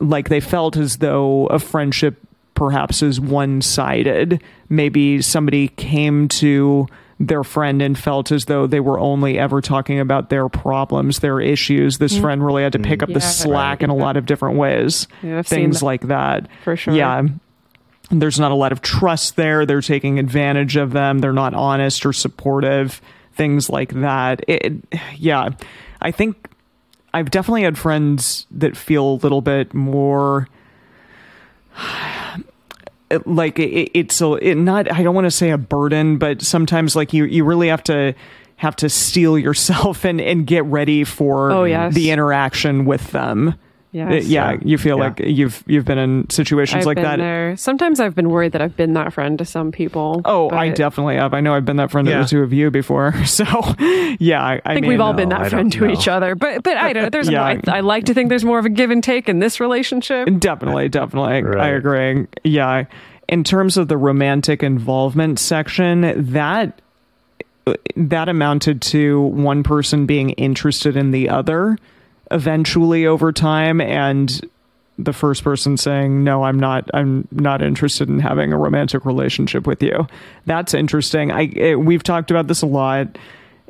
like 0.00 0.28
they 0.28 0.40
felt 0.40 0.76
as 0.76 0.98
though 0.98 1.46
a 1.46 1.58
friendship 1.58 2.16
perhaps 2.54 3.02
is 3.02 3.20
one 3.20 3.60
sided. 3.62 4.42
Maybe 4.68 5.20
somebody 5.22 5.68
came 5.68 6.28
to 6.28 6.86
their 7.20 7.44
friend 7.44 7.80
and 7.80 7.96
felt 7.98 8.32
as 8.32 8.46
though 8.46 8.66
they 8.66 8.80
were 8.80 8.98
only 8.98 9.38
ever 9.38 9.60
talking 9.60 10.00
about 10.00 10.30
their 10.30 10.48
problems, 10.48 11.20
their 11.20 11.40
issues. 11.40 11.98
This 11.98 12.18
friend 12.18 12.44
really 12.44 12.62
had 12.64 12.72
to 12.72 12.78
pick 12.78 13.02
up 13.02 13.08
the 13.08 13.14
Mm-hmm. 13.14 13.20
Yeah, 13.20 13.28
slack 13.28 13.82
in 13.82 13.90
a 13.90 13.94
lot 13.94 14.16
of 14.16 14.26
different 14.26 14.56
ways. 14.56 15.06
Yeah, 15.22 15.42
Things 15.42 15.80
that. 15.80 15.86
like 15.86 16.00
that. 16.08 16.48
For 16.64 16.76
sure. 16.76 16.94
Yeah. 16.94 17.22
There's 18.10 18.38
not 18.38 18.52
a 18.52 18.54
lot 18.54 18.70
of 18.72 18.82
trust 18.82 19.36
there. 19.36 19.64
They're 19.66 19.80
taking 19.80 20.18
advantage 20.18 20.76
of 20.76 20.92
them. 20.92 21.20
They're 21.20 21.32
not 21.32 21.54
honest 21.54 22.04
or 22.04 22.12
supportive. 22.12 23.00
Things 23.32 23.68
like 23.70 23.92
that. 23.94 24.44
It, 24.46 24.74
yeah. 25.16 25.50
I 26.00 26.10
think 26.10 26.48
I've 27.12 27.30
definitely 27.30 27.62
had 27.62 27.78
friends 27.78 28.46
that 28.50 28.76
feel 28.76 29.04
a 29.04 29.14
little 29.14 29.40
bit 29.40 29.72
more 29.74 30.48
like 33.26 33.58
it, 33.58 33.90
it's 33.94 34.20
a 34.20 34.32
it 34.34 34.56
not 34.56 34.90
I 34.92 35.02
don't 35.02 35.14
want 35.14 35.26
to 35.26 35.30
say 35.30 35.50
a 35.50 35.58
burden, 35.58 36.18
but 36.18 36.42
sometimes 36.42 36.94
like 36.96 37.12
you 37.12 37.24
you 37.24 37.44
really 37.44 37.68
have 37.68 37.84
to 37.84 38.14
have 38.56 38.76
to 38.76 38.88
steel 38.88 39.38
yourself 39.38 40.04
and 40.04 40.20
and 40.20 40.46
get 40.46 40.64
ready 40.64 41.04
for 41.04 41.50
Oh, 41.50 41.64
yes. 41.64 41.94
the 41.94 42.10
interaction 42.10 42.84
with 42.84 43.10
them. 43.12 43.54
Yes. 43.94 44.24
Uh, 44.24 44.26
yeah, 44.28 44.56
you 44.60 44.76
feel 44.76 44.98
Yeah. 44.98 45.04
like 45.04 45.20
you've 45.20 45.62
you've 45.68 45.84
been 45.84 45.98
in 45.98 46.28
situations 46.28 46.80
I've 46.82 46.86
like 46.86 46.96
been 46.96 47.04
that. 47.04 47.16
there. 47.18 47.56
Sometimes 47.56 48.00
I've 48.00 48.14
been 48.16 48.28
worried 48.28 48.50
that 48.52 48.60
I've 48.60 48.76
been 48.76 48.92
that 48.94 49.12
friend 49.12 49.38
to 49.38 49.44
some 49.44 49.70
people. 49.70 50.20
Oh, 50.24 50.50
I 50.50 50.70
definitely 50.70 51.14
have. 51.14 51.32
I 51.32 51.40
know 51.40 51.54
I've 51.54 51.64
been 51.64 51.76
that 51.76 51.92
friend 51.92 52.08
to 52.08 52.14
the 52.14 52.24
two 52.24 52.42
of 52.42 52.52
you 52.52 52.70
before. 52.70 53.14
So, 53.24 53.44
yeah, 54.18 54.42
I, 54.42 54.54
I, 54.54 54.60
I 54.64 54.74
think 54.74 54.82
mean, 54.82 54.90
we've 54.90 55.00
all 55.00 55.12
been 55.12 55.28
that 55.30 55.42
I 55.42 55.48
friend 55.48 55.72
to 55.72 55.86
know. 55.86 55.92
each 55.92 56.08
other, 56.08 56.34
but 56.34 56.62
but 56.64 56.76
I 56.76 56.92
don't. 56.92 57.12
There's 57.12 57.28
Yeah. 57.30 57.38
more, 57.54 57.60
I, 57.74 57.78
I 57.78 57.80
like 57.80 58.04
to 58.06 58.14
think 58.14 58.28
there's 58.28 58.44
more 58.44 58.58
of 58.58 58.64
a 58.66 58.68
give 58.68 58.90
and 58.90 59.02
take 59.02 59.28
in 59.28 59.38
this 59.38 59.60
relationship. 59.60 60.28
Definitely, 60.40 60.88
definitely. 60.88 61.56
I 61.60 61.68
agree. 61.68 62.26
Yeah. 62.42 62.84
In 63.28 63.44
terms 63.44 63.76
of 63.76 63.86
the 63.88 63.96
romantic 63.96 64.62
involvement 64.62 65.38
section, 65.38 66.32
that 66.32 66.80
that 67.96 68.28
amounted 68.28 68.82
to 68.82 69.20
one 69.22 69.62
person 69.62 70.04
being 70.04 70.30
interested 70.30 70.96
in 70.96 71.12
the 71.12 71.28
other 71.30 71.78
eventually 72.34 73.06
over 73.06 73.32
time 73.32 73.80
and 73.80 74.46
the 74.98 75.12
first 75.12 75.42
person 75.42 75.76
saying 75.76 76.22
no 76.22 76.44
i'm 76.44 76.58
not 76.58 76.88
i'm 76.94 77.26
not 77.30 77.62
interested 77.62 78.08
in 78.08 78.18
having 78.18 78.52
a 78.52 78.58
romantic 78.58 79.04
relationship 79.04 79.66
with 79.66 79.82
you. 79.82 80.06
That's 80.46 80.74
interesting. 80.74 81.30
I 81.30 81.42
it, 81.42 81.80
we've 81.80 82.02
talked 82.02 82.30
about 82.30 82.48
this 82.48 82.62
a 82.62 82.66
lot 82.66 83.16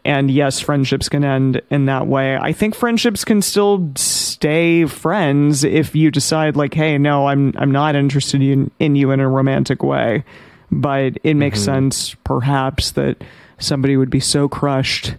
and 0.04 0.30
yes 0.30 0.60
friendships 0.60 1.08
can 1.08 1.24
end 1.24 1.62
in 1.70 1.86
that 1.86 2.06
way. 2.06 2.36
I 2.36 2.52
think 2.52 2.74
friendships 2.74 3.24
can 3.24 3.40
still 3.42 3.90
stay 3.96 4.86
friends 4.86 5.62
if 5.62 5.94
you 5.94 6.10
decide 6.10 6.56
like 6.56 6.74
hey 6.74 6.98
no 6.98 7.26
i'm 7.26 7.54
i'm 7.56 7.70
not 7.70 7.94
interested 7.96 8.42
in, 8.42 8.70
in 8.78 8.96
you 8.96 9.10
in 9.10 9.20
a 9.20 9.28
romantic 9.28 9.82
way. 9.82 10.24
But 10.70 11.18
it 11.22 11.34
makes 11.34 11.60
mm-hmm. 11.60 11.74
sense 11.74 12.14
perhaps 12.24 12.92
that 12.92 13.22
somebody 13.58 13.96
would 13.96 14.10
be 14.10 14.20
so 14.20 14.48
crushed 14.48 15.14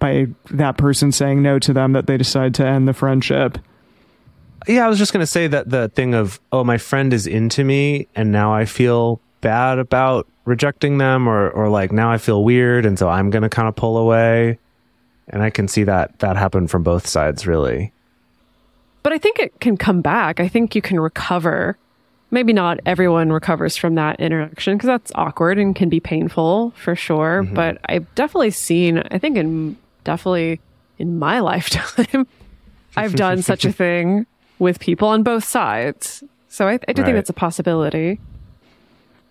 by 0.00 0.26
that 0.50 0.76
person 0.76 1.12
saying 1.12 1.42
no 1.42 1.60
to 1.60 1.72
them 1.72 1.92
that 1.92 2.08
they 2.08 2.16
decide 2.16 2.54
to 2.54 2.66
end 2.66 2.88
the 2.88 2.92
friendship 2.92 3.58
Yeah, 4.66 4.84
I 4.84 4.88
was 4.88 4.98
just 4.98 5.12
going 5.12 5.22
to 5.22 5.26
say 5.26 5.46
that 5.46 5.70
the 5.70 5.88
thing 5.90 6.14
of, 6.14 6.40
oh, 6.52 6.64
my 6.64 6.78
friend 6.78 7.12
is 7.12 7.26
into 7.26 7.64
me 7.64 8.08
and 8.14 8.32
now 8.32 8.52
I 8.52 8.64
feel 8.64 9.20
bad 9.40 9.78
about 9.78 10.26
rejecting 10.44 10.98
them 10.98 11.28
or, 11.28 11.50
or 11.50 11.68
like 11.68 11.92
now 11.92 12.10
I 12.10 12.18
feel 12.18 12.44
weird. 12.44 12.84
And 12.84 12.98
so 12.98 13.08
I'm 13.08 13.30
going 13.30 13.42
to 13.42 13.48
kind 13.48 13.68
of 13.68 13.76
pull 13.76 13.96
away. 13.96 14.58
And 15.28 15.42
I 15.42 15.50
can 15.50 15.68
see 15.68 15.84
that 15.84 16.18
that 16.18 16.36
happen 16.36 16.66
from 16.66 16.82
both 16.82 17.06
sides, 17.06 17.46
really. 17.46 17.92
But 19.02 19.12
I 19.12 19.18
think 19.18 19.38
it 19.38 19.58
can 19.60 19.76
come 19.76 20.02
back. 20.02 20.40
I 20.40 20.48
think 20.48 20.74
you 20.74 20.82
can 20.82 21.00
recover. 21.00 21.78
Maybe 22.32 22.52
not 22.52 22.80
everyone 22.84 23.32
recovers 23.32 23.76
from 23.76 23.94
that 23.94 24.20
interaction 24.20 24.76
because 24.76 24.88
that's 24.88 25.12
awkward 25.14 25.58
and 25.58 25.74
can 25.74 25.88
be 25.88 26.00
painful 26.00 26.72
for 26.76 26.94
sure. 26.94 27.42
Mm-hmm. 27.44 27.54
But 27.54 27.78
I've 27.86 28.12
definitely 28.14 28.50
seen, 28.50 28.98
I 29.10 29.18
think, 29.18 29.36
in 29.36 29.76
definitely 30.04 30.60
in 30.98 31.18
my 31.18 31.40
lifetime, 31.50 32.26
I've 32.96 33.14
done 33.14 33.42
such 33.42 33.64
a 33.64 33.72
thing 33.72 34.26
with 34.58 34.80
people 34.80 35.08
on 35.08 35.22
both 35.22 35.44
sides. 35.44 36.22
So 36.48 36.66
I, 36.68 36.72
I 36.88 36.92
do 36.92 37.02
Right. 37.02 37.06
think 37.06 37.16
that's 37.16 37.30
a 37.30 37.34
possibility. 37.34 38.18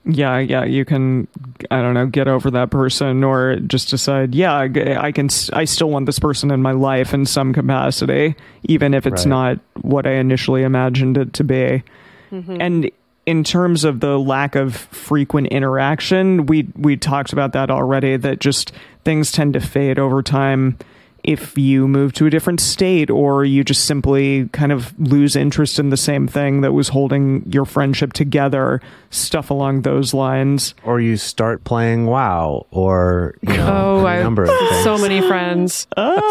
yeah 0.05 0.37
yeah 0.39 0.63
you 0.63 0.85
can 0.85 1.27
i 1.71 1.81
don't 1.81 1.93
know 1.93 2.05
get 2.05 2.27
over 2.27 2.49
that 2.49 2.69
person 2.71 3.21
or 3.23 3.57
just 3.67 3.89
decide 3.89 4.33
yeah 4.33 4.53
i 4.55 4.63
I 5.07 5.11
can 5.11 5.27
I 5.51 5.65
still 5.65 5.89
want 5.89 6.05
this 6.05 6.19
person 6.19 6.51
in 6.51 6.61
my 6.61 6.71
life 6.71 7.13
in 7.13 7.25
some 7.25 7.53
capacity 7.53 8.33
even 8.63 8.93
if 8.93 9.05
it's 9.05 9.25
Right. 9.25 9.29
not 9.29 9.59
what 9.81 10.07
i 10.07 10.11
initially 10.13 10.63
imagined 10.63 11.17
it 11.17 11.33
to 11.33 11.43
be 11.43 11.83
mm-hmm. 12.31 12.57
and 12.61 12.89
in 13.29 13.43
terms 13.43 13.83
of 13.83 13.99
the 13.99 14.17
lack 14.17 14.55
of 14.55 14.75
frequent 14.75 15.47
interaction 15.47 16.45
we 16.47 16.67
we 16.75 16.97
talked 16.97 17.31
about 17.33 17.53
that 17.53 17.69
already 17.69 18.17
that 18.17 18.39
just 18.39 18.71
things 19.03 19.31
tend 19.31 19.53
to 19.53 19.59
fade 19.59 19.99
over 19.99 20.21
time 20.23 20.77
if 21.23 21.57
you 21.57 21.85
move 21.87 22.13
to 22.13 22.25
a 22.25 22.29
different 22.29 22.61
state 22.61 23.09
or 23.09 23.43
you 23.43 23.61
just 23.63 23.83
simply 23.85 24.47
kind 24.53 24.71
of 24.71 24.97
lose 24.99 25.35
interest 25.35 25.77
in 25.77 25.89
the 25.89 25.97
same 25.97 26.27
thing 26.29 26.61
that 26.61 26.71
was 26.71 26.87
holding 26.89 27.43
your 27.51 27.65
friendship 27.65 28.13
together 28.13 28.81
stuff 29.09 29.49
along 29.51 29.81
those 29.81 30.13
lines 30.13 30.73
Or 30.85 31.01
you 31.01 31.17
start 31.17 31.63
playing 31.65 32.05
WoW 32.05 32.65
or, 32.71 33.35
you 33.41 33.57
know, 33.57 33.67
Oh, 34.01 34.05
a 34.07 34.09
I 34.19 34.23
number 34.23 34.43
of 34.43 34.49
things. 34.49 34.83
so 34.85 34.97
many 34.97 35.19
friends, 35.21 35.87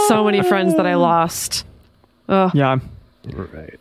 so 0.09 0.25
many 0.25 0.43
friends 0.43 0.75
that 0.77 0.87
I 0.87 0.95
lost. 0.97 1.67
Oh, 2.29 2.51
yeah 2.55 2.79
Right. 3.35 3.79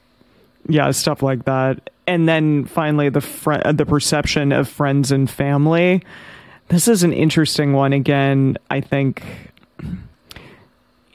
yeah 0.67 0.91
stuff 0.91 1.23
like 1.23 1.45
that 1.45 1.89
and 2.07 2.27
then 2.27 2.65
finally 2.65 3.09
the 3.09 3.21
fr- 3.21 3.61
uh, 3.63 3.71
the 3.71 3.85
perception 3.85 4.51
of 4.51 4.67
friends 4.67 5.11
and 5.11 5.29
family. 5.29 6.01
This 6.69 6.87
is 6.87 7.03
an 7.03 7.13
interesting 7.13 7.73
one. 7.73 7.93
Again 7.93 8.57
i 8.69 8.81
think 8.81 9.23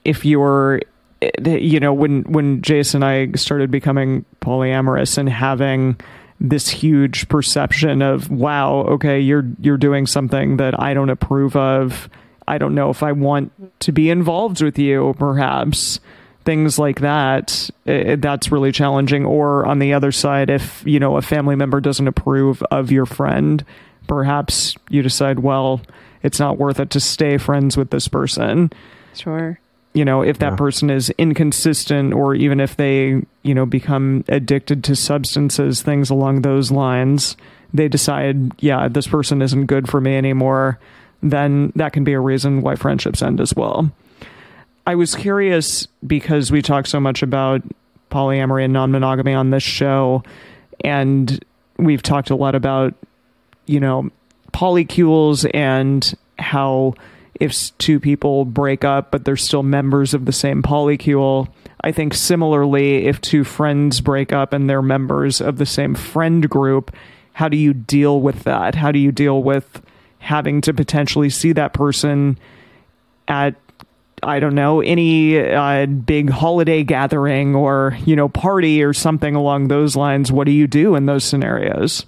if 0.05 0.25
you're 0.25 0.81
eh, 1.21 1.57
you 1.57 1.81
know 1.81 1.93
when 1.93 2.23
when 2.25 2.63
jason 2.63 3.03
and 3.03 3.35
i 3.35 3.37
started 3.37 3.71
becoming 3.71 4.25
polyamorous 4.41 5.19
and 5.19 5.29
having 5.29 5.99
this 6.41 6.69
huge 6.69 7.29
perception 7.29 8.03
of 8.03 8.31
wow 8.31 8.81
okay 8.83 9.21
you're 9.21 9.49
you're 9.61 9.77
doing 9.77 10.07
something 10.07 10.57
that 10.57 10.79
i 10.81 10.95
don't 10.95 11.11
approve 11.11 11.57
of. 11.57 12.09
I 12.49 12.59
don't 12.59 12.75
know 12.75 12.91
if 12.91 13.03
i 13.03 13.13
want 13.13 13.53
to 13.81 13.93
be 13.93 14.11
involved 14.11 14.63
with 14.63 14.79
you 14.79 15.15
perhaps 15.19 16.01
things 16.45 16.79
like 16.79 17.01
that 17.01 17.71
eh, 17.87 18.17
that's 18.19 18.51
really 18.51 18.73
challenging 18.73 19.25
or 19.25 19.65
on 19.67 19.79
the 19.79 19.93
other 19.93 20.11
side 20.13 20.51
if 20.51 20.83
you 20.87 20.99
know 20.99 21.17
a 21.17 21.23
family 21.23 21.55
member 21.57 21.81
doesn't 21.81 22.09
approve 22.09 22.63
of 22.71 22.91
your 22.91 23.07
friend 23.07 23.65
perhaps 24.09 24.75
you 24.91 25.03
decide 25.03 25.39
well 25.39 25.81
it's 26.23 26.41
not 26.41 26.59
worth 26.59 26.81
it 26.81 26.91
to 26.91 27.01
stay 27.01 27.39
friends 27.39 27.77
with 27.77 27.91
this 27.91 28.09
person 28.09 28.71
sure. 29.15 29.59
you 29.95 30.05
know 30.05 30.23
if 30.23 30.39
that 30.39 30.53
Yeah. 30.53 30.57
person 30.57 30.91
is 30.91 31.11
inconsistent 31.19 32.13
or 32.13 32.35
even 32.35 32.59
if 32.61 32.77
they 32.77 33.23
you 33.43 33.55
know 33.55 33.65
become 33.67 34.25
addicted 34.29 34.83
to 34.85 34.97
substances 34.97 35.83
things 35.83 36.11
along 36.11 36.43
those 36.43 36.71
lines 36.73 37.37
they 37.73 37.89
decide 37.89 38.53
yeah 38.61 38.89
this 38.89 39.07
person 39.07 39.41
isn't 39.43 39.67
good 39.67 39.89
for 39.89 40.01
me 40.01 40.17
anymore 40.17 40.79
then 41.23 41.73
that 41.77 41.93
can 41.93 42.03
be 42.03 42.13
a 42.15 42.21
reason 42.21 42.63
why 42.63 42.75
friendships 42.75 43.23
end 43.23 43.41
as 43.41 43.55
well 43.55 43.91
i 44.87 44.95
was 44.95 45.15
curious 45.15 45.87
because 46.07 46.51
we 46.51 46.63
talk 46.63 46.87
so 46.87 47.01
much 47.01 47.23
about 47.23 47.63
polyamory 48.11 48.65
and 48.65 48.73
non-monogamy 48.73 49.33
on 49.33 49.51
this 49.51 49.63
show 49.63 50.23
and 50.85 51.45
we've 51.79 52.03
talked 52.03 52.31
a 52.31 52.37
lot 52.37 52.55
about 52.55 52.95
you 53.67 53.81
know 53.81 54.11
polycules 54.53 55.49
and 55.55 56.15
how 56.39 56.95
if 57.41 57.77
two 57.79 57.99
people 57.99 58.45
break 58.45 58.85
up 58.85 59.11
but 59.11 59.25
they're 59.25 59.37
still 59.37 59.63
members 59.63 60.15
of 60.15 60.27
the 60.27 60.33
same 60.33 60.63
polycule. 60.63 61.49
I 61.81 61.91
think 61.91 62.15
similarly 62.15 63.07
if 63.07 63.21
two 63.21 63.45
friends 63.45 64.01
break 64.01 64.33
up 64.33 64.53
and 64.53 64.69
they're 64.69 64.83
members 64.83 65.41
of 65.41 65.59
the 65.59 65.67
same 65.67 65.95
friend 65.95 66.49
group 66.49 66.95
how 67.35 67.49
do 67.49 67.57
you 67.57 67.73
deal 67.73 68.21
with 68.21 68.45
that? 68.45 68.75
How 68.75 68.93
do 68.93 68.99
you 68.99 69.11
deal 69.11 69.43
with 69.43 69.81
having 70.19 70.61
to 70.61 70.75
potentially 70.75 71.31
see 71.31 71.53
that 71.53 71.73
person 71.73 72.39
at 73.27 73.55
I 74.23 74.39
don't 74.39 74.55
know 74.55 74.81
any 74.81 75.39
uh, 75.41 75.87
big 75.87 76.31
holiday 76.31 76.85
gathering 76.85 77.55
or 77.55 77.99
you 78.05 78.17
know 78.17 78.29
party 78.29 78.83
or 78.83 78.93
something 78.93 79.35
along 79.35 79.69
those 79.69 79.97
lines. 79.97 80.31
What 80.31 80.45
do 80.45 80.53
you 80.53 80.67
do 80.67 80.95
in 80.95 81.07
those 81.07 81.25
scenarios? 81.25 82.07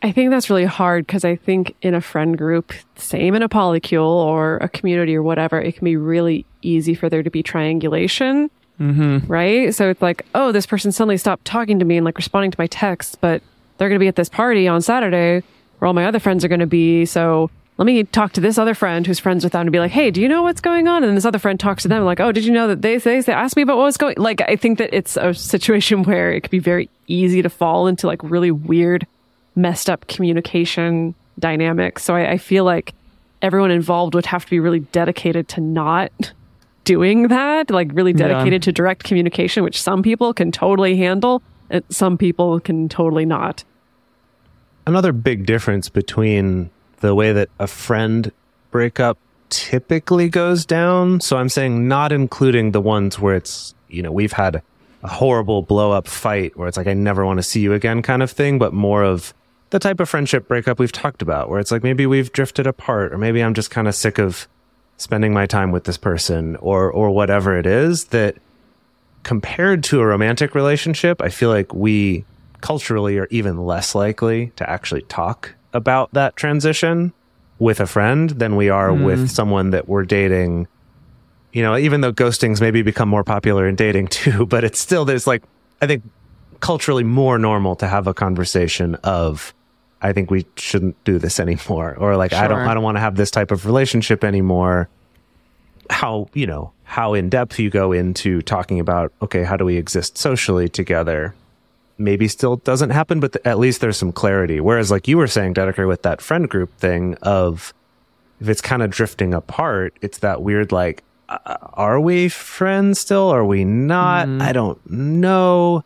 I 0.00 0.12
think 0.12 0.30
that's 0.30 0.48
really 0.48 0.64
hard 0.64 1.06
because 1.06 1.24
I 1.24 1.34
think 1.34 1.74
in 1.82 1.94
a 1.94 2.00
friend 2.00 2.38
group, 2.38 2.72
same 2.96 3.34
in 3.34 3.42
a 3.42 3.48
polycule 3.48 4.06
or 4.06 4.58
a 4.58 4.68
community 4.68 5.16
or 5.16 5.22
whatever, 5.22 5.60
it 5.60 5.74
can 5.74 5.84
be 5.84 5.96
really 5.96 6.46
easy 6.62 6.94
for 6.94 7.08
there 7.08 7.22
to 7.22 7.30
be 7.30 7.42
triangulation. 7.42 8.50
Mm-hmm. 8.80 9.26
Right. 9.26 9.74
So 9.74 9.90
it's 9.90 10.00
like, 10.00 10.24
oh, 10.36 10.52
this 10.52 10.66
person 10.66 10.92
suddenly 10.92 11.16
stopped 11.16 11.44
talking 11.44 11.80
to 11.80 11.84
me 11.84 11.96
and 11.96 12.04
like 12.04 12.16
responding 12.16 12.52
to 12.52 12.60
my 12.60 12.68
texts, 12.68 13.16
but 13.20 13.42
they're 13.76 13.88
going 13.88 13.98
to 13.98 14.04
be 14.04 14.08
at 14.08 14.14
this 14.14 14.28
party 14.28 14.68
on 14.68 14.82
Saturday 14.82 15.42
where 15.78 15.86
all 15.86 15.94
my 15.94 16.04
other 16.04 16.20
friends 16.20 16.44
are 16.44 16.48
going 16.48 16.60
to 16.60 16.66
be. 16.66 17.04
So 17.04 17.50
let 17.78 17.86
me 17.86 18.02
talk 18.02 18.32
to 18.32 18.40
this 18.40 18.58
other 18.58 18.74
friend 18.74 19.06
who's 19.06 19.20
friends 19.20 19.44
with 19.44 19.52
them 19.52 19.64
to 19.64 19.70
be 19.70 19.78
like, 19.78 19.92
hey, 19.92 20.10
do 20.10 20.20
you 20.20 20.28
know 20.28 20.42
what's 20.42 20.60
going 20.60 20.88
on? 20.88 21.04
And 21.04 21.16
this 21.16 21.24
other 21.24 21.38
friend 21.38 21.58
talks 21.58 21.82
to 21.84 21.88
them 21.88 22.04
like, 22.04 22.18
oh, 22.18 22.32
did 22.32 22.44
you 22.44 22.50
know 22.52 22.66
that 22.66 22.82
they 22.82 22.98
they, 22.98 23.20
they 23.20 23.32
asked 23.32 23.54
me 23.54 23.62
about 23.62 23.76
what 23.76 23.84
was 23.84 23.96
going? 23.96 24.16
Like, 24.18 24.40
I 24.42 24.56
think 24.56 24.78
that 24.78 24.92
it's 24.92 25.16
a 25.16 25.32
situation 25.32 26.02
where 26.04 26.32
it 26.32 26.40
could 26.42 26.50
be 26.50 26.58
very 26.58 26.90
easy 27.06 27.40
to 27.40 27.48
fall 27.48 27.86
into 27.86 28.08
like 28.08 28.20
really 28.24 28.50
weird 28.50 29.06
messed 29.54 29.88
up 29.88 30.08
communication 30.08 31.14
dynamics. 31.38 32.02
So 32.02 32.16
I, 32.16 32.32
I 32.32 32.38
feel 32.38 32.64
like 32.64 32.94
everyone 33.42 33.70
involved 33.70 34.14
would 34.14 34.26
have 34.26 34.44
to 34.44 34.50
be 34.50 34.58
really 34.58 34.80
dedicated 34.80 35.46
to 35.50 35.60
not 35.60 36.32
doing 36.84 37.28
that, 37.28 37.70
like 37.70 37.90
really 37.92 38.12
dedicated 38.12 38.62
to 38.64 38.72
direct 38.72 39.04
communication, 39.04 39.62
which 39.62 39.80
some 39.80 40.02
people 40.02 40.34
can 40.34 40.50
totally 40.50 40.96
handle, 40.96 41.42
and 41.70 41.84
some 41.90 42.18
people 42.18 42.58
can 42.58 42.88
totally 42.88 43.24
not. 43.24 43.62
Another 44.84 45.12
big 45.12 45.46
difference 45.46 45.88
between 45.88 46.70
the 47.00 47.14
way 47.14 47.32
that 47.32 47.48
a 47.58 47.66
friend 47.66 48.32
breakup 48.70 49.18
typically 49.50 50.28
goes 50.28 50.66
down. 50.66 51.20
So 51.20 51.36
I'm 51.36 51.48
saying 51.48 51.88
not 51.88 52.12
including 52.12 52.72
the 52.72 52.80
ones 52.80 53.18
where 53.18 53.34
it's, 53.34 53.74
you 53.88 54.02
know, 54.02 54.12
we've 54.12 54.32
had 54.32 54.62
a 55.02 55.08
horrible 55.08 55.62
blow 55.62 55.92
up 55.92 56.06
fight 56.06 56.56
where 56.56 56.68
it's 56.68 56.76
like, 56.76 56.86
I 56.86 56.94
never 56.94 57.24
want 57.24 57.38
to 57.38 57.42
see 57.42 57.60
you 57.60 57.72
again 57.72 58.02
kind 58.02 58.22
of 58.22 58.30
thing, 58.30 58.58
but 58.58 58.72
more 58.72 59.02
of 59.04 59.32
the 59.70 59.78
type 59.78 60.00
of 60.00 60.08
friendship 60.08 60.48
breakup 60.48 60.78
we've 60.78 60.92
talked 60.92 61.22
about 61.22 61.48
where 61.48 61.60
it's 61.60 61.70
like 61.70 61.82
maybe 61.82 62.06
we've 62.06 62.32
drifted 62.32 62.66
apart 62.66 63.12
or 63.12 63.18
maybe 63.18 63.42
I'm 63.42 63.54
just 63.54 63.70
kind 63.70 63.86
of 63.86 63.94
sick 63.94 64.18
of 64.18 64.48
spending 64.96 65.32
my 65.32 65.46
time 65.46 65.70
with 65.70 65.84
this 65.84 65.98
person 65.98 66.56
or, 66.56 66.90
or 66.90 67.10
whatever 67.10 67.56
it 67.56 67.66
is 67.66 68.06
that 68.06 68.36
compared 69.22 69.84
to 69.84 70.00
a 70.00 70.06
romantic 70.06 70.54
relationship, 70.54 71.20
I 71.22 71.28
feel 71.28 71.50
like 71.50 71.72
we 71.74 72.24
culturally 72.60 73.18
are 73.18 73.28
even 73.30 73.64
less 73.64 73.94
likely 73.94 74.52
to 74.56 74.68
actually 74.68 75.02
talk 75.02 75.54
about 75.72 76.12
that 76.12 76.36
transition 76.36 77.12
with 77.58 77.80
a 77.80 77.86
friend 77.86 78.30
than 78.30 78.56
we 78.56 78.68
are 78.68 78.90
mm. 78.90 79.04
with 79.04 79.30
someone 79.30 79.70
that 79.70 79.88
we're 79.88 80.04
dating. 80.04 80.68
You 81.52 81.62
know, 81.62 81.76
even 81.76 82.00
though 82.00 82.12
ghosting's 82.12 82.60
maybe 82.60 82.82
become 82.82 83.08
more 83.08 83.24
popular 83.24 83.66
in 83.66 83.74
dating 83.74 84.06
too, 84.08 84.46
but 84.46 84.64
it's 84.64 84.78
still 84.78 85.04
there's 85.04 85.26
like 85.26 85.42
I 85.80 85.86
think 85.86 86.02
culturally 86.60 87.04
more 87.04 87.38
normal 87.38 87.76
to 87.76 87.86
have 87.86 88.06
a 88.06 88.14
conversation 88.14 88.96
of 88.96 89.54
I 90.00 90.12
think 90.12 90.30
we 90.30 90.46
shouldn't 90.56 91.02
do 91.04 91.18
this 91.18 91.40
anymore 91.46 91.94
or 91.96 92.16
like 92.16 92.30
sure. 92.30 92.40
I 92.40 92.48
don't 92.48 92.60
I 92.60 92.74
don't 92.74 92.82
want 92.82 92.96
to 92.96 93.00
have 93.00 93.16
this 93.16 93.30
type 93.30 93.50
of 93.50 93.66
relationship 93.66 94.24
anymore. 94.24 94.88
How, 95.90 96.28
you 96.34 96.46
know, 96.46 96.72
how 96.84 97.14
in 97.14 97.30
depth 97.30 97.58
you 97.58 97.70
go 97.70 97.92
into 97.92 98.42
talking 98.42 98.78
about 98.78 99.12
okay, 99.22 99.42
how 99.42 99.56
do 99.56 99.64
we 99.64 99.76
exist 99.76 100.18
socially 100.18 100.68
together? 100.68 101.34
Maybe 101.98 102.28
still 102.28 102.56
doesn't 102.56 102.90
happen, 102.90 103.20
but 103.20 103.32
th- 103.32 103.46
at 103.46 103.58
least 103.58 103.80
there's 103.80 103.96
some 103.96 104.12
clarity. 104.12 104.60
Whereas, 104.60 104.90
like 104.90 105.08
you 105.08 105.18
were 105.18 105.26
saying, 105.26 105.54
Dedeker, 105.54 105.86
with 105.86 106.02
that 106.02 106.20
friend 106.20 106.48
group 106.48 106.76
thing 106.78 107.14
of 107.22 107.74
if 108.40 108.48
it's 108.48 108.60
kind 108.60 108.82
of 108.82 108.90
drifting 108.90 109.34
apart, 109.34 109.96
it's 110.00 110.18
that 110.18 110.42
weird 110.42 110.72
like, 110.72 111.02
uh, 111.28 111.56
are 111.74 112.00
we 112.00 112.28
friends 112.28 113.00
still? 113.00 113.28
Are 113.28 113.44
we 113.44 113.64
not? 113.64 114.28
Mm. 114.28 114.40
I 114.40 114.52
don't 114.52 114.90
know. 114.90 115.84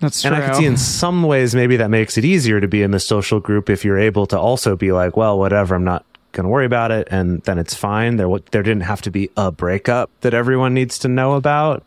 That's 0.00 0.20
true. 0.20 0.32
And 0.32 0.42
I 0.42 0.46
can 0.46 0.54
see 0.56 0.66
in 0.66 0.76
some 0.76 1.22
ways 1.22 1.54
maybe 1.54 1.76
that 1.76 1.88
makes 1.88 2.18
it 2.18 2.24
easier 2.24 2.60
to 2.60 2.68
be 2.68 2.82
in 2.82 2.90
the 2.90 3.00
social 3.00 3.40
group 3.40 3.70
if 3.70 3.84
you're 3.84 3.98
able 3.98 4.26
to 4.26 4.38
also 4.38 4.76
be 4.76 4.92
like, 4.92 5.16
well, 5.16 5.38
whatever, 5.38 5.74
I'm 5.74 5.84
not 5.84 6.04
going 6.32 6.44
to 6.44 6.50
worry 6.50 6.66
about 6.66 6.90
it, 6.90 7.08
and 7.10 7.40
then 7.42 7.58
it's 7.58 7.74
fine. 7.74 8.16
There, 8.16 8.28
there 8.50 8.62
didn't 8.62 8.82
have 8.82 9.00
to 9.02 9.10
be 9.10 9.30
a 9.36 9.50
breakup 9.50 10.10
that 10.20 10.34
everyone 10.34 10.74
needs 10.74 10.98
to 11.00 11.08
know 11.08 11.34
about. 11.34 11.84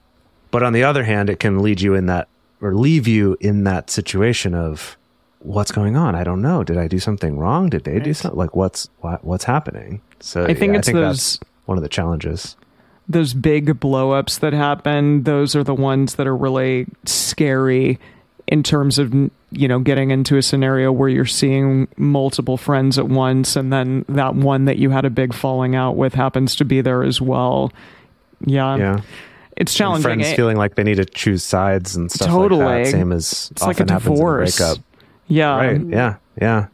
But 0.50 0.64
on 0.64 0.74
the 0.74 0.84
other 0.84 1.04
hand, 1.04 1.30
it 1.30 1.40
can 1.40 1.60
lead 1.60 1.82
you 1.82 1.94
in 1.94 2.06
that 2.06 2.30
or 2.62 2.76
leave 2.76 3.08
you 3.08 3.38
in 3.40 3.64
that 3.66 3.90
situation 3.90 4.54
of 4.54 4.98
what's 5.40 5.72
going 5.72 5.96
on? 5.96 6.16
I 6.16 6.24
don't 6.24 6.42
know. 6.42 6.64
Did 6.64 6.78
I 6.78 6.88
do 6.88 7.00
something 7.00 7.38
wrong? 7.38 7.70
Did 7.70 7.84
they 7.84 7.94
right. 7.94 8.04
do 8.04 8.14
something? 8.14 8.38
Like 8.38 8.56
what's 8.56 8.90
what, 9.02 9.24
what's 9.24 9.44
happening? 9.44 10.02
So 10.20 10.44
I 10.44 10.54
think 10.54 10.74
yeah, 10.74 10.80
it's 10.80 10.90
I 10.90 10.92
think 10.94 11.04
those 11.04 11.40
one 11.66 11.78
of 11.78 11.84
the 11.84 11.90
challenges. 11.90 12.56
Those 13.10 13.34
big 13.34 13.80
blowups 13.80 14.40
that 14.42 14.54
happen, 14.54 15.24
those 15.24 15.56
are 15.56 15.64
the 15.64 15.76
ones 15.76 16.16
that 16.16 16.28
are 16.28 16.36
really 16.36 16.88
scary 17.06 18.00
in 18.48 18.64
terms 18.64 18.98
of 19.00 19.14
you 19.14 19.68
know 19.68 19.80
getting 19.80 20.12
into 20.12 20.38
a 20.38 20.42
scenario 20.42 20.92
where 20.92 21.10
you're 21.10 21.26
seeing 21.26 21.88
multiple 21.98 22.58
friends 22.58 22.98
at 22.98 23.08
once 23.08 23.56
and 23.56 23.72
then 23.72 24.04
that 24.10 24.36
one 24.36 24.66
that 24.66 24.78
you 24.78 24.90
had 24.90 25.06
a 25.06 25.10
big 25.10 25.34
falling 25.34 25.76
out 25.76 25.96
with 25.96 26.14
happens 26.14 26.56
to 26.56 26.66
be 26.66 26.82
there 26.82 27.04
as 27.04 27.22
well. 27.22 27.72
Yeah. 28.46 28.76
Yeah 28.78 29.02
it's 29.58 29.74
challenging. 29.74 30.04
friends 30.04 30.34
feeling 30.34 30.56
like 30.56 30.76
they 30.76 30.84
need 30.84 30.98
to 30.98 31.06
choose 31.06 31.44
sides 31.44 31.96
and 31.96 32.12
stuff 32.12 32.30
totally. 32.30 32.64
like 32.64 32.86
that. 32.86 32.92
Same 32.92 33.12
as 33.12 33.50
it's 33.52 33.64
like 33.64 33.80
a 33.80 33.86
divorce. 33.86 34.60
A 34.60 34.76
yeah. 35.28 35.56
Right. 35.56 35.82
Yeah. 35.82 36.16
Yeah. 36.40 36.68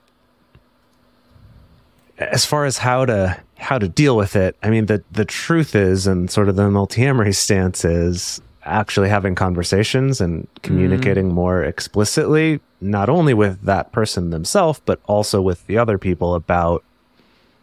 As 2.18 2.46
far 2.46 2.66
as 2.66 2.78
how 2.78 3.06
to 3.06 3.42
how 3.58 3.80
to 3.80 3.88
deal 3.88 4.18
with 4.18 4.36
it, 4.36 4.58
I 4.62 4.70
mean 4.70 4.88
the 4.88 5.04
the 5.12 5.26
truth 5.26 5.76
is, 5.76 6.06
and 6.08 6.30
sort 6.30 6.50
of 6.50 6.58
the 6.58 6.64
Multiamory 6.64 7.34
stance 7.34 7.86
is 7.86 8.42
actually 8.66 9.10
having 9.10 9.36
conversations 9.36 10.22
and 10.22 10.48
communicating 10.62 11.30
mm. 11.30 11.34
more 11.34 11.64
explicitly, 11.64 12.60
not 12.82 13.10
only 13.10 13.34
with 13.34 13.62
that 13.64 13.92
person 13.92 14.30
themselves, 14.30 14.82
but 14.86 15.00
also 15.06 15.42
with 15.42 15.66
the 15.68 15.78
other 15.78 15.98
people 15.98 16.36
about 16.36 16.84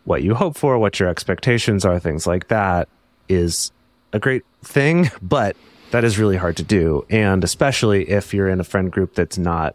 what 0.04 0.22
you 0.22 0.34
hope 0.34 0.56
for, 0.56 0.78
what 0.78 0.98
your 0.98 1.08
expectations 1.08 1.84
are, 1.84 1.98
things 1.98 2.26
like 2.26 2.48
that 2.48 2.88
is 3.28 3.70
a 4.12 4.18
great 4.18 4.44
thing, 4.62 5.10
but 5.22 5.56
that 5.90 6.04
is 6.04 6.18
really 6.18 6.36
hard 6.36 6.56
to 6.58 6.62
do. 6.62 7.04
And 7.10 7.42
especially 7.44 8.08
if 8.08 8.32
you're 8.32 8.48
in 8.48 8.60
a 8.60 8.64
friend 8.64 8.90
group 8.90 9.14
that's 9.14 9.38
not 9.38 9.74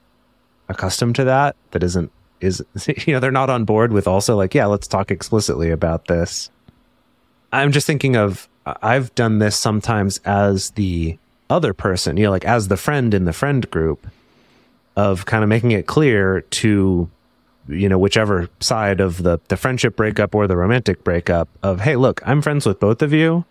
accustomed 0.70 1.16
to 1.16 1.26
that, 1.26 1.56
that 1.72 1.84
isn't, 1.84 2.12
is, 2.42 2.64
you 3.06 3.14
know, 3.14 3.20
they're 3.20 3.32
not 3.32 3.50
on 3.50 3.66
board 3.66 3.92
with 3.92 4.08
also 4.08 4.36
like, 4.36 4.54
yeah, 4.54 4.66
let's 4.66 4.88
talk 4.88 5.12
explicitly 5.12 5.70
about 5.70 6.06
this. 6.08 6.50
I'm 7.52 7.72
just 7.72 7.88
thinking 7.88 8.16
of, 8.16 8.50
I've 8.66 9.14
done 9.16 9.40
this 9.40 9.56
sometimes 9.56 10.20
as 10.26 10.72
the 10.72 11.18
other 11.50 11.74
person, 11.74 12.18
you 12.18 12.24
know, 12.24 12.32
like 12.32 12.46
as 12.46 12.68
the 12.68 12.78
friend 12.78 13.14
in 13.14 13.26
the 13.26 13.34
friend 13.34 13.70
group 13.70 14.08
of 14.96 15.26
kind 15.26 15.44
of 15.44 15.50
making 15.50 15.72
it 15.72 15.86
clear 15.86 16.42
to, 16.42 17.10
you 17.68 17.90
know, 17.90 18.00
whichever 18.00 18.50
side 18.60 19.00
of 19.00 19.22
the, 19.22 19.40
the 19.50 19.58
friendship 19.58 19.96
breakup 19.96 20.34
or 20.34 20.48
the 20.48 20.58
romantic 20.58 21.04
breakup 21.04 21.48
of, 21.62 21.82
hey, 21.82 21.96
look, 21.96 22.22
I'm 22.26 22.42
friends 22.42 22.66
with 22.66 22.80
both 22.80 23.02
of 23.02 23.14
you 23.14 23.46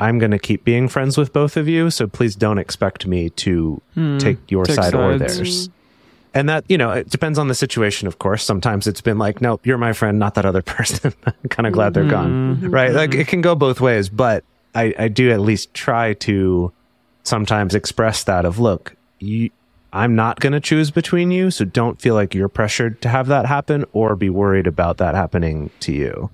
I'm 0.00 0.18
going 0.18 0.30
to 0.30 0.38
keep 0.38 0.64
being 0.64 0.88
friends 0.88 1.18
with 1.18 1.32
both 1.32 1.56
of 1.56 1.68
you. 1.68 1.90
So 1.90 2.06
please 2.06 2.34
don't 2.34 2.58
expect 2.58 3.06
me 3.06 3.30
to 3.30 3.80
hmm, 3.94 4.18
take 4.18 4.50
your 4.50 4.64
take 4.64 4.76
side 4.76 4.92
sides. 4.92 4.94
or 4.94 5.18
theirs. 5.18 5.68
And 6.32 6.48
that, 6.48 6.64
you 6.68 6.78
know, 6.78 6.92
it 6.92 7.10
depends 7.10 7.38
on 7.38 7.48
the 7.48 7.54
situation, 7.54 8.08
of 8.08 8.18
course. 8.18 8.44
Sometimes 8.44 8.86
it's 8.86 9.00
been 9.00 9.18
like, 9.18 9.40
nope, 9.40 9.66
you're 9.66 9.78
my 9.78 9.92
friend, 9.92 10.18
not 10.18 10.34
that 10.34 10.46
other 10.46 10.62
person. 10.76 11.12
I'm 11.26 11.48
kind 11.50 11.66
of 11.66 11.72
glad 11.72 11.92
they're 11.92 12.04
gone. 12.04 12.56
Mm-hmm. 12.56 12.70
Right. 12.70 12.92
Like 12.92 13.14
it 13.14 13.28
can 13.28 13.40
go 13.40 13.54
both 13.54 13.80
ways, 13.80 14.08
but 14.08 14.44
I, 14.74 14.94
I 14.98 15.08
do 15.08 15.30
at 15.30 15.40
least 15.40 15.74
try 15.74 16.14
to 16.14 16.72
sometimes 17.24 17.74
express 17.74 18.24
that 18.24 18.44
of, 18.44 18.58
look, 18.58 18.96
you, 19.18 19.50
I'm 19.92 20.14
not 20.14 20.40
going 20.40 20.52
to 20.52 20.60
choose 20.60 20.90
between 20.90 21.30
you. 21.30 21.50
So 21.50 21.64
don't 21.64 22.00
feel 22.00 22.14
like 22.14 22.34
you're 22.34 22.48
pressured 22.48 23.02
to 23.02 23.08
have 23.08 23.26
that 23.26 23.46
happen 23.46 23.84
or 23.92 24.14
be 24.16 24.30
worried 24.30 24.66
about 24.66 24.98
that 24.98 25.14
happening 25.14 25.70
to 25.80 25.92
you. 25.92 26.30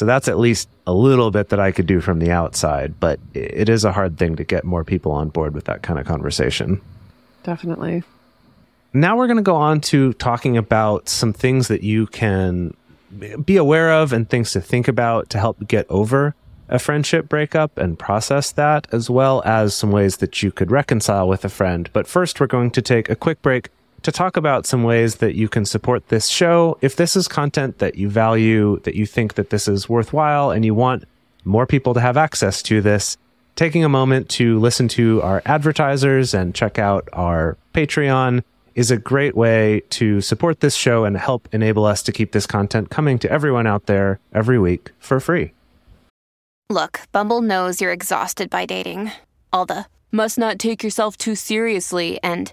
So 0.00 0.06
that's 0.06 0.28
at 0.28 0.38
least 0.38 0.70
a 0.86 0.94
little 0.94 1.30
bit 1.30 1.50
that 1.50 1.60
I 1.60 1.72
could 1.72 1.84
do 1.84 2.00
from 2.00 2.20
the 2.20 2.30
outside, 2.30 2.98
but 3.00 3.20
it 3.34 3.68
is 3.68 3.84
a 3.84 3.92
hard 3.92 4.16
thing 4.16 4.34
to 4.36 4.44
get 4.44 4.64
more 4.64 4.82
people 4.82 5.12
on 5.12 5.28
board 5.28 5.52
with 5.52 5.66
that 5.66 5.82
kind 5.82 5.98
of 5.98 6.06
conversation. 6.06 6.80
Definitely. 7.42 8.02
Now 8.94 9.18
we're 9.18 9.26
going 9.26 9.36
to 9.36 9.42
go 9.42 9.56
on 9.56 9.82
to 9.82 10.14
talking 10.14 10.56
about 10.56 11.10
some 11.10 11.34
things 11.34 11.68
that 11.68 11.82
you 11.82 12.06
can 12.06 12.72
be 13.44 13.58
aware 13.58 13.92
of 13.92 14.14
and 14.14 14.26
things 14.26 14.52
to 14.52 14.62
think 14.62 14.88
about 14.88 15.28
to 15.28 15.38
help 15.38 15.68
get 15.68 15.84
over 15.90 16.34
a 16.70 16.78
friendship 16.78 17.28
breakup 17.28 17.76
and 17.76 17.98
process 17.98 18.52
that, 18.52 18.86
as 18.92 19.10
well 19.10 19.42
as 19.44 19.74
some 19.74 19.90
ways 19.90 20.16
that 20.16 20.42
you 20.42 20.50
could 20.50 20.70
reconcile 20.70 21.28
with 21.28 21.44
a 21.44 21.50
friend. 21.50 21.90
But 21.92 22.06
first, 22.06 22.40
we're 22.40 22.46
going 22.46 22.70
to 22.70 22.80
take 22.80 23.10
a 23.10 23.16
quick 23.16 23.42
break 23.42 23.68
to 24.02 24.12
talk 24.12 24.36
about 24.36 24.66
some 24.66 24.82
ways 24.82 25.16
that 25.16 25.34
you 25.34 25.48
can 25.48 25.64
support 25.64 26.08
this 26.08 26.28
show. 26.28 26.78
If 26.80 26.96
this 26.96 27.16
is 27.16 27.28
content 27.28 27.78
that 27.78 27.96
you 27.96 28.08
value, 28.08 28.80
that 28.80 28.94
you 28.94 29.06
think 29.06 29.34
that 29.34 29.50
this 29.50 29.68
is 29.68 29.88
worthwhile, 29.88 30.50
and 30.50 30.64
you 30.64 30.74
want 30.74 31.04
more 31.44 31.66
people 31.66 31.94
to 31.94 32.00
have 32.00 32.16
access 32.16 32.62
to 32.64 32.80
this, 32.80 33.16
taking 33.56 33.84
a 33.84 33.88
moment 33.88 34.28
to 34.30 34.58
listen 34.58 34.88
to 34.88 35.20
our 35.22 35.42
advertisers 35.46 36.34
and 36.34 36.54
check 36.54 36.78
out 36.78 37.08
our 37.12 37.56
Patreon 37.74 38.42
is 38.74 38.90
a 38.90 38.96
great 38.96 39.36
way 39.36 39.82
to 39.90 40.20
support 40.20 40.60
this 40.60 40.74
show 40.74 41.04
and 41.04 41.16
help 41.16 41.48
enable 41.52 41.84
us 41.84 42.02
to 42.02 42.12
keep 42.12 42.32
this 42.32 42.46
content 42.46 42.88
coming 42.88 43.18
to 43.18 43.30
everyone 43.30 43.66
out 43.66 43.86
there 43.86 44.18
every 44.32 44.58
week 44.58 44.90
for 44.98 45.20
free. 45.20 45.52
Look, 46.70 47.00
Bumble 47.10 47.42
knows 47.42 47.80
you're 47.80 47.92
exhausted 47.92 48.48
by 48.48 48.64
dating. 48.64 49.10
All 49.52 49.66
the 49.66 49.86
must 50.12 50.38
not 50.38 50.58
take 50.58 50.82
yourself 50.82 51.16
too 51.16 51.34
seriously 51.34 52.18
and 52.22 52.52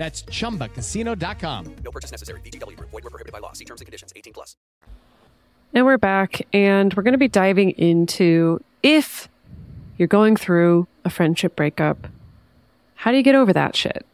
That's 0.00 0.22
chumbacasino.com. 0.22 1.76
No 1.84 1.90
purchase 1.90 2.10
necessary. 2.10 2.40
VGW 2.40 2.74
Group. 2.74 2.90
Void 2.90 3.04
were 3.04 3.10
prohibited 3.10 3.34
by 3.34 3.38
law. 3.38 3.52
See 3.52 3.66
terms 3.66 3.82
and 3.82 3.86
conditions. 3.86 4.14
18 4.16 4.32
plus. 4.32 4.56
And 5.74 5.84
we're 5.84 5.98
back, 5.98 6.40
and 6.54 6.94
we're 6.94 7.02
going 7.02 7.12
to 7.12 7.18
be 7.18 7.28
diving 7.28 7.72
into 7.72 8.64
if 8.82 9.28
you're 9.98 10.08
going 10.08 10.36
through 10.36 10.88
a 11.04 11.10
friendship 11.10 11.54
breakup, 11.54 12.08
how 12.94 13.10
do 13.10 13.18
you 13.18 13.22
get 13.22 13.34
over 13.34 13.52
that 13.52 13.76
shit? 13.76 14.06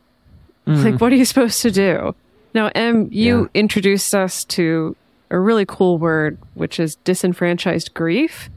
Mm-hmm. 0.66 0.82
Like, 0.84 1.00
what 1.00 1.12
are 1.12 1.14
you 1.16 1.24
supposed 1.24 1.62
to 1.62 1.70
do? 1.70 2.16
Now, 2.52 2.72
Em, 2.74 3.08
you 3.12 3.42
Yeah. 3.42 3.46
introduced 3.60 4.12
us 4.12 4.42
to 4.46 4.96
a 5.30 5.38
really 5.38 5.64
cool 5.66 5.98
word, 5.98 6.36
which 6.54 6.80
is 6.80 6.96
disenfranchised 7.04 7.94
grief, 7.94 8.50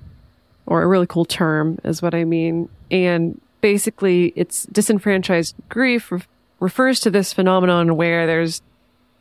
or 0.66 0.82
a 0.82 0.88
really 0.88 1.06
cool 1.08 1.26
term, 1.26 1.78
is 1.84 2.02
what 2.02 2.16
I 2.16 2.24
mean. 2.24 2.70
And 2.90 3.40
basically, 3.62 4.34
it's 4.36 4.66
disenfranchised 4.66 5.54
grief 5.70 6.12
ref- 6.12 6.28
refers 6.60 7.00
to 7.02 7.10
this 7.10 7.34
phenomenon 7.34 7.96
where 7.96 8.28
there's 8.28 8.62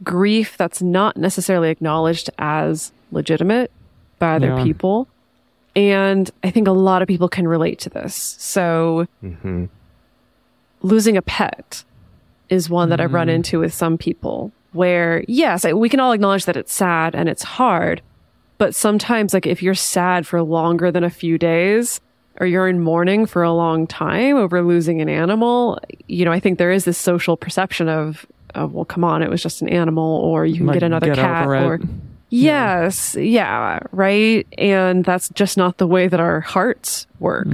grief 0.02 0.56
that's 0.56 0.82
not 0.82 1.16
necessarily 1.16 1.70
acknowledged 1.70 2.30
as 2.38 2.92
legitimate 3.10 3.70
by 4.18 4.36
other 4.36 4.48
Yeah. 4.56 4.62
people. 4.62 5.08
And 5.74 6.30
I 6.42 6.50
think 6.50 6.66
a 6.66 6.72
lot 6.72 7.02
of 7.02 7.08
people 7.08 7.28
can 7.28 7.46
relate 7.46 7.78
to 7.80 7.90
this. 7.90 8.36
So, 8.38 9.06
mm-hmm. 9.22 9.66
losing 10.82 11.16
a 11.16 11.22
pet 11.22 11.84
is 12.48 12.70
one 12.70 12.88
that 12.90 13.00
I've 13.00 13.12
run 13.12 13.28
mm-hmm. 13.28 13.36
into 13.36 13.60
with 13.60 13.74
some 13.74 13.98
people 13.98 14.52
where, 14.72 15.24
yes, 15.28 15.64
we 15.64 15.88
can 15.88 16.00
all 16.00 16.12
acknowledge 16.12 16.46
that 16.46 16.56
it's 16.56 16.72
sad 16.72 17.14
and 17.14 17.28
it's 17.28 17.42
hard. 17.42 18.02
But 18.58 18.74
sometimes, 18.74 19.32
like, 19.32 19.46
if 19.46 19.62
you're 19.62 19.74
sad 19.74 20.26
for 20.26 20.42
longer 20.42 20.90
than 20.90 21.04
a 21.04 21.10
few 21.10 21.38
days, 21.38 22.00
or 22.38 22.46
you're 22.46 22.68
in 22.68 22.80
mourning 22.80 23.26
for 23.26 23.42
a 23.42 23.52
long 23.52 23.86
time 23.86 24.36
over 24.36 24.62
losing 24.62 25.00
an 25.00 25.08
animal, 25.08 25.78
you 26.06 26.24
know, 26.24 26.32
I 26.32 26.40
think 26.40 26.58
there 26.58 26.70
is 26.70 26.84
this 26.84 26.98
social 26.98 27.36
perception 27.36 27.88
of, 27.88 28.26
of 28.54 28.72
well, 28.72 28.84
come 28.84 29.04
on, 29.04 29.22
it 29.22 29.30
was 29.30 29.42
just 29.42 29.62
an 29.62 29.68
animal, 29.68 30.04
or 30.04 30.46
you 30.46 30.56
can 30.56 30.66
Like, 30.66 30.74
get 30.74 30.82
another 30.82 31.06
get 31.06 31.16
cat, 31.16 31.46
or 31.46 31.80
yes, 32.30 33.14
yeah, 33.14 33.80
right. 33.92 34.46
And 34.56 35.04
that's 35.04 35.28
just 35.30 35.56
not 35.56 35.78
the 35.78 35.86
way 35.86 36.08
that 36.08 36.20
our 36.20 36.40
hearts 36.40 37.06
work. 37.18 37.48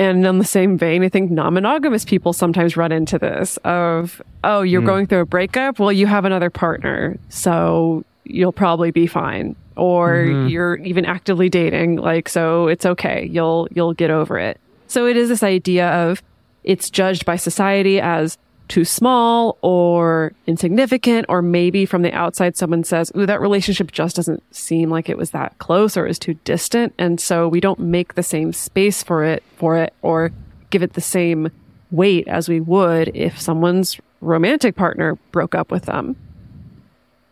And 0.00 0.24
in 0.24 0.38
the 0.38 0.44
same 0.44 0.78
vein, 0.78 1.02
I 1.02 1.08
think 1.08 1.30
non-monogamous 1.32 2.04
people 2.04 2.32
sometimes 2.32 2.76
run 2.76 2.92
into 2.92 3.18
this 3.18 3.56
of, 3.64 4.22
oh, 4.44 4.62
you're 4.62 4.80
going 4.82 5.06
through 5.06 5.20
a 5.20 5.26
breakup. 5.26 5.80
Well, 5.80 5.90
you 5.90 6.06
have 6.06 6.24
another 6.24 6.50
partner, 6.50 7.18
so 7.30 8.04
you'll 8.24 8.52
probably 8.52 8.92
be 8.92 9.08
fine. 9.08 9.56
Or 9.78 10.16
mm-hmm. 10.16 10.48
you're 10.48 10.76
even 10.76 11.04
actively 11.04 11.48
dating, 11.48 11.96
like, 11.96 12.28
so 12.28 12.68
it's 12.68 12.84
okay. 12.84 13.26
You'll, 13.30 13.68
you'll 13.70 13.94
get 13.94 14.10
over 14.10 14.38
it. 14.38 14.60
So 14.88 15.06
it 15.06 15.16
is 15.16 15.28
this 15.28 15.42
idea 15.42 15.88
of 15.88 16.22
it's 16.64 16.90
judged 16.90 17.24
by 17.24 17.36
society 17.36 18.00
as 18.00 18.36
too 18.68 18.84
small 18.84 19.56
or 19.62 20.32
insignificant, 20.46 21.26
or 21.28 21.40
maybe 21.40 21.86
from 21.86 22.02
the 22.02 22.12
outside, 22.12 22.56
someone 22.56 22.84
says, 22.84 23.10
ooh, 23.16 23.24
that 23.24 23.40
relationship 23.40 23.90
just 23.92 24.16
doesn't 24.16 24.42
seem 24.54 24.90
like 24.90 25.08
it 25.08 25.16
was 25.16 25.30
that 25.30 25.56
close 25.58 25.96
or 25.96 26.04
it 26.04 26.08
was 26.08 26.18
too 26.18 26.34
distant. 26.44 26.92
And 26.98 27.18
so 27.20 27.48
we 27.48 27.60
don't 27.60 27.78
make 27.78 28.14
the 28.14 28.22
same 28.22 28.52
space 28.52 29.02
for 29.02 29.24
it, 29.24 29.42
for 29.56 29.76
it, 29.76 29.94
or 30.02 30.32
give 30.70 30.82
it 30.82 30.92
the 30.92 31.00
same 31.00 31.50
weight 31.90 32.28
as 32.28 32.48
we 32.48 32.60
would 32.60 33.10
if 33.14 33.40
someone's 33.40 33.98
romantic 34.20 34.76
partner 34.76 35.14
broke 35.32 35.54
up 35.54 35.70
with 35.70 35.84
them. 35.84 36.16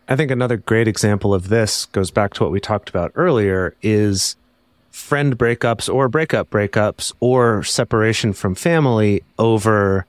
I 0.07 0.15
think 0.15 0.31
another 0.31 0.57
great 0.57 0.87
example 0.87 1.33
of 1.33 1.49
this 1.49 1.85
goes 1.87 2.11
back 2.11 2.33
to 2.35 2.43
what 2.43 2.51
we 2.51 2.59
talked 2.59 2.89
about 2.89 3.11
earlier 3.15 3.75
is 3.81 4.35
friend 4.89 5.37
breakups 5.37 5.93
or 5.93 6.07
breakup 6.07 6.49
breakups 6.49 7.13
or 7.19 7.63
separation 7.63 8.33
from 8.33 8.55
family 8.55 9.23
over 9.37 10.05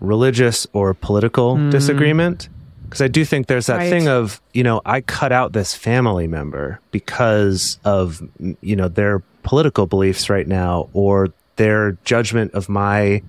religious 0.00 0.66
or 0.72 0.94
political 0.94 1.56
hmm. 1.56 1.70
disagreement. 1.70 2.48
Because 2.84 3.02
I 3.02 3.08
do 3.08 3.24
think 3.24 3.48
there's 3.48 3.66
that 3.66 3.78
Right. 3.78 3.90
thing 3.90 4.08
of, 4.08 4.40
you 4.54 4.62
know, 4.62 4.80
I 4.86 5.02
cut 5.02 5.32
out 5.32 5.52
this 5.52 5.74
family 5.74 6.26
member 6.26 6.80
because 6.90 7.78
of, 7.84 8.22
you 8.62 8.76
know, 8.76 8.88
their 8.88 9.22
political 9.42 9.86
beliefs 9.86 10.30
right 10.30 10.46
now 10.46 10.88
or 10.94 11.28
their 11.56 11.98
judgment 12.04 12.52
of 12.54 12.68
my 12.68 13.22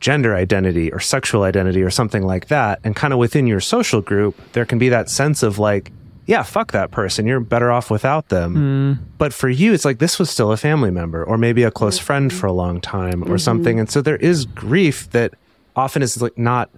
gender 0.00 0.34
identity 0.34 0.92
or 0.92 1.00
sexual 1.00 1.42
identity 1.42 1.82
or 1.82 1.90
something 1.90 2.22
like 2.22 2.48
that. 2.48 2.80
And 2.84 2.94
kind 2.94 3.12
of 3.12 3.18
within 3.18 3.46
your 3.46 3.60
social 3.60 4.00
group, 4.00 4.36
there 4.52 4.64
can 4.64 4.78
be 4.78 4.88
that 4.88 5.10
sense 5.10 5.42
of 5.42 5.58
like, 5.58 5.92
yeah, 6.26 6.42
fuck 6.42 6.72
that 6.72 6.90
person. 6.90 7.26
You're 7.26 7.40
better 7.40 7.72
off 7.72 7.90
without 7.90 8.28
them. 8.28 8.54
Mm. 8.54 9.04
But 9.16 9.32
for 9.32 9.48
you, 9.48 9.72
it's 9.72 9.84
like 9.84 9.98
this 9.98 10.18
was 10.18 10.28
still 10.28 10.52
a 10.52 10.56
family 10.56 10.90
member 10.90 11.24
or 11.24 11.38
maybe 11.38 11.62
a 11.62 11.70
close 11.70 11.98
friend 11.98 12.32
for 12.32 12.46
a 12.46 12.52
long 12.52 12.80
time 12.80 13.22
or 13.22 13.26
mm-hmm. 13.26 13.36
something. 13.38 13.80
And 13.80 13.90
so 13.90 14.02
there 14.02 14.16
is 14.16 14.44
grief 14.44 15.10
that 15.10 15.34
often 15.74 16.02
is 16.02 16.20
like 16.20 16.36
not 16.36 16.70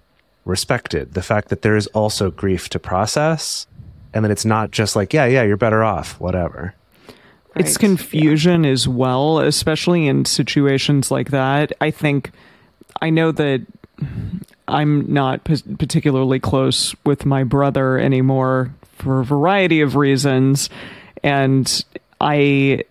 respected. 0.44 1.14
The 1.14 1.22
fact 1.22 1.48
that 1.48 1.62
there 1.62 1.76
is 1.76 1.88
also 1.88 2.30
grief 2.30 2.68
to 2.70 2.78
process 2.78 3.66
and 4.14 4.24
that 4.24 4.30
it's 4.30 4.44
not 4.44 4.70
just 4.70 4.96
like, 4.96 5.12
yeah, 5.12 5.24
yeah, 5.26 5.42
you're 5.42 5.56
better 5.56 5.82
off, 5.82 6.18
whatever. 6.20 6.74
It's 7.56 7.72
Right. 7.72 7.80
confusion 7.80 8.64
as 8.64 8.86
well, 8.86 9.40
especially 9.40 10.06
in 10.06 10.24
situations 10.24 11.10
like 11.10 11.30
that. 11.30 11.72
I 11.80 11.90
think 11.90 12.30
I 13.00 13.10
know 13.10 13.32
that 13.32 13.66
I'm 14.68 15.12
not 15.12 15.44
particularly 15.44 16.40
close 16.40 16.94
with 17.04 17.26
my 17.26 17.44
brother 17.44 17.98
anymore 17.98 18.74
for 18.98 19.20
a 19.20 19.24
variety 19.24 19.80
of 19.80 19.96
reasons, 19.96 20.70
and 21.22 21.84
I, 22.20 22.84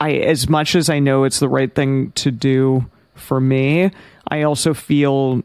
I 0.00 0.12
as 0.12 0.48
much 0.48 0.74
as 0.74 0.88
I 0.88 0.98
know 0.98 1.24
it's 1.24 1.40
the 1.40 1.48
right 1.48 1.72
thing 1.72 2.12
to 2.12 2.30
do 2.30 2.86
for 3.14 3.40
me, 3.40 3.90
I 4.28 4.42
also 4.42 4.72
feel 4.72 5.42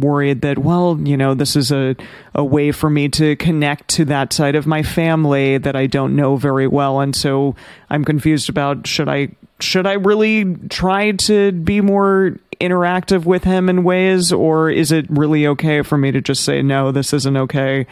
worried 0.00 0.40
that 0.40 0.58
well 0.58 0.98
you 1.02 1.16
know 1.16 1.34
this 1.34 1.54
is 1.54 1.70
a, 1.70 1.94
a 2.34 2.42
way 2.42 2.72
for 2.72 2.88
me 2.88 3.08
to 3.10 3.36
connect 3.36 3.88
to 3.88 4.04
that 4.06 4.32
side 4.32 4.54
of 4.54 4.66
my 4.66 4.82
family 4.82 5.58
that 5.58 5.76
i 5.76 5.86
don't 5.86 6.16
know 6.16 6.36
very 6.36 6.66
well 6.66 7.00
and 7.00 7.14
so 7.14 7.54
i'm 7.90 8.02
confused 8.02 8.48
about 8.48 8.86
should 8.86 9.08
i 9.08 9.28
should 9.60 9.86
i 9.86 9.92
really 9.92 10.54
try 10.70 11.12
to 11.12 11.52
be 11.52 11.82
more 11.82 12.38
interactive 12.60 13.24
with 13.24 13.44
him 13.44 13.68
in 13.68 13.84
ways 13.84 14.32
or 14.32 14.70
is 14.70 14.92
it 14.92 15.06
really 15.08 15.46
okay 15.46 15.82
for 15.82 15.96
me 15.96 16.10
to 16.12 16.20
just 16.20 16.44
say 16.44 16.62
no 16.62 16.92
this 16.92 17.12
isn't 17.12 17.36
okay 17.36 17.86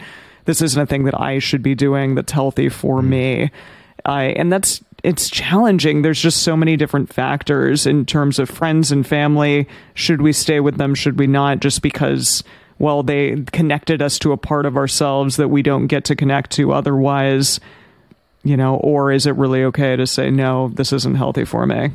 this 0.45 0.61
isn't 0.61 0.81
a 0.81 0.85
thing 0.85 1.03
that 1.03 1.19
i 1.19 1.39
should 1.39 1.61
be 1.61 1.75
doing 1.75 2.15
that's 2.15 2.31
healthy 2.31 2.69
for 2.69 3.01
mm. 3.01 3.07
me 3.07 3.51
I 4.05 4.25
and 4.25 4.51
that's 4.51 4.83
it's 5.03 5.29
challenging. 5.29 6.01
There's 6.01 6.21
just 6.21 6.43
so 6.43 6.55
many 6.55 6.77
different 6.77 7.11
factors 7.11 7.87
in 7.87 8.05
terms 8.05 8.37
of 8.37 8.49
friends 8.49 8.91
and 8.91 9.05
family. 9.05 9.67
Should 9.95 10.21
we 10.21 10.31
stay 10.31 10.59
with 10.59 10.77
them? 10.77 10.93
Should 10.93 11.17
we 11.17 11.25
not? 11.25 11.59
Just 11.59 11.81
because, 11.81 12.43
well, 12.77 13.01
they 13.01 13.43
connected 13.51 14.01
us 14.01 14.19
to 14.19 14.31
a 14.31 14.37
part 14.37 14.67
of 14.67 14.77
ourselves 14.77 15.37
that 15.37 15.47
we 15.47 15.63
don't 15.63 15.87
get 15.87 16.05
to 16.05 16.15
connect 16.15 16.51
to 16.51 16.71
otherwise, 16.71 17.59
you 18.43 18.55
know, 18.55 18.75
or 18.75 19.11
is 19.11 19.25
it 19.25 19.35
really 19.37 19.63
okay 19.65 19.95
to 19.95 20.05
say, 20.05 20.29
no, 20.29 20.69
this 20.69 20.93
isn't 20.93 21.15
healthy 21.15 21.45
for 21.45 21.65
me? 21.65 21.91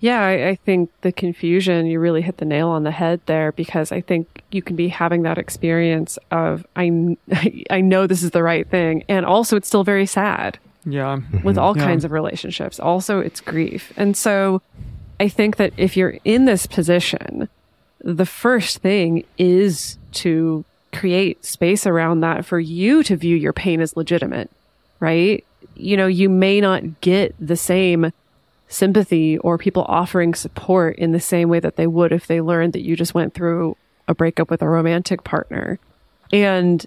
Yeah, 0.00 0.20
I, 0.20 0.48
I 0.48 0.54
think 0.56 0.90
the 1.00 1.10
confusion, 1.12 1.86
you 1.86 1.98
really 1.98 2.22
hit 2.22 2.36
the 2.36 2.44
nail 2.44 2.68
on 2.68 2.82
the 2.82 2.90
head 2.90 3.20
there 3.26 3.52
because 3.52 3.92
I 3.92 4.00
think 4.00 4.42
you 4.50 4.60
can 4.62 4.76
be 4.76 4.88
having 4.88 5.22
that 5.22 5.38
experience 5.38 6.18
of, 6.30 6.66
I, 6.76 7.16
I 7.70 7.80
know 7.80 8.06
this 8.06 8.22
is 8.22 8.32
the 8.32 8.42
right 8.42 8.68
thing. 8.68 9.04
And 9.08 9.24
also, 9.24 9.56
it's 9.56 9.68
still 9.68 9.84
very 9.84 10.06
sad 10.06 10.58
Yeah. 10.84 11.16
with 11.16 11.56
mm-hmm. 11.56 11.58
all 11.58 11.76
Yeah. 11.76 11.84
kinds 11.84 12.04
of 12.04 12.12
relationships. 12.12 12.78
Also, 12.78 13.20
it's 13.20 13.40
grief. 13.40 13.92
And 13.96 14.16
so 14.16 14.60
I 15.18 15.28
think 15.28 15.56
that 15.56 15.72
if 15.76 15.96
you're 15.96 16.18
in 16.24 16.44
this 16.44 16.66
position, 16.66 17.48
the 18.00 18.26
first 18.26 18.78
thing 18.78 19.24
is 19.38 19.98
to 20.12 20.64
create 20.92 21.44
space 21.44 21.86
around 21.86 22.20
that 22.20 22.44
for 22.44 22.60
you 22.60 23.02
to 23.02 23.16
view 23.16 23.36
your 23.36 23.52
pain 23.52 23.80
as 23.80 23.96
legitimate, 23.96 24.50
right? 25.00 25.44
You 25.74 25.96
know, 25.96 26.06
you 26.06 26.28
may 26.28 26.60
not 26.60 27.00
get 27.00 27.34
the 27.40 27.56
same 27.56 28.12
sympathy 28.68 29.38
or 29.38 29.58
people 29.58 29.84
offering 29.88 30.34
support 30.34 30.96
in 30.96 31.12
the 31.12 31.20
same 31.20 31.48
way 31.48 31.60
that 31.60 31.76
they 31.76 31.86
would 31.86 32.12
if 32.12 32.26
they 32.26 32.40
learned 32.40 32.72
that 32.72 32.82
you 32.82 32.96
just 32.96 33.14
went 33.14 33.34
through 33.34 33.76
a 34.08 34.14
breakup 34.14 34.50
with 34.50 34.62
a 34.62 34.68
romantic 34.68 35.24
partner. 35.24 35.78
And 36.32 36.84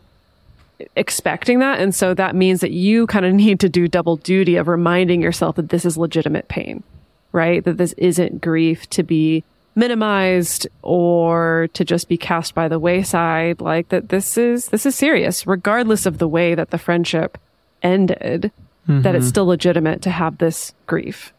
expecting 0.95 1.59
that. 1.59 1.79
And 1.79 1.93
so 1.93 2.13
that 2.13 2.35
means 2.35 2.61
that 2.61 2.71
you 2.71 3.07
kind 3.07 3.25
of 3.25 3.33
need 3.45 3.59
to 3.61 3.69
do 3.69 3.87
double 3.87 4.17
duty 4.17 4.55
of 4.55 4.67
reminding 4.67 5.21
yourself 5.21 5.55
that 5.55 5.69
this 5.69 5.85
is 5.85 5.97
legitimate 5.97 6.47
pain, 6.47 6.83
right? 7.31 7.63
That 7.63 7.77
this 7.77 7.93
isn't 7.93 8.41
grief 8.41 8.89
to 8.91 9.03
be 9.03 9.43
minimized 9.75 10.67
or 10.81 11.69
to 11.73 11.85
just 11.85 12.09
be 12.09 12.17
cast 12.17 12.53
by 12.53 12.67
the 12.67 12.79
wayside 12.79 13.61
like 13.61 13.87
that 13.89 14.09
this 14.09 14.37
is 14.37 14.65
this 14.69 14.85
is 14.85 14.93
serious 14.93 15.47
regardless 15.47 16.05
of 16.05 16.17
the 16.17 16.27
way 16.27 16.53
that 16.53 16.71
the 16.71 16.77
friendship 16.77 17.37
ended 17.81 18.51
that 18.87 19.15
it's 19.15 19.23
mm-hmm. 19.23 19.29
still 19.29 19.45
legitimate 19.45 20.01
to 20.01 20.09
have 20.09 20.39
this 20.39 20.73
grief 20.85 21.31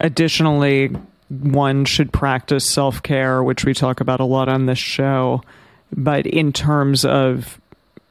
Additionally, 0.00 0.90
one 1.28 1.84
should 1.84 2.12
practice 2.12 2.68
self 2.68 3.02
care, 3.02 3.42
which 3.42 3.64
we 3.64 3.74
talk 3.74 4.00
about 4.00 4.20
a 4.20 4.24
lot 4.24 4.48
on 4.48 4.66
this 4.66 4.78
show. 4.78 5.42
But 5.92 6.26
in 6.26 6.52
terms 6.52 7.04
of 7.04 7.60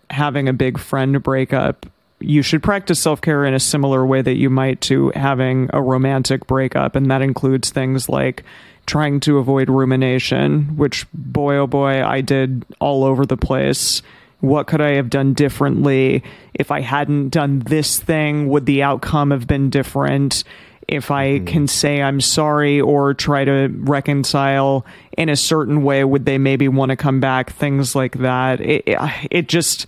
having 0.09 0.47
a 0.47 0.53
big 0.53 0.79
friend 0.79 1.21
breakup, 1.21 1.85
you 2.19 2.41
should 2.41 2.63
practice 2.63 2.99
self 2.99 3.21
care 3.21 3.45
in 3.45 3.53
a 3.53 3.59
similar 3.59 4.05
way 4.05 4.21
that 4.21 4.37
you 4.37 4.49
might 4.49 4.81
to 4.81 5.11
having 5.15 5.69
a 5.73 5.81
romantic 5.81 6.47
breakup. 6.47 6.95
And 6.95 7.09
that 7.11 7.21
includes 7.21 7.69
things 7.69 8.07
like 8.07 8.43
trying 8.85 9.19
to 9.21 9.37
avoid 9.37 9.69
rumination, 9.69 10.75
which, 10.75 11.05
boy, 11.13 11.57
oh 11.57 11.67
boy, 11.67 12.03
I 12.03 12.21
did 12.21 12.65
all 12.79 13.03
over 13.03 13.25
the 13.25 13.37
place. 13.37 14.01
What 14.39 14.67
could 14.67 14.81
I 14.81 14.95
have 14.95 15.09
done 15.09 15.33
differently? 15.33 16.23
If 16.53 16.71
I 16.71 16.81
hadn't 16.81 17.29
done 17.29 17.59
this 17.59 17.99
thing, 17.99 18.47
would 18.49 18.65
the 18.65 18.83
outcome 18.83 19.31
have 19.31 19.47
been 19.47 19.69
different? 19.69 20.43
If 20.89 21.11
I 21.11 21.37
hmm. 21.37 21.45
can 21.45 21.67
say 21.67 22.01
I'm 22.01 22.21
sorry 22.21 22.81
or 22.81 23.13
try 23.13 23.45
to 23.45 23.67
reconcile 23.67 24.85
in 25.17 25.29
a 25.29 25.35
certain 25.35 25.83
way, 25.83 26.03
would 26.03 26.25
they 26.25 26.37
maybe 26.37 26.67
want 26.67 26.89
to 26.89 26.95
come 26.95 27.19
back? 27.19 27.51
Things 27.51 27.95
like 27.95 28.17
that. 28.19 28.59
It, 28.59 28.83
it 29.29 29.47
just 29.47 29.85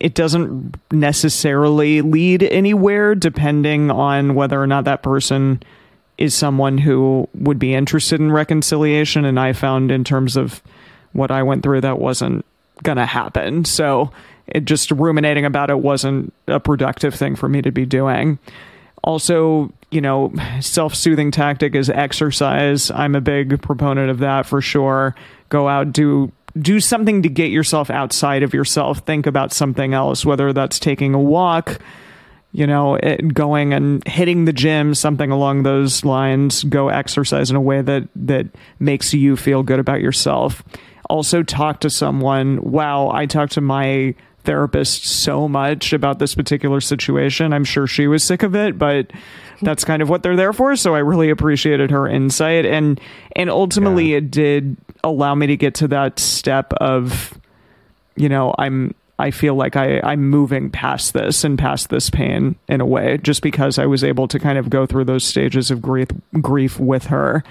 it 0.00 0.14
doesn't 0.14 0.74
necessarily 0.90 2.00
lead 2.00 2.42
anywhere 2.42 3.14
depending 3.14 3.90
on 3.90 4.34
whether 4.34 4.60
or 4.60 4.66
not 4.66 4.84
that 4.84 5.02
person 5.02 5.62
is 6.16 6.34
someone 6.34 6.78
who 6.78 7.28
would 7.34 7.58
be 7.58 7.74
interested 7.74 8.18
in 8.18 8.32
reconciliation 8.32 9.24
and 9.24 9.38
i 9.38 9.52
found 9.52 9.90
in 9.90 10.02
terms 10.02 10.36
of 10.36 10.62
what 11.12 11.30
i 11.30 11.42
went 11.42 11.62
through 11.62 11.80
that 11.80 11.98
wasn't 11.98 12.44
gonna 12.82 13.06
happen 13.06 13.64
so 13.64 14.10
it 14.46 14.64
just 14.64 14.90
ruminating 14.90 15.44
about 15.44 15.70
it 15.70 15.78
wasn't 15.78 16.32
a 16.48 16.58
productive 16.58 17.14
thing 17.14 17.36
for 17.36 17.48
me 17.48 17.62
to 17.62 17.70
be 17.70 17.84
doing 17.84 18.38
also 19.02 19.72
you 19.90 20.00
know 20.00 20.32
self-soothing 20.60 21.30
tactic 21.30 21.74
is 21.74 21.90
exercise. 21.90 22.90
I'm 22.90 23.14
a 23.14 23.20
big 23.20 23.60
proponent 23.62 24.10
of 24.10 24.18
that 24.18 24.46
for 24.46 24.60
sure. 24.60 25.14
Go 25.48 25.68
out 25.68 25.92
do 25.92 26.32
do 26.58 26.80
something 26.80 27.22
to 27.22 27.28
get 27.28 27.50
yourself 27.50 27.90
outside 27.90 28.42
of 28.42 28.54
yourself. 28.54 29.00
Think 29.00 29.26
about 29.26 29.52
something 29.52 29.94
else 29.94 30.24
whether 30.24 30.52
that's 30.52 30.78
taking 30.78 31.14
a 31.14 31.20
walk 31.20 31.80
you 32.52 32.66
know 32.66 32.96
it, 32.96 33.32
going 33.32 33.72
and 33.72 34.06
hitting 34.06 34.44
the 34.44 34.52
gym 34.52 34.94
something 34.94 35.30
along 35.30 35.62
those 35.62 36.04
lines. 36.04 36.64
Go 36.64 36.88
exercise 36.88 37.50
in 37.50 37.56
a 37.56 37.60
way 37.60 37.80
that 37.82 38.08
that 38.16 38.46
makes 38.78 39.14
you 39.14 39.36
feel 39.36 39.62
good 39.62 39.78
about 39.78 40.00
yourself. 40.00 40.62
Also 41.08 41.42
talk 41.42 41.80
to 41.80 41.90
someone. 41.90 42.60
Wow 42.62 43.10
i 43.10 43.26
talked 43.26 43.52
to 43.52 43.60
my 43.60 44.14
therapist 44.44 45.06
so 45.06 45.48
much 45.48 45.92
about 45.92 46.18
this 46.18 46.34
particular 46.34 46.80
situation. 46.80 47.52
I'm 47.52 47.64
sure 47.64 47.86
she 47.86 48.06
was 48.06 48.22
sick 48.22 48.42
of 48.42 48.54
it 48.54 48.78
but 48.78 49.10
that's 49.62 49.84
kind 49.84 50.00
of 50.00 50.08
what 50.08 50.22
they're 50.22 50.36
there 50.36 50.54
for 50.54 50.74
so 50.74 50.94
i 50.94 50.98
really 50.98 51.30
appreciated 51.30 51.90
her 51.90 52.08
insight. 52.08 52.64
And 52.66 53.00
and 53.36 53.50
ultimately 53.50 54.14
it 54.14 54.30
did 54.30 54.76
allow 55.04 55.34
me 55.34 55.46
to 55.48 55.56
get 55.56 55.74
to 55.76 55.88
that 55.88 56.18
step 56.18 56.72
of 56.74 57.38
you 58.16 58.28
know 58.28 58.54
i'm 58.58 58.94
i 59.18 59.30
feel 59.30 59.54
like 59.54 59.76
i 59.76 60.00
i'm 60.00 60.28
moving 60.28 60.70
past 60.70 61.14
this 61.14 61.42
and 61.44 61.58
past 61.58 61.88
this 61.88 62.10
pain 62.10 62.54
in 62.68 62.80
a 62.82 62.86
way 62.86 63.18
just 63.18 63.40
because 63.40 63.78
i 63.78 63.86
was 63.86 64.04
able 64.04 64.28
to 64.28 64.38
kind 64.38 64.58
of 64.58 64.68
go 64.68 64.84
through 64.84 65.04
those 65.04 65.24
stages 65.24 65.70
of 65.70 65.80
grief 65.80 66.08
grief 66.40 66.78
with 66.78 67.06
her. 67.06 67.44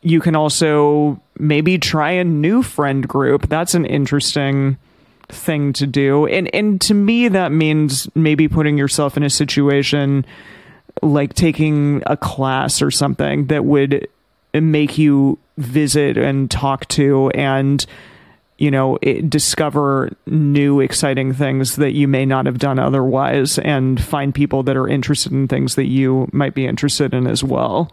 You 0.00 0.20
can 0.20 0.36
also 0.36 1.20
maybe 1.38 1.78
try 1.78 2.12
a 2.12 2.24
new 2.24 2.62
friend 2.62 3.06
group. 3.06 3.48
That's 3.48 3.74
an 3.74 3.84
interesting 3.84 4.76
thing 5.28 5.72
to 5.74 5.86
do. 5.86 6.26
And 6.26 6.52
and 6.54 6.80
to 6.82 6.94
me 6.94 7.28
that 7.28 7.52
means 7.52 8.08
maybe 8.14 8.48
putting 8.48 8.78
yourself 8.78 9.16
in 9.16 9.22
a 9.22 9.30
situation 9.30 10.24
like 11.02 11.34
taking 11.34 12.02
a 12.06 12.16
class 12.16 12.82
or 12.82 12.90
something 12.90 13.46
that 13.46 13.64
would 13.64 14.08
make 14.54 14.98
you 14.98 15.38
visit 15.58 16.16
and 16.16 16.50
talk 16.50 16.86
to 16.88 17.30
and 17.30 17.84
you 18.56 18.70
know 18.70 18.98
it, 19.02 19.28
discover 19.28 20.10
new 20.26 20.80
exciting 20.80 21.32
things 21.32 21.76
that 21.76 21.92
you 21.92 22.08
may 22.08 22.24
not 22.24 22.46
have 22.46 22.58
done 22.58 22.78
otherwise 22.78 23.58
and 23.58 24.02
find 24.02 24.34
people 24.34 24.62
that 24.62 24.76
are 24.76 24.88
interested 24.88 25.32
in 25.32 25.46
things 25.46 25.74
that 25.74 25.86
you 25.86 26.28
might 26.32 26.54
be 26.54 26.66
interested 26.66 27.14
in 27.14 27.26
as 27.26 27.44
well 27.44 27.90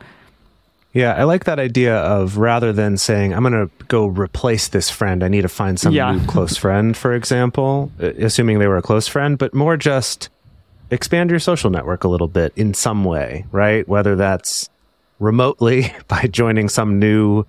Yeah, 0.95 1.13
I 1.13 1.25
like 1.25 1.43
that 1.43 1.59
idea 1.59 1.97
of 1.97 2.37
rather 2.37 2.71
than 2.71 2.95
saying, 2.95 3.33
I'm 3.33 3.43
going 3.43 3.67
to 3.67 3.69
go 3.87 4.05
replace 4.05 4.69
this 4.69 4.89
friend, 4.89 5.23
I 5.25 5.27
need 5.27 5.41
to 5.41 5.49
find 5.49 5.77
some 5.77 5.91
Yeah. 5.93 6.13
new 6.13 6.25
close 6.25 6.55
friend, 6.55 6.95
for 6.95 7.13
example, 7.13 7.91
uh, 8.01 8.11
assuming 8.17 8.59
they 8.59 8.67
were 8.67 8.77
a 8.77 8.81
close 8.81 9.05
friend, 9.05 9.37
but 9.37 9.53
more 9.53 9.75
just 9.75 10.29
expand 10.91 11.29
your 11.31 11.39
social 11.39 11.69
network 11.69 12.05
a 12.05 12.07
little 12.07 12.29
bit 12.29 12.53
in 12.55 12.73
some 12.73 13.03
way, 13.03 13.45
right? 13.51 13.85
Whether 13.89 14.15
that's 14.15 14.69
remotely 15.19 15.93
by 16.07 16.27
joining 16.31 16.69
some 16.69 16.97
new, 16.97 17.45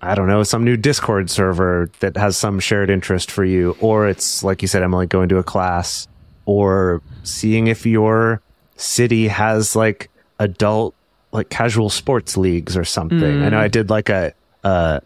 I 0.00 0.14
don't 0.14 0.28
know, 0.28 0.44
some 0.44 0.62
new 0.62 0.76
Discord 0.76 1.28
server 1.28 1.90
that 1.98 2.16
has 2.16 2.36
some 2.36 2.60
shared 2.60 2.88
interest 2.88 3.32
for 3.32 3.44
you, 3.44 3.76
or 3.80 4.06
it's 4.06 4.44
like 4.44 4.62
you 4.62 4.68
said, 4.68 4.84
Emily, 4.84 5.06
going 5.06 5.28
to 5.30 5.38
a 5.38 5.42
class, 5.42 6.06
or 6.44 7.02
seeing 7.24 7.66
if 7.66 7.84
your 7.84 8.40
city 8.76 9.26
has 9.26 9.74
like 9.74 10.08
adult 10.38 10.94
like 11.32 11.48
casual 11.50 11.90
sports 11.90 12.36
leagues 12.36 12.76
or 12.76 12.84
something. 12.84 13.42
I 13.42 13.48
know 13.50 13.58
I 13.58 13.68
did 13.68 13.90
like 13.90 14.08
a, 14.08 14.32
a 14.64 15.00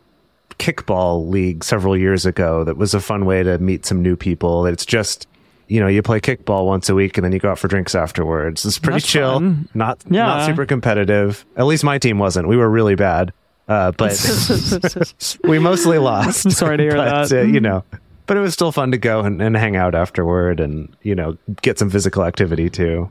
kickball 0.59 1.29
league 1.29 1.65
several 1.65 1.97
years 1.97 2.27
ago 2.27 2.65
that 2.65 2.77
was 2.77 2.95
a 2.95 3.01
fun 3.01 3.25
way 3.25 3.43
to 3.43 3.59
meet 3.59 3.87
some 3.87 4.03
new 4.03 4.17
people. 4.17 4.67
It's 4.67 4.85
just 4.87 5.27
you 5.69 5.81
know 5.81 5.87
you 5.87 6.03
play 6.03 6.21
kickball 6.21 6.67
once 6.67 6.89
a 6.89 6.95
week 6.95 7.17
and 7.17 7.25
then 7.25 7.33
you 7.33 7.39
go 7.39 7.51
out 7.51 7.59
for 7.59 7.69
drinks 7.69 7.95
afterwards. 7.95 8.65
It's 8.65 8.79
pretty 8.79 8.97
That's 8.97 9.07
chill, 9.07 9.35
fun. 9.35 9.69
not 9.75 10.03
Yeah. 10.09 10.27
not 10.27 10.47
super 10.47 10.67
competitive. 10.67 11.45
At 11.57 11.67
least 11.67 11.85
my 11.85 11.99
team 11.99 12.19
wasn't. 12.19 12.49
We 12.49 12.57
were 12.57 12.69
really 12.69 12.95
bad, 12.97 13.33
uh, 13.69 13.93
but 13.93 14.13
we 15.45 15.59
mostly 15.59 15.99
lost. 15.99 16.51
Sorry 16.53 16.77
to 16.77 16.83
hear 16.83 16.93
but, 16.97 17.29
that. 17.29 17.39
Uh, 17.39 17.43
you 17.43 17.61
know, 17.61 17.85
but 18.27 18.37
it 18.37 18.41
was 18.41 18.53
still 18.53 18.73
fun 18.73 18.91
to 18.91 18.99
go 18.99 19.21
and, 19.21 19.41
and 19.41 19.57
hang 19.57 19.77
out 19.77 19.95
afterward 19.95 20.61
and 20.61 20.95
you 21.03 21.15
know 21.15 21.39
get 21.63 21.79
some 21.79 21.89
physical 21.91 22.25
activity 22.25 22.69
too. 22.69 23.09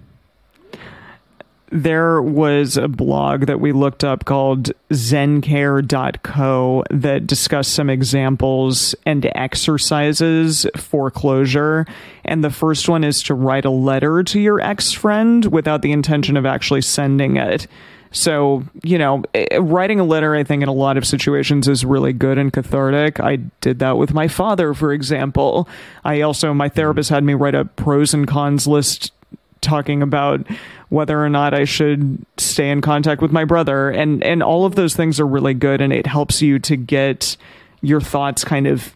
There 1.72 2.22
was 2.22 2.78
a 2.78 2.88
blog 2.88 3.46
that 3.46 3.60
we 3.60 3.72
looked 3.72 4.04
up 4.04 4.26
called 4.26 4.72
zencare.co 4.92 6.84
that 6.90 7.28
discussed 7.28 7.74
some 7.74 7.90
examples 7.90 8.96
and 9.06 9.30
exercises 9.36 10.66
for 10.76 11.12
closure. 11.12 11.86
And 12.26 12.44
the 12.44 12.50
first 12.50 12.90
one 12.90 13.04
is 13.04 13.22
to 13.24 13.34
write 13.34 13.66
a 13.66 13.70
letter 13.70 14.24
to 14.24 14.40
your 14.40 14.60
ex 14.62 14.92
friend 14.92 15.46
without 15.46 15.82
the 15.82 15.92
intention 15.92 16.38
of 16.38 16.46
actually 16.46 16.82
sending 16.82 17.38
it. 17.38 17.68
So, 18.12 18.64
you 18.84 18.98
know, 18.98 19.24
eh, 19.36 19.60
writing 19.60 20.00
a 20.00 20.04
letter, 20.04 20.36
I 20.36 20.44
think, 20.44 20.64
in 20.64 20.70
a 20.70 20.74
lot 20.74 20.98
of 20.98 21.06
situations 21.06 21.68
is 21.68 21.86
really 21.86 22.14
good 22.14 22.40
and 22.40 22.52
cathartic. 22.52 23.20
I 23.20 23.36
did 23.62 23.78
that 23.80 23.98
with 23.98 24.14
my 24.14 24.28
father, 24.28 24.74
for 24.74 24.92
example. 24.94 25.70
I 26.04 26.22
also, 26.22 26.54
my 26.54 26.70
therapist 26.70 27.12
had 27.12 27.24
me 27.24 27.36
write 27.36 27.54
a 27.54 27.66
pros 27.66 28.16
and 28.16 28.28
cons 28.28 28.66
list 28.66 29.12
talking 29.62 30.02
about 30.02 30.46
whether 30.90 31.24
or 31.24 31.30
not 31.30 31.54
I 31.54 31.66
should 31.66 32.26
stay 32.38 32.70
in 32.70 32.82
contact 32.82 33.22
with 33.22 33.32
my 33.32 33.46
brother. 33.46 33.90
And 33.90 34.24
and 34.24 34.44
all 34.44 34.66
of 34.66 34.76
those 34.76 34.96
things 34.96 35.20
are 35.20 35.28
really 35.28 35.54
good 35.54 35.82
and 35.82 35.94
it 35.94 36.08
helps 36.08 36.42
you 36.42 36.60
to 36.60 36.76
get 36.76 37.38
your 37.82 38.02
thoughts 38.02 38.44
kind 38.44 38.68
of 38.68 38.96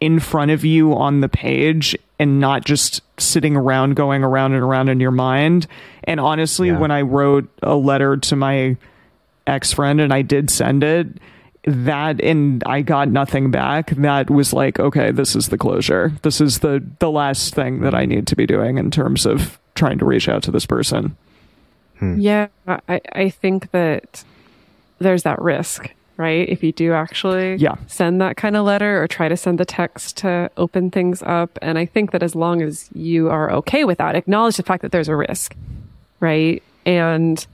in 0.00 0.18
front 0.18 0.50
of 0.50 0.64
you 0.64 0.94
on 0.94 1.20
the 1.20 1.28
page 1.28 1.96
and 2.18 2.40
not 2.40 2.64
just 2.64 3.02
sitting 3.18 3.56
around 3.56 3.94
going 3.94 4.24
around 4.24 4.52
and 4.52 4.62
around 4.62 4.88
in 4.88 5.00
your 5.00 5.10
mind. 5.10 5.66
And 6.04 6.18
honestly 6.20 6.68
Yeah. 6.68 6.78
when 6.78 6.90
I 6.90 7.02
wrote 7.02 7.48
a 7.62 7.74
letter 7.74 8.16
to 8.16 8.36
my 8.36 8.76
ex-friend 9.46 10.00
and 10.00 10.12
I 10.12 10.22
did 10.22 10.50
send 10.50 10.84
it 10.84 11.08
that 11.64 12.20
and 12.20 12.62
I 12.66 12.82
got 12.82 13.08
nothing 13.08 13.52
back 13.52 13.90
that 13.90 14.28
was 14.30 14.52
like 14.52 14.80
okay 14.80 15.12
this 15.12 15.36
is 15.36 15.48
the 15.48 15.58
closure. 15.58 16.12
This 16.22 16.40
is 16.40 16.60
the 16.60 16.84
the 17.00 17.10
last 17.10 17.54
thing 17.54 17.80
that 17.80 17.94
I 17.94 18.02
mm-hmm. 18.02 18.10
need 18.10 18.26
to 18.28 18.36
be 18.36 18.46
doing 18.46 18.78
in 18.78 18.92
terms 18.92 19.26
of 19.26 19.58
trying 19.74 19.98
to 19.98 20.04
reach 20.04 20.28
out 20.28 20.42
to 20.44 20.50
this 20.52 20.66
person 20.66 21.16
Hmm. 22.02 22.18
Yeah, 22.18 22.48
I, 22.66 23.00
I 23.12 23.30
think 23.30 23.70
that 23.70 24.24
there's 24.98 25.22
that 25.22 25.40
risk, 25.40 25.88
right? 26.16 26.48
If 26.48 26.64
you 26.64 26.72
do 26.72 26.92
actually 26.92 27.54
Yeah. 27.56 27.76
send 27.86 28.20
that 28.20 28.36
kind 28.36 28.56
of 28.56 28.64
letter 28.64 29.00
or 29.00 29.06
try 29.06 29.28
to 29.28 29.36
send 29.36 29.58
the 29.58 29.64
text 29.64 30.16
to 30.18 30.50
open 30.56 30.90
things 30.90 31.22
up. 31.22 31.58
And 31.62 31.78
I 31.78 31.86
think 31.86 32.10
that 32.10 32.24
as 32.24 32.34
long 32.34 32.60
as 32.60 32.90
you 32.92 33.30
are 33.30 33.52
okay 33.52 33.84
with 33.84 33.98
that, 33.98 34.16
acknowledge 34.16 34.56
the 34.56 34.64
fact 34.64 34.82
that 34.82 34.90
there's 34.90 35.06
a 35.08 35.14
risk, 35.14 35.54
right? 36.18 36.60
And 36.84 37.46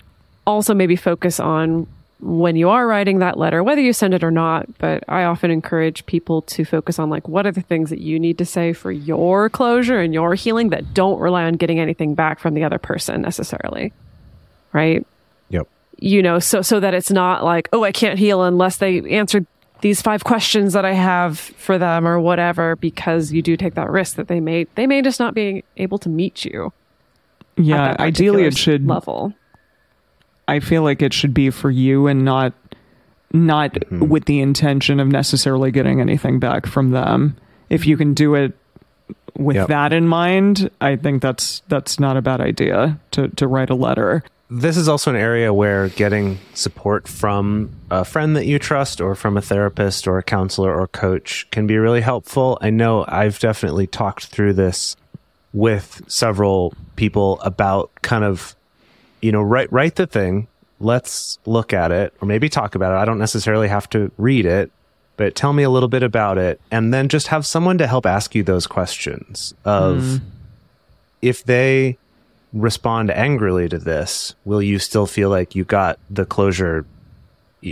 also 0.47 0.73
maybe 0.73 0.97
focus 0.97 1.39
on 1.39 1.87
when 2.21 2.57
you 2.57 2.71
are 2.71 2.87
writing 2.87 3.19
that 3.19 3.39
letter, 3.39 3.63
whether 3.63 3.83
you 3.83 3.93
send 3.93 4.15
it 4.15 4.25
or 4.25 4.31
not. 4.31 4.67
But 4.79 5.05
I 5.09 5.25
often 5.25 5.51
encourage 5.51 6.07
people 6.07 6.41
to 6.43 6.65
focus 6.65 6.99
on 6.99 7.11
like, 7.11 7.29
what 7.29 7.47
are 7.47 7.53
the 7.53 7.61
things 7.61 7.91
that 7.91 8.01
you 8.01 8.19
need 8.19 8.39
to 8.39 8.47
say 8.47 8.73
for 8.73 8.91
your 8.91 9.51
closure 9.51 10.01
and 10.01 10.15
your 10.15 10.35
healing 10.35 10.71
that 10.71 10.95
don't 10.95 11.21
rely 11.21 11.45
on 11.45 11.53
getting 11.55 11.79
anything 11.79 12.15
back 12.15 12.39
from 12.41 12.55
the 12.55 12.65
other 12.65 12.79
person 12.79 13.21
necessarily 13.21 13.93
right? 14.73 15.07
Yep. 15.51 15.69
you 15.99 16.23
know, 16.23 16.39
so, 16.39 16.63
so 16.63 16.81
that 16.81 16.95
it's 16.95 17.11
not 17.11 17.45
like, 17.45 17.69
oh, 17.73 17.85
I 17.85 17.93
can't 17.93 18.19
heal 18.19 18.43
unless 18.43 18.77
they 18.77 19.01
answer 19.11 19.47
these 19.81 20.03
five 20.03 20.25
questions 20.25 20.73
that 20.73 20.85
I 20.85 20.93
have 20.93 21.39
for 21.39 21.79
them 21.79 22.07
or 22.07 22.19
whatever, 22.19 22.77
because 22.77 23.33
you 23.33 23.43
do 23.43 23.57
take 23.57 23.75
that 23.75 23.91
risk 23.91 24.17
that 24.17 24.29
they 24.29 24.41
may, 24.41 24.67
they 24.75 24.87
may 24.87 25.03
just 25.03 25.21
not 25.21 25.35
be 25.35 25.65
able 25.77 25.99
to 25.99 26.09
meet 26.09 26.45
you. 26.45 26.73
Yeah, 27.57 27.97
ideally 27.99 28.45
it 28.45 28.57
should 28.57 28.87
level. 28.87 29.33
I 30.47 30.61
feel 30.61 30.83
like 30.83 31.03
it 31.03 31.13
should 31.13 31.35
be 31.35 31.51
for 31.51 31.71
you 31.71 32.07
and 32.07 32.25
not 32.25 32.55
not 33.33 33.75
mm-hmm. 33.75 34.09
with 34.09 34.25
the 34.25 34.41
intention 34.41 35.01
of 35.01 35.09
necessarily 35.09 35.71
getting 35.71 36.01
anything 36.01 36.39
back 36.39 36.67
from 36.67 36.93
them. 36.93 37.37
If 37.69 37.87
you 37.87 37.97
can 37.97 38.15
do 38.15 38.35
it 38.35 38.57
with 39.37 39.57
Yep. 39.57 39.69
that 39.69 39.93
in 39.93 40.09
mind, 40.09 40.71
I 40.81 40.97
think 40.97 41.21
that's 41.21 41.63
that's 41.69 42.01
not 42.01 42.17
a 42.17 42.23
bad 42.23 42.41
idea 42.41 42.99
to 43.11 43.29
to 43.29 43.47
write 43.47 43.71
a 43.71 43.75
letter. 43.75 44.23
This 44.51 44.77
is 44.77 44.89
also 44.89 45.11
an 45.11 45.17
area 45.17 45.53
where 45.53 45.89
getting 45.91 46.39
support 46.55 47.07
from 47.07 47.71
a 47.91 48.05
friend 48.05 48.35
that 48.37 48.47
you 48.47 48.59
trust 48.59 49.01
or 49.01 49.15
from 49.15 49.37
a 49.37 49.43
therapist 49.43 50.09
or 50.09 50.19
a 50.19 50.23
counselor 50.23 50.75
or 50.75 50.87
coach 50.87 51.47
can 51.51 51.67
be 51.67 51.77
really 51.77 52.01
helpful. 52.01 52.57
I 52.63 52.71
know 52.71 53.05
I've 53.07 53.39
definitely 53.39 53.87
talked 53.87 54.27
through 54.27 54.55
this 54.55 54.97
with 55.53 56.03
several 56.09 56.73
people 56.97 57.41
about 57.41 57.91
kind 58.03 58.25
of 58.25 58.55
you 59.21 59.33
know 59.33 59.43
write 59.43 59.73
write 59.73 59.97
the 59.97 60.07
thing 60.07 60.47
let's 60.81 61.39
look 61.47 61.73
at 61.73 61.91
it 61.91 62.13
or 62.21 62.27
maybe 62.29 62.49
talk 62.49 62.75
about 62.75 62.93
it 62.93 62.97
i 62.97 63.05
don't 63.05 63.19
necessarily 63.19 63.67
have 63.67 63.89
to 63.89 64.11
read 64.19 64.45
it 64.45 64.71
but 65.17 65.35
tell 65.35 65.53
me 65.53 65.63
a 65.63 65.71
little 65.71 65.89
bit 65.89 66.03
about 66.03 66.39
it 66.39 66.61
and 66.71 66.93
then 66.93 67.09
just 67.09 67.29
have 67.29 67.47
someone 67.47 67.79
to 67.79 67.87
help 67.87 68.05
ask 68.05 68.35
you 68.35 68.43
those 68.43 68.67
questions 68.67 69.55
of 69.65 69.97
mm-hmm. 69.97 70.25
if 71.23 71.43
they 71.45 71.97
respond 72.53 73.11
angrily 73.11 73.69
to 73.69 73.79
this, 73.79 74.35
will 74.45 74.63
you 74.63 74.79
still 74.79 75.07
feel 75.07 75.29
like 75.31 75.55
you 75.55 75.65
got 75.65 75.99
the 76.09 76.25
closure 76.25 76.87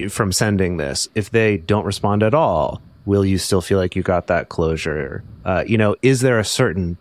from 0.08 0.32
sending 0.32 0.76
this? 0.76 1.08
If 1.14 1.30
they 1.30 1.58
don't 1.58 1.84
respond 1.84 2.22
at 2.22 2.34
all, 2.34 2.80
will 3.04 3.24
you 3.24 3.38
still 3.38 3.60
feel 3.60 3.78
like 3.78 3.96
you 3.96 4.02
got 4.02 4.26
that 4.26 4.48
closure? 4.48 5.24
Uh, 5.44 5.64
you 5.66 5.78
know, 5.78 5.96
is 6.02 6.20
there 6.20 6.38
a 6.38 6.44
certain 6.44 6.98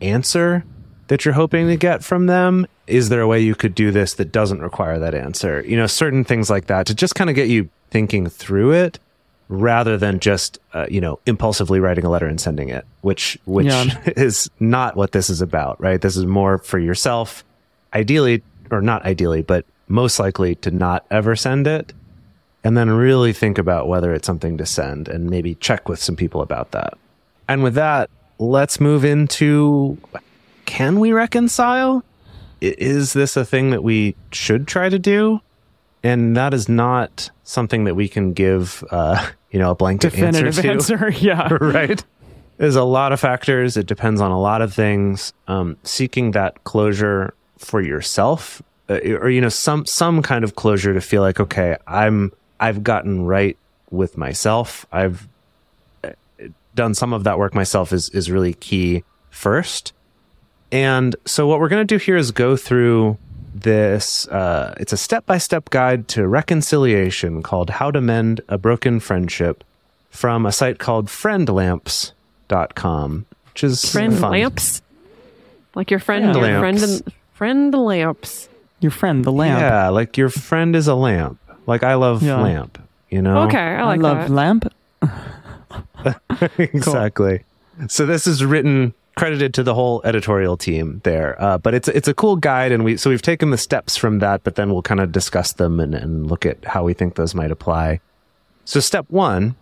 answer 0.00 0.64
that 1.08 1.24
you're 1.24 1.34
hoping 1.34 1.66
to 1.68 1.76
get 1.76 2.04
from 2.04 2.26
them? 2.26 2.66
Is 2.86 3.08
there 3.08 3.20
a 3.20 3.26
way 3.26 3.40
you 3.40 3.54
could 3.54 3.74
do 3.74 3.90
this 3.90 4.14
that 4.14 4.30
doesn't 4.30 4.60
require 4.60 4.98
that 4.98 5.14
answer? 5.14 5.62
You 5.66 5.76
know, 5.76 5.86
certain 5.86 6.24
things 6.24 6.48
like 6.48 6.66
that 6.66 6.86
to 6.86 6.94
just 6.94 7.14
kind 7.14 7.30
of 7.30 7.36
get 7.36 7.48
you 7.48 7.68
thinking 7.90 8.28
through 8.28 8.72
it 8.72 8.98
rather 9.48 9.96
than 9.96 10.20
just 10.20 10.58
uh, 10.74 10.86
you 10.90 11.00
know 11.00 11.18
impulsively 11.26 11.80
writing 11.80 12.04
a 12.04 12.10
letter 12.10 12.26
and 12.26 12.40
sending 12.40 12.68
it 12.68 12.84
which 13.00 13.38
which 13.46 13.66
Yeah. 13.66 13.84
is 14.16 14.50
not 14.60 14.94
what 14.96 15.12
this 15.12 15.30
is 15.30 15.40
about 15.40 15.80
right? 15.80 16.00
This 16.00 16.16
is 16.16 16.26
more 16.26 16.58
for 16.58 16.78
yourself. 16.78 17.44
Ideally 17.94 18.42
or 18.70 18.82
not 18.82 19.04
ideally 19.06 19.42
but 19.42 19.64
most 19.88 20.18
likely 20.18 20.54
to 20.56 20.70
not 20.70 21.06
ever 21.10 21.34
send 21.34 21.66
it. 21.66 21.94
And 22.62 22.76
then 22.76 22.90
really 22.90 23.32
think 23.32 23.56
about 23.56 23.88
whether 23.88 24.12
it's 24.12 24.26
something 24.26 24.58
to 24.58 24.66
send 24.66 25.08
and 25.08 25.30
maybe 25.30 25.54
check 25.54 25.88
with 25.88 25.98
some 26.02 26.16
people 26.16 26.42
about 26.42 26.72
that. 26.72 26.98
And 27.48 27.62
with 27.62 27.74
that 27.74 28.10
let's 28.38 28.78
move 28.80 29.04
into 29.04 29.96
can 30.66 31.00
we 31.00 31.12
reconcile? 31.12 32.04
Is 32.60 33.14
this 33.14 33.36
a 33.38 33.44
thing 33.44 33.70
that 33.70 33.82
we 33.82 34.14
should 34.32 34.66
try 34.68 34.90
to 34.90 34.98
do 34.98 35.40
and 36.02 36.36
that 36.36 36.54
is 36.54 36.68
not 36.68 37.30
something 37.44 37.84
that 37.84 37.94
we 37.94 38.08
can 38.08 38.32
give 38.32 38.84
uh 38.90 39.28
you 39.50 39.58
know 39.58 39.70
a 39.70 39.74
blanket 39.74 40.10
Definitive 40.10 40.46
answer 40.46 40.62
to. 40.62 40.68
answer. 40.68 41.10
Yeah. 41.24 41.48
right. 41.60 42.04
There's 42.56 42.76
a 42.76 42.84
lot 42.84 43.12
of 43.12 43.20
factors. 43.20 43.76
It 43.76 43.86
depends 43.86 44.20
on 44.20 44.32
a 44.32 44.40
lot 44.40 44.62
of 44.62 44.74
things. 44.74 45.32
Um, 45.46 45.76
seeking 45.84 46.32
that 46.32 46.64
closure 46.64 47.34
for 47.56 47.80
yourself 47.80 48.62
uh, 48.88 48.98
or 49.20 49.30
you 49.30 49.40
know 49.40 49.48
some 49.48 49.86
some 49.86 50.22
kind 50.22 50.44
of 50.44 50.54
closure 50.54 50.94
to 50.94 51.00
feel 51.00 51.22
like 51.22 51.40
okay 51.40 51.76
i'm 51.88 52.32
i've 52.60 52.84
gotten 52.84 53.24
right 53.24 53.58
with 53.90 54.16
myself. 54.16 54.86
I've 54.92 55.28
uh, 56.04 56.10
done 56.74 56.94
some 56.94 57.12
of 57.12 57.24
that 57.24 57.38
work 57.38 57.54
myself 57.54 57.92
is 57.92 58.08
is 58.10 58.30
really 58.30 58.54
key 58.54 59.04
first. 59.30 59.92
And 60.70 61.16
so 61.24 61.46
what 61.46 61.60
we're 61.60 61.68
going 61.68 61.86
to 61.86 61.94
do 61.94 61.98
here 61.98 62.16
is 62.16 62.30
go 62.30 62.56
through 62.56 63.16
this 63.54 64.26
uh, 64.28 64.74
it's 64.78 64.92
a 64.92 64.96
step-by-step 64.96 65.70
guide 65.70 66.06
to 66.08 66.26
reconciliation 66.28 67.42
called 67.42 67.70
how 67.70 67.90
to 67.90 68.00
mend 68.00 68.40
a 68.48 68.56
broken 68.58 69.00
friendship 69.00 69.64
from 70.10 70.46
a 70.46 70.52
site 70.52 70.78
called 70.78 71.06
friendlamps.com 71.08 73.26
which 73.52 73.64
is 73.64 73.90
Friend 73.90 74.16
fun. 74.16 74.30
lamps? 74.32 74.82
Like 75.74 75.90
your 75.90 76.00
friend, 76.00 76.26
Yeah. 76.26 76.32
your 76.46 76.58
friend, 76.60 76.80
Lamps. 76.80 77.00
and 77.00 77.12
friend 77.34 77.74
lamps. 77.74 78.48
Your 78.80 78.92
friend, 78.92 79.24
the 79.24 79.32
lamp. 79.32 79.60
yeah 79.60 79.88
like 79.88 80.16
your 80.16 80.28
friend 80.28 80.76
is 80.76 80.86
a 80.86 80.94
lamp 80.94 81.40
like 81.66 81.82
i 81.82 81.94
love 81.94 82.22
Yeah. 82.22 82.40
lamp 82.40 82.78
you 83.10 83.20
know 83.22 83.42
Okay, 83.48 83.58
I 83.58 83.82
like 83.84 84.00
love 84.00 84.28
that. 84.28 84.30
lamp. 84.30 84.72
exactly. 86.58 87.44
So 87.88 88.06
this 88.06 88.26
is 88.26 88.44
written 88.44 88.94
credited 89.18 89.52
to 89.52 89.64
the 89.64 89.74
whole 89.74 90.00
editorial 90.04 90.56
team 90.56 91.00
there, 91.02 91.40
uh, 91.42 91.58
but 91.58 91.74
it's 91.74 91.88
it's 91.88 92.06
a 92.06 92.14
cool 92.14 92.36
guide, 92.36 92.70
and 92.70 92.84
we 92.84 92.96
so 92.96 93.10
we've 93.10 93.20
taken 93.20 93.50
the 93.50 93.58
steps 93.58 93.96
from 93.96 94.20
that, 94.20 94.44
but 94.44 94.54
then 94.54 94.70
we'll 94.70 94.80
kind 94.80 95.00
of 95.00 95.10
discuss 95.10 95.52
them 95.54 95.80
and, 95.80 95.92
and 95.92 96.28
look 96.28 96.46
at 96.46 96.64
how 96.64 96.84
we 96.84 96.94
think 96.94 97.16
those 97.16 97.34
might 97.34 97.50
apply. 97.50 98.00
So 98.64 98.78
step 98.78 99.06
one 99.08 99.56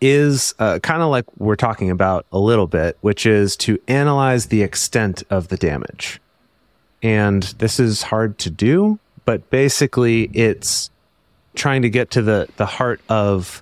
is 0.00 0.54
uh, 0.60 0.78
kind 0.78 1.02
of 1.02 1.10
like 1.10 1.24
we're 1.38 1.56
talking 1.56 1.90
about 1.90 2.24
a 2.30 2.38
little 2.38 2.68
bit, 2.68 2.96
which 3.00 3.26
is 3.26 3.56
to 3.56 3.80
analyze 3.88 4.46
the 4.46 4.62
extent 4.62 5.24
of 5.28 5.48
the 5.48 5.56
damage. 5.56 6.20
And 7.02 7.42
this 7.58 7.80
is 7.80 8.02
hard 8.02 8.38
to 8.38 8.50
do, 8.50 9.00
but 9.24 9.50
basically 9.50 10.30
it's 10.34 10.88
trying 11.56 11.82
to 11.82 11.90
get 11.90 12.12
to 12.12 12.22
the 12.22 12.48
the 12.58 12.66
heart 12.66 13.00
of 13.08 13.60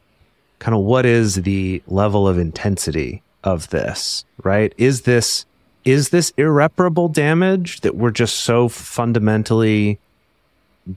kind 0.59 0.77
of 0.77 0.83
what 0.83 1.07
is 1.07 1.37
the 1.37 1.83
level 1.87 2.29
of 2.29 2.37
intensity 2.37 3.23
of 3.45 3.71
this, 3.71 4.25
right? 4.43 4.73
Is 4.77 5.03
this 5.03 5.47
is 5.85 6.11
this 6.11 6.33
irreparable 6.37 7.09
damage 7.09 7.81
that 7.81 7.97
we're 7.97 8.11
just 8.11 8.37
so 8.37 8.69
fundamentally 8.69 9.99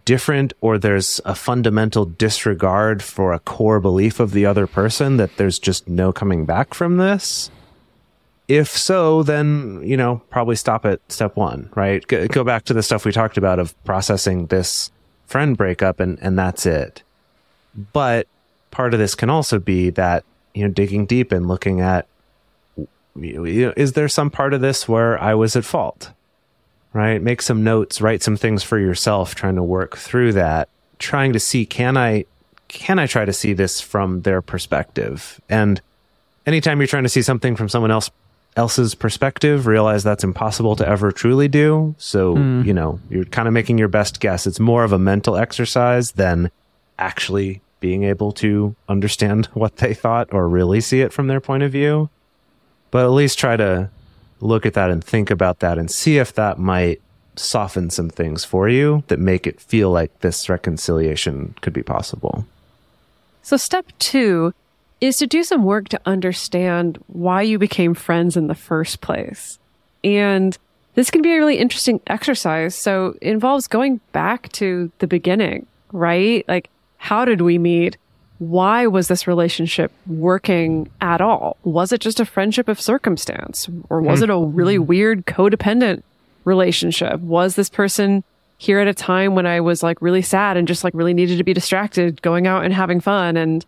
different 0.05 0.53
or 0.61 0.77
there's 0.77 1.21
a 1.25 1.35
fundamental 1.35 2.05
disregard 2.05 3.01
for 3.01 3.33
a 3.33 3.39
core 3.39 3.79
belief 3.79 4.19
of 4.19 4.31
the 4.31 4.45
other 4.45 4.67
person 4.67 5.17
that 5.17 5.37
there's 5.37 5.59
just 5.59 5.87
no 5.87 6.11
coming 6.11 6.45
back 6.45 6.73
from 6.73 6.97
this? 6.97 7.49
If 8.47 8.69
so, 8.69 9.23
then, 9.23 9.81
you 9.85 9.95
know, 9.95 10.21
probably 10.29 10.57
stop 10.57 10.85
at 10.85 10.99
step 11.09 11.37
1, 11.37 11.71
right? 11.75 12.05
Go, 12.05 12.43
back 12.43 12.65
to 12.65 12.73
the 12.73 12.83
stuff 12.83 13.05
we 13.05 13.13
talked 13.13 13.37
about 13.37 13.59
of 13.59 13.81
processing 13.85 14.47
this 14.47 14.91
friend 15.27 15.55
breakup 15.57 15.99
and 15.99 16.19
and 16.21 16.37
that's 16.37 16.65
it. 16.65 17.03
But 17.93 18.27
part 18.71 18.93
of 18.93 18.99
this 18.99 19.15
can 19.15 19.29
also 19.29 19.59
be 19.59 19.89
that 19.91 20.25
you 20.53 20.63
know 20.63 20.71
digging 20.71 21.05
deep 21.05 21.31
and 21.31 21.47
looking 21.47 21.79
at 21.79 22.05
is 23.15 23.93
there 23.93 24.07
some 24.07 24.29
part 24.29 24.53
of 24.53 24.61
this 24.61 24.87
where 24.87 25.21
I 25.21 25.35
was 25.35 25.55
at 25.55 25.65
fault? 25.65 26.11
Right? 26.93 27.21
Make 27.21 27.41
some 27.41 27.63
notes, 27.63 28.01
write 28.01 28.21
some 28.21 28.37
things 28.37 28.63
for 28.63 28.77
yourself, 28.77 29.33
trying 29.35 29.55
to 29.55 29.63
work 29.63 29.97
through 29.97 30.33
that, 30.33 30.69
trying 30.99 31.33
to 31.33 31.39
see 31.39 31.65
can 31.65 31.97
I 31.97 32.25
can 32.67 32.97
I 32.97 33.05
try 33.05 33.25
to 33.25 33.33
see 33.33 33.53
this 33.53 33.81
from 33.81 34.21
their 34.21 34.41
perspective? 34.41 35.39
And 35.49 35.81
anytime 36.45 36.79
you're 36.79 36.87
trying 36.87 37.03
to 37.03 37.09
see 37.09 37.21
something 37.21 37.55
from 37.55 37.69
someone 37.69 37.91
else 37.91 38.09
else's 38.55 38.95
perspective, 38.95 39.65
realize 39.67 40.03
that's 40.03 40.23
impossible 40.23 40.75
to 40.75 40.87
ever 40.87 41.11
truly 41.11 41.47
do. 41.47 41.95
So, 41.97 42.35
hmm. 42.35 42.61
you 42.63 42.73
know, 42.73 42.99
you're 43.09 43.25
kind 43.25 43.47
of 43.47 43.53
making 43.53 43.77
your 43.77 43.87
best 43.87 44.19
guess. 44.19 44.45
It's 44.45 44.59
more 44.59 44.83
of 44.83 44.91
a 44.91 44.99
mental 44.99 45.37
exercise 45.37 46.11
than 46.13 46.51
actually 46.99 47.61
being 47.79 48.03
able 48.03 48.31
to 48.31 48.75
understand 48.87 49.45
what 49.53 49.77
they 49.77 49.93
thought 49.93 50.31
or 50.31 50.47
really 50.47 50.81
see 50.81 51.01
it 51.01 51.13
from 51.13 51.27
their 51.27 51.41
point 51.41 51.63
of 51.63 51.71
view. 51.71 52.09
But 52.93 53.05
at 53.05 53.09
least 53.09 53.39
try 53.39 53.57
to 53.57 53.89
look 54.39 54.67
at 54.67 54.75
that 54.75 54.91
and 54.91 55.03
think 55.03 55.31
about 55.31 55.61
that 55.61 55.79
and 55.79 55.89
see 55.89 56.19
if 56.19 56.31
that 56.35 56.59
might 56.59 57.01
soften 57.35 57.89
some 57.89 58.07
things 58.07 58.45
for 58.45 58.69
you 58.69 59.03
that 59.07 59.17
make 59.17 59.47
it 59.47 59.59
feel 59.59 59.89
like 59.89 60.19
this 60.19 60.47
reconciliation 60.47 61.55
could 61.61 61.73
be 61.73 61.81
possible. 61.81 62.45
So, 63.41 63.57
step 63.57 63.87
two 63.97 64.53
is 65.01 65.17
to 65.17 65.25
do 65.25 65.43
some 65.43 65.63
work 65.63 65.89
to 65.89 65.99
understand 66.05 67.03
why 67.07 67.41
you 67.41 67.57
became 67.57 67.95
friends 67.95 68.37
in 68.37 68.45
the 68.45 68.53
first 68.53 69.01
place. 69.01 69.57
And 70.03 70.55
this 70.93 71.09
can 71.09 71.23
be 71.23 71.33
a 71.33 71.37
really 71.39 71.57
interesting 71.57 71.99
exercise. 72.05 72.75
So, 72.75 73.15
it 73.21 73.31
involves 73.31 73.67
going 73.67 74.01
back 74.11 74.51
to 74.51 74.91
the 74.99 75.07
beginning, 75.07 75.65
right? 75.91 76.47
Like, 76.47 76.69
how 76.97 77.25
did 77.25 77.41
we 77.41 77.57
meet? 77.57 77.97
Why 78.39 78.87
was 78.87 79.07
this 79.07 79.27
relationship 79.27 79.91
working 80.07 80.89
at 80.99 81.21
all? 81.21 81.57
Was 81.63 81.91
it 81.91 82.01
just 82.01 82.19
a 82.19 82.25
friendship 82.25 82.67
of 82.67 82.81
circumstance? 82.81 83.69
Or 83.89 84.01
was 84.01 84.19
hmm. 84.19 84.25
it 84.25 84.29
a 84.29 84.37
really 84.37 84.75
hmm. 84.75 84.85
weird 84.85 85.25
codependent 85.25 86.03
relationship? 86.45 87.19
Was 87.21 87.55
this 87.55 87.69
person 87.69 88.23
here 88.63 88.79
at 88.79 88.87
a 88.87 88.93
time 88.93 89.35
when 89.35 89.45
I 89.45 89.59
was 89.59 89.83
like 89.83 90.01
really 90.01 90.21
sad 90.21 90.55
and 90.55 90.67
just 90.67 90.83
like 90.83 90.93
really 90.93 91.13
needed 91.13 91.37
to 91.37 91.43
be 91.43 91.53
distracted, 91.53 92.21
going 92.21 92.47
out 92.47 92.63
and 92.63 92.73
having 92.73 93.01
fun. 93.01 93.35
And 93.35 93.65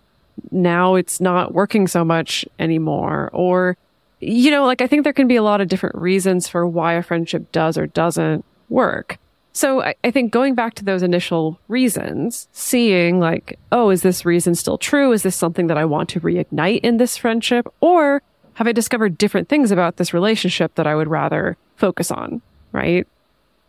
now 0.51 0.95
it's 0.95 1.19
not 1.19 1.53
working 1.53 1.87
so 1.87 2.05
much 2.05 2.45
anymore. 2.59 3.29
Or, 3.33 3.77
you 4.21 4.51
know, 4.51 4.65
like 4.65 4.81
I 4.81 4.87
think 4.87 5.03
there 5.03 5.13
can 5.13 5.27
be 5.27 5.35
a 5.35 5.43
lot 5.43 5.59
of 5.59 5.67
different 5.67 5.95
reasons 5.97 6.47
for 6.47 6.65
why 6.65 6.93
a 6.93 7.03
friendship 7.03 7.51
does 7.51 7.77
or 7.77 7.87
doesn't 7.87 8.45
work. 8.69 9.17
So 9.55 9.81
I, 9.81 9.95
I 10.03 10.11
think 10.11 10.33
going 10.33 10.53
back 10.53 10.73
to 10.75 10.83
those 10.83 11.01
initial 11.01 11.57
reasons, 11.69 12.49
seeing 12.51 13.21
like, 13.21 13.57
oh, 13.71 13.89
is 13.89 14.01
this 14.01 14.25
reason 14.25 14.53
still 14.53 14.77
true? 14.77 15.13
Is 15.13 15.23
this 15.23 15.37
something 15.37 15.67
that 15.67 15.77
I 15.77 15.85
want 15.85 16.09
to 16.09 16.19
reignite 16.19 16.81
in 16.81 16.97
this 16.97 17.15
friendship? 17.15 17.65
Or 17.79 18.21
have 18.55 18.67
I 18.67 18.73
discovered 18.73 19.17
different 19.17 19.47
things 19.47 19.71
about 19.71 19.95
this 19.95 20.13
relationship 20.13 20.75
that 20.75 20.85
I 20.85 20.93
would 20.93 21.07
rather 21.07 21.55
focus 21.77 22.11
on? 22.11 22.41
Right. 22.73 23.07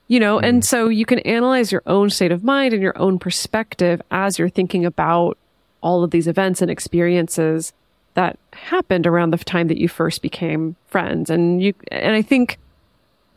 You 0.09 0.19
know, 0.19 0.41
and 0.41 0.63
mm. 0.63 0.65
so 0.67 0.89
you 0.89 1.07
can 1.07 1.21
analyze 1.21 1.71
your 1.71 1.83
own 1.87 2.11
state 2.11 2.33
of 2.33 2.43
mind 2.43 2.75
and 2.75 2.83
your 2.83 2.99
own 2.99 3.21
perspective 3.21 4.03
as 4.11 4.41
you're 4.41 4.49
thinking 4.49 4.85
about 4.85 5.39
all 5.83 6.03
of 6.03 6.11
these 6.11 6.27
events 6.27 6.61
and 6.61 6.71
experiences 6.71 7.73
that 8.15 8.41
happened 8.55 9.07
around 9.07 9.31
the 9.31 9.39
time 9.39 9.69
that 9.69 9.79
you 9.79 9.87
first 9.87 10.21
became 10.21 10.75
friends. 10.89 11.31
And 11.31 11.63
you, 11.63 11.75
and 11.93 12.17
I 12.17 12.23
think 12.23 12.59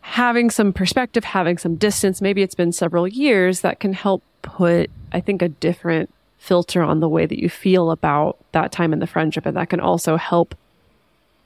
having 0.01 0.49
some 0.49 0.73
perspective, 0.73 1.23
having 1.23 1.57
some 1.57 1.75
distance, 1.75 2.21
maybe 2.21 2.41
it's 2.41 2.55
been 2.55 2.71
several 2.71 3.07
years 3.07 3.61
that 3.61 3.79
can 3.79 3.93
help 3.93 4.23
put, 4.41 4.89
I 5.11 5.19
think, 5.19 5.41
a 5.41 5.49
different 5.49 6.09
filter 6.37 6.81
on 6.81 6.99
the 6.99 7.09
way 7.09 7.25
that 7.25 7.39
you 7.39 7.49
feel 7.49 7.91
about 7.91 8.37
that 8.53 8.71
time 8.71 8.93
in 8.93 8.99
the 8.99 9.07
friendship. 9.07 9.45
And 9.45 9.57
that 9.57 9.69
can 9.69 9.79
also 9.79 10.15
help, 10.17 10.55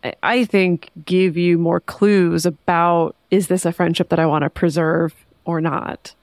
I- 0.03 0.13
I 0.21 0.45
think, 0.45 0.89
give 1.05 1.35
you 1.35 1.57
more 1.57 1.79
clues 1.79 2.45
about 2.45 3.15
is 3.31 3.47
this 3.47 3.65
a 3.65 3.71
friendship 3.71 4.09
that 4.09 4.19
I 4.19 4.27
want 4.27 4.43
to 4.43 4.49
preserve 4.49 5.13
or 5.45 5.59
not? 5.59 6.13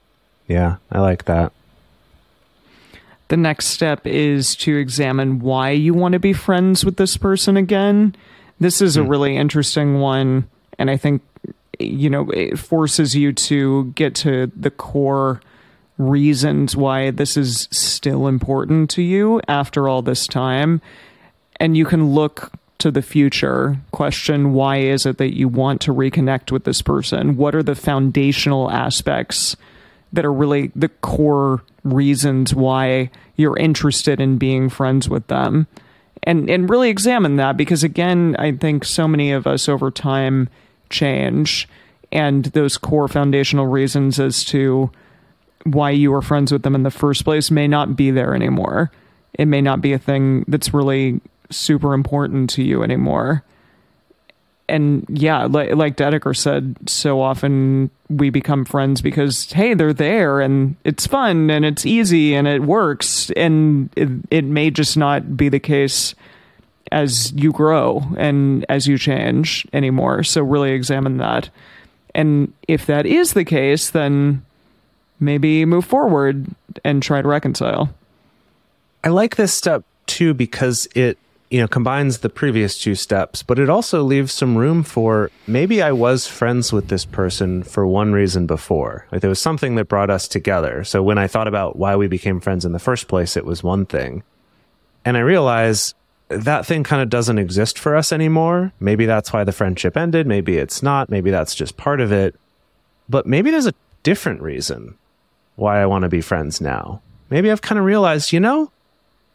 Yeah, 0.47 0.77
I 0.91 0.99
like 0.99 1.25
that. 1.25 1.51
The 3.27 3.37
next 3.37 3.67
step 3.67 4.05
is 4.05 4.55
to 4.57 4.75
examine 4.75 5.39
why 5.39 5.71
you 5.71 5.93
want 5.93 6.13
to 6.13 6.19
be 6.19 6.33
friends 6.33 6.83
with 6.83 6.97
this 6.97 7.15
person 7.15 7.55
again. 7.55 8.15
This 8.59 8.81
is 8.81 8.97
a 8.97 9.03
hmm. 9.03 9.09
really 9.09 9.37
interesting 9.37 9.99
one. 9.99 10.49
And 10.77 10.89
I 10.89 10.97
think, 10.97 11.21
you 11.79 12.09
know, 12.09 12.29
it 12.31 12.57
forces 12.59 13.15
you 13.15 13.33
to 13.33 13.85
get 13.95 14.15
to 14.15 14.51
the 14.55 14.71
core 14.71 15.41
reasons 15.97 16.75
why 16.75 17.11
this 17.11 17.37
is 17.37 17.67
still 17.71 18.27
important 18.27 18.89
to 18.91 19.01
you 19.01 19.41
after 19.47 19.87
all 19.87 20.01
this 20.01 20.27
time. 20.27 20.81
And 21.57 21.77
you 21.77 21.85
can 21.85 22.13
look 22.13 22.51
to 22.79 22.89
the 22.89 23.03
future, 23.03 23.77
question 23.91 24.53
why 24.53 24.77
is 24.77 25.05
it 25.05 25.19
that 25.19 25.35
you 25.35 25.47
want 25.47 25.81
to 25.81 25.93
reconnect 25.93 26.51
with 26.51 26.63
this 26.63 26.81
person? 26.81 27.37
What 27.37 27.53
are 27.53 27.61
the 27.61 27.75
foundational 27.75 28.71
aspects 28.71 29.55
that 30.11 30.25
are 30.25 30.33
really 30.33 30.71
the 30.75 30.89
core 30.89 31.61
reasons 31.83 32.55
why 32.55 33.11
you're 33.35 33.57
interested 33.57 34.19
in 34.19 34.39
being 34.39 34.67
friends 34.67 35.07
with 35.07 35.27
them? 35.27 35.67
And 36.23 36.49
and 36.49 36.69
really 36.69 36.89
examine 36.89 37.35
that 37.37 37.57
because 37.57 37.83
again, 37.83 38.35
I 38.37 38.51
think 38.51 38.83
so 38.83 39.07
many 39.07 39.31
of 39.31 39.45
us 39.47 39.69
over 39.69 39.89
time 39.91 40.49
change 40.91 41.67
and 42.11 42.45
those 42.45 42.77
core 42.77 43.07
foundational 43.07 43.67
reasons 43.67 44.19
as 44.19 44.43
to 44.45 44.91
why 45.63 45.91
you 45.91 46.11
were 46.11 46.21
friends 46.21 46.51
with 46.51 46.63
them 46.63 46.75
in 46.75 46.83
the 46.83 46.91
first 46.91 47.23
place 47.23 47.51
may 47.51 47.67
not 47.67 47.95
be 47.95 48.11
there 48.11 48.35
anymore. 48.35 48.91
It 49.33 49.45
may 49.45 49.61
not 49.61 49.81
be 49.81 49.93
a 49.93 49.99
thing 49.99 50.43
that's 50.47 50.73
really 50.73 51.21
super 51.49 51.93
important 51.93 52.49
to 52.51 52.63
you 52.63 52.83
anymore. 52.83 53.43
And 54.67 55.05
yeah, 55.09 55.45
like, 55.45 55.75
like 55.75 55.97
Dedeker 55.97 56.35
said, 56.35 56.77
so 56.87 57.21
often 57.21 57.91
we 58.09 58.29
become 58.29 58.63
friends 58.63 59.01
because, 59.01 59.51
hey, 59.51 59.73
they're 59.73 59.93
there 59.93 60.39
and 60.39 60.77
it's 60.85 61.05
fun 61.05 61.49
and 61.49 61.65
it's 61.65 61.85
easy 61.85 62.33
and 62.33 62.47
it 62.47 62.61
works. 62.61 63.31
And 63.31 63.89
it, 63.97 64.09
it 64.29 64.45
may 64.45 64.71
just 64.71 64.95
not 64.95 65.35
be 65.35 65.49
the 65.49 65.59
case 65.59 66.15
as 66.91 67.31
you 67.33 67.51
grow 67.51 68.03
and 68.17 68.65
as 68.69 68.87
you 68.87 68.97
change 68.97 69.67
anymore. 69.73 70.23
So 70.23 70.41
really 70.41 70.71
examine 70.71 71.17
that. 71.17 71.49
And 72.13 72.53
if 72.67 72.85
that 72.87 73.05
is 73.05 73.33
the 73.33 73.45
case, 73.45 73.89
then 73.89 74.45
maybe 75.19 75.65
move 75.65 75.85
forward 75.85 76.47
and 76.83 77.01
try 77.01 77.21
to 77.21 77.27
reconcile. 77.27 77.93
I 79.03 79.09
like 79.09 79.35
this 79.35 79.53
step 79.53 79.83
too 80.07 80.33
because 80.33 80.87
it 80.95 81.17
you 81.49 81.59
know 81.59 81.67
combines 81.67 82.19
the 82.19 82.29
previous 82.29 82.77
two 82.77 82.95
steps, 82.95 83.43
but 83.43 83.59
it 83.59 83.69
also 83.69 84.03
leaves 84.03 84.33
some 84.33 84.57
room 84.57 84.83
for 84.83 85.29
maybe 85.47 85.81
I 85.81 85.91
was 85.91 86.27
friends 86.27 86.71
with 86.71 86.87
this 86.87 87.05
person 87.05 87.63
for 87.63 87.85
one 87.85 88.13
reason 88.13 88.47
before. 88.47 89.05
Like 89.11 89.21
there 89.21 89.29
was 89.29 89.41
something 89.41 89.75
that 89.75 89.85
brought 89.85 90.09
us 90.09 90.27
together. 90.27 90.83
So 90.83 91.03
when 91.03 91.17
I 91.17 91.27
thought 91.27 91.47
about 91.47 91.77
why 91.77 91.95
we 91.95 92.07
became 92.07 92.39
friends 92.39 92.65
in 92.65 92.71
the 92.71 92.79
first 92.79 93.07
place, 93.07 93.35
it 93.37 93.45
was 93.45 93.63
one 93.63 93.85
thing. 93.85 94.23
And 95.03 95.17
I 95.17 95.21
realized 95.21 95.95
that 96.31 96.65
thing 96.65 96.83
kind 96.83 97.01
of 97.01 97.09
doesn't 97.09 97.37
exist 97.37 97.77
for 97.77 97.95
us 97.95 98.11
anymore. 98.11 98.71
Maybe 98.79 99.05
that's 99.05 99.31
why 99.31 99.43
the 99.43 99.51
friendship 99.51 99.95
ended, 99.97 100.27
maybe 100.27 100.57
it's 100.57 100.81
not, 100.81 101.09
maybe 101.09 101.31
that's 101.31 101.55
just 101.55 101.77
part 101.77 102.01
of 102.01 102.11
it. 102.11 102.35
But 103.09 103.25
maybe 103.25 103.51
there's 103.51 103.67
a 103.67 103.73
different 104.03 104.41
reason 104.41 104.97
why 105.55 105.81
I 105.81 105.85
want 105.85 106.03
to 106.03 106.09
be 106.09 106.21
friends 106.21 106.61
now. 106.61 107.01
Maybe 107.29 107.51
I've 107.51 107.61
kind 107.61 107.79
of 107.79 107.85
realized, 107.85 108.31
you 108.31 108.39
know, 108.39 108.71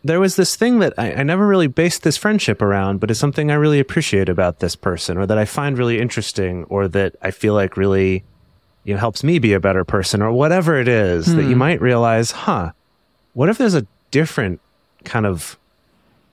there 0.04 0.20
was 0.20 0.36
this 0.36 0.56
thing 0.56 0.78
that 0.78 0.94
I, 0.98 1.12
I 1.12 1.22
never 1.22 1.46
really 1.46 1.66
based 1.66 2.02
this 2.02 2.16
friendship 2.16 2.62
around, 2.62 3.00
but 3.00 3.10
it's 3.10 3.20
something 3.20 3.50
I 3.50 3.54
really 3.54 3.80
appreciate 3.80 4.28
about 4.28 4.60
this 4.60 4.76
person, 4.76 5.18
or 5.18 5.26
that 5.26 5.38
I 5.38 5.44
find 5.44 5.76
really 5.76 5.98
interesting, 5.98 6.64
or 6.64 6.88
that 6.88 7.16
I 7.22 7.30
feel 7.30 7.54
like 7.54 7.76
really, 7.76 8.24
you 8.84 8.94
know, 8.94 9.00
helps 9.00 9.24
me 9.24 9.38
be 9.38 9.52
a 9.52 9.60
better 9.60 9.84
person, 9.84 10.22
or 10.22 10.30
whatever 10.32 10.78
it 10.78 10.88
is 10.88 11.34
that 11.34 11.42
you 11.42 11.52
hmm. 11.52 11.58
might 11.58 11.80
realize, 11.80 12.30
huh, 12.30 12.72
what 13.34 13.48
if 13.48 13.58
there's 13.58 13.74
a 13.74 13.86
different 14.10 14.60
kind 15.04 15.26
of 15.26 15.58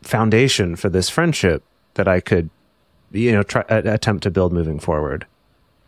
foundation 0.04 0.76
for 0.76 0.90
this 0.90 1.10
friendship 1.10 1.64
that 1.96 2.08
I 2.08 2.20
could, 2.20 2.50
you 3.12 3.32
know, 3.32 3.44
try 3.44 3.64
attempt 3.70 4.24
to 4.24 4.32
build 4.32 4.54
moving 4.54 4.80
forward? 4.80 5.26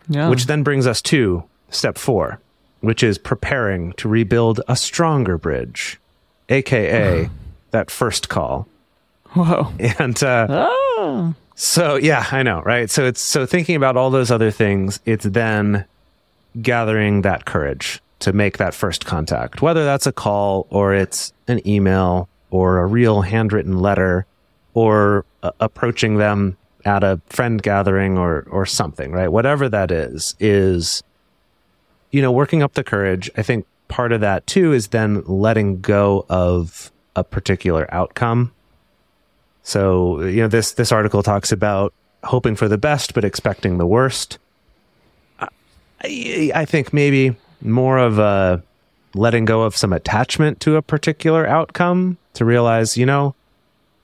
Yeah. 0.08 0.30
Which 0.30 0.46
then 0.46 0.64
brings 0.64 0.86
us 0.88 1.02
to 1.04 1.44
step 1.70 1.98
four, 1.98 2.40
which 2.82 3.02
is 3.04 3.18
preparing 3.18 3.94
to 3.94 4.08
rebuild 4.08 4.62
a 4.68 4.76
stronger 4.76 5.38
bridge, 5.38 6.00
aka 6.50 7.30
that 7.72 7.90
first 7.92 8.30
call. 8.30 8.68
Whoa. 9.34 9.72
And 10.00 10.22
uh, 10.24 10.48
Oh. 10.98 11.34
so, 11.56 11.96
yeah, 11.96 12.26
I 12.32 12.44
know, 12.44 12.62
right? 12.62 12.90
So 12.90 13.06
it's 13.06 13.20
so 13.22 13.46
thinking 13.46 13.76
about 13.76 13.98
all 13.98 14.10
those 14.10 14.32
other 14.32 14.52
things, 14.52 15.00
it's 15.06 15.26
then 15.26 15.86
gathering 16.62 17.24
that 17.24 17.46
courage 17.46 18.02
to 18.20 18.32
make 18.32 18.58
that 18.60 18.74
first 18.74 19.06
contact, 19.06 19.62
whether 19.62 19.84
that's 19.84 20.08
a 20.08 20.12
call 20.14 20.68
or 20.70 20.94
it's 20.94 21.34
an 21.50 21.68
email 21.68 22.30
or 22.50 22.80
a 22.80 22.86
real 22.86 23.22
handwritten 23.22 23.80
letter 23.80 24.26
or 24.74 25.26
uh, 25.44 25.52
approaching 25.60 26.18
them 26.18 26.58
at 26.86 27.04
a 27.04 27.20
friend 27.28 27.62
gathering 27.62 28.18
or 28.18 28.48
or 28.52 28.66
something, 28.66 29.12
right? 29.12 29.30
Whatever 29.30 29.68
that 29.70 29.92
is, 29.92 30.36
is 30.40 31.04
you 32.12 32.22
know, 32.22 32.32
working 32.32 32.64
up 32.64 32.74
the 32.74 32.84
courage. 32.84 33.30
I 33.36 33.42
think 33.42 33.66
part 33.88 34.12
of 34.12 34.22
that 34.22 34.48
too 34.48 34.72
is 34.72 34.88
then 34.88 35.24
letting 35.26 35.82
go 35.82 36.26
of 36.30 36.92
a 37.16 37.24
particular 37.24 37.88
outcome. 37.94 38.54
So, 39.64 40.22
you 40.22 40.42
know, 40.42 40.48
this 40.48 40.74
this 40.74 40.92
article 40.92 41.24
talks 41.24 41.52
about 41.52 41.94
hoping 42.24 42.56
for 42.56 42.68
the 42.68 42.78
best 42.78 43.14
but 43.14 43.26
expecting 43.26 43.78
the 43.78 43.86
worst. 43.86 44.38
I, 45.40 46.52
I 46.54 46.66
think 46.66 46.94
maybe 46.94 47.36
more 47.62 47.98
of 47.98 48.20
a 48.20 48.64
letting 49.16 49.46
go 49.46 49.64
of 49.64 49.76
some 49.76 49.94
attachment 49.94 50.60
to 50.62 50.76
a 50.76 50.82
particular 50.82 51.48
outcome 51.48 52.18
to 52.34 52.46
realize, 52.46 52.98
you 52.98 53.06
know, 53.06 53.34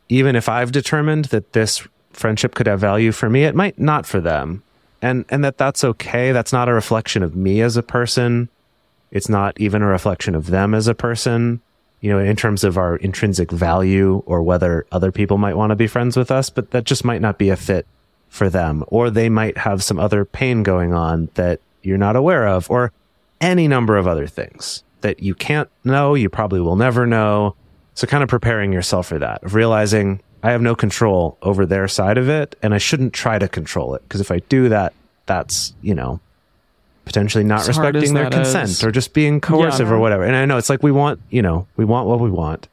even 0.10 0.36
if 0.36 0.50
I've 0.50 0.72
determined 0.72 1.26
that 1.26 1.54
this 1.54 1.88
friendship 2.12 2.56
could 2.56 2.68
have 2.68 2.80
value 2.80 3.12
for 3.12 3.30
me, 3.30 3.44
it 3.44 3.56
might 3.56 3.78
not 3.80 4.06
for 4.06 4.20
them. 4.20 4.64
And 5.02 5.26
and 5.30 5.44
that 5.44 5.58
that's 5.58 5.84
okay. 5.84 6.32
That's 6.32 6.54
not 6.54 6.70
a 6.70 6.74
reflection 6.74 7.24
of 7.24 7.36
me 7.36 7.62
as 7.62 7.78
a 7.78 7.84
person. 7.84 8.50
It's 9.12 9.30
not 9.30 9.60
even 9.60 9.82
a 9.82 9.88
reflection 9.88 10.36
of 10.36 10.48
them 10.48 10.74
as 10.74 10.88
a 10.88 10.96
person, 10.96 11.62
you 12.00 12.12
know, 12.12 12.20
in 12.20 12.36
terms 12.36 12.64
of 12.64 12.78
our 12.78 12.96
intrinsic 12.98 13.52
value 13.52 14.24
or 14.26 14.42
whether 14.44 14.86
other 14.92 15.12
people 15.12 15.38
might 15.38 15.58
want 15.58 15.72
to 15.72 15.76
be 15.76 15.88
friends 15.88 16.16
with 16.16 16.32
us, 16.32 16.50
but 16.50 16.72
that 16.72 16.86
just 16.86 17.04
might 17.04 17.22
not 17.22 17.38
be 17.38 17.50
a 17.50 17.58
fit 17.58 17.86
for 18.30 18.50
them. 18.50 18.86
Or 18.88 19.10
they 19.10 19.28
might 19.28 19.58
have 19.58 19.84
some 19.84 20.00
other 20.00 20.24
pain 20.24 20.64
going 20.64 20.94
on 20.94 21.30
that 21.34 21.60
you're 21.82 21.98
not 21.98 22.16
aware 22.16 22.48
of, 22.48 22.70
or 22.70 22.92
any 23.42 23.68
number 23.68 23.98
of 23.98 24.08
other 24.08 24.28
things 24.28 24.84
that 25.02 25.22
you 25.22 25.36
can't 25.36 25.70
know, 25.84 26.16
you 26.16 26.30
probably 26.30 26.62
will 26.62 26.76
never 26.76 27.06
know. 27.06 27.56
So 27.94 28.08
kind 28.08 28.24
of 28.24 28.30
preparing 28.30 28.72
yourself 28.72 29.08
for 29.08 29.20
that, 29.20 29.44
of 29.44 29.54
realizing 29.54 30.22
I 30.44 30.52
have 30.52 30.62
no 30.62 30.76
control 30.76 31.38
over 31.42 31.66
their 31.66 31.88
side 31.88 32.18
of 32.18 32.30
it 32.30 32.56
and 32.62 32.74
I 32.74 32.78
shouldn't 32.78 33.14
try 33.14 33.38
to 33.38 33.48
control 33.48 33.96
it. 33.96 34.02
Because 34.04 34.22
if 34.22 34.32
I 34.32 34.40
do 34.40 34.70
that, 34.70 34.94
that's, 35.26 35.74
you 35.82 35.94
know, 35.94 36.20
potentially 37.06 37.44
not 37.44 37.62
As 37.62 37.70
respecting 37.70 38.14
their 38.14 38.30
consent 38.30 38.70
is. 38.70 38.84
or 38.84 38.92
just 38.92 39.14
being 39.14 39.42
coercive 39.42 39.92
or 39.92 40.00
whatever. 40.00 40.24
And 40.24 40.36
I 40.36 40.46
know 40.46 40.58
it's 40.58 40.70
like 40.70 40.84
we 40.84 40.92
want, 40.92 41.20
you 41.30 41.42
know, 41.42 41.68
we 41.76 41.86
want 41.86 42.08
what 42.08 42.20
we 42.20 42.30
want, 42.30 42.68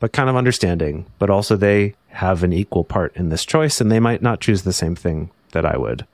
but 0.00 0.12
kind 0.12 0.28
of 0.28 0.36
understanding. 0.36 1.06
But 1.18 1.30
also 1.30 1.56
they 1.56 1.94
have 2.08 2.42
an 2.42 2.52
equal 2.52 2.84
part 2.84 3.16
in 3.16 3.28
this 3.28 3.44
choice 3.44 3.80
and 3.80 3.90
they 3.90 4.00
might 4.00 4.22
not 4.22 4.40
choose 4.40 4.62
the 4.62 4.72
same 4.72 4.96
thing 4.96 5.30
that 5.52 5.64
I 5.64 5.76
would. 5.76 6.06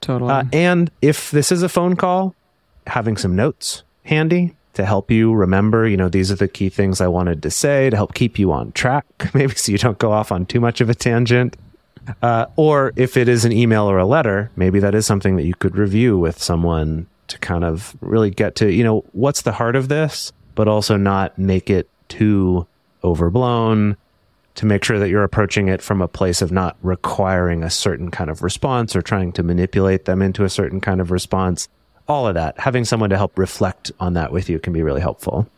Totally. 0.00 0.32
Uh, 0.32 0.44
and 0.52 0.90
if 1.00 1.30
this 1.30 1.52
is 1.52 1.62
a 1.62 1.68
phone 1.68 1.96
call, 1.96 2.34
having 2.86 3.16
some 3.16 3.36
notes 3.36 3.82
handy 4.04 4.56
to 4.80 4.86
help 4.86 5.10
you 5.10 5.34
remember, 5.34 5.86
you 5.86 5.96
know, 5.96 6.08
these 6.08 6.32
are 6.32 6.36
the 6.36 6.48
key 6.48 6.70
things 6.70 7.00
I 7.00 7.06
wanted 7.06 7.42
to 7.42 7.50
say 7.50 7.90
to 7.90 7.96
help 7.96 8.14
keep 8.14 8.38
you 8.38 8.50
on 8.50 8.72
track, 8.72 9.04
maybe 9.34 9.54
so 9.54 9.70
you 9.70 9.78
don't 9.78 9.98
go 9.98 10.10
off 10.10 10.32
on 10.32 10.46
too 10.46 10.60
much 10.60 10.80
of 10.80 10.88
a 10.88 10.94
tangent. 10.94 11.56
Uh, 12.22 12.46
or 12.56 12.92
if 12.96 13.16
it 13.16 13.28
is 13.28 13.44
an 13.44 13.52
email 13.52 13.84
or 13.84 13.98
a 13.98 14.06
letter, 14.06 14.50
maybe 14.56 14.80
that 14.80 14.94
is 14.94 15.04
something 15.04 15.36
that 15.36 15.44
you 15.44 15.54
could 15.54 15.76
review 15.76 16.18
with 16.18 16.42
someone 16.42 17.06
to 17.28 17.38
kind 17.38 17.62
of 17.62 17.94
really 18.00 18.30
get 18.30 18.56
to, 18.56 18.72
you 18.72 18.82
know, 18.82 19.04
what's 19.12 19.42
the 19.42 19.52
heart 19.52 19.76
of 19.76 19.88
this, 19.88 20.32
but 20.54 20.66
also 20.66 20.96
not 20.96 21.38
make 21.38 21.68
it 21.68 21.88
too 22.08 22.66
overblown 23.04 23.96
to 24.56 24.66
make 24.66 24.82
sure 24.82 24.98
that 24.98 25.10
you're 25.10 25.24
approaching 25.24 25.68
it 25.68 25.82
from 25.82 26.00
a 26.00 26.08
place 26.08 26.42
of 26.42 26.50
not 26.50 26.76
requiring 26.82 27.62
a 27.62 27.70
certain 27.70 28.10
kind 28.10 28.30
of 28.30 28.42
response 28.42 28.96
or 28.96 29.02
trying 29.02 29.30
to 29.32 29.42
manipulate 29.42 30.06
them 30.06 30.22
into 30.22 30.42
a 30.42 30.48
certain 30.48 30.80
kind 30.80 31.00
of 31.00 31.10
response. 31.10 31.68
All 32.08 32.26
of 32.26 32.34
that, 32.34 32.58
having 32.58 32.84
someone 32.84 33.10
to 33.10 33.16
help 33.16 33.38
reflect 33.38 33.92
on 34.00 34.14
that 34.14 34.32
with 34.32 34.48
you 34.48 34.58
can 34.58 34.72
be 34.72 34.82
really 34.82 35.00
helpful. 35.00 35.48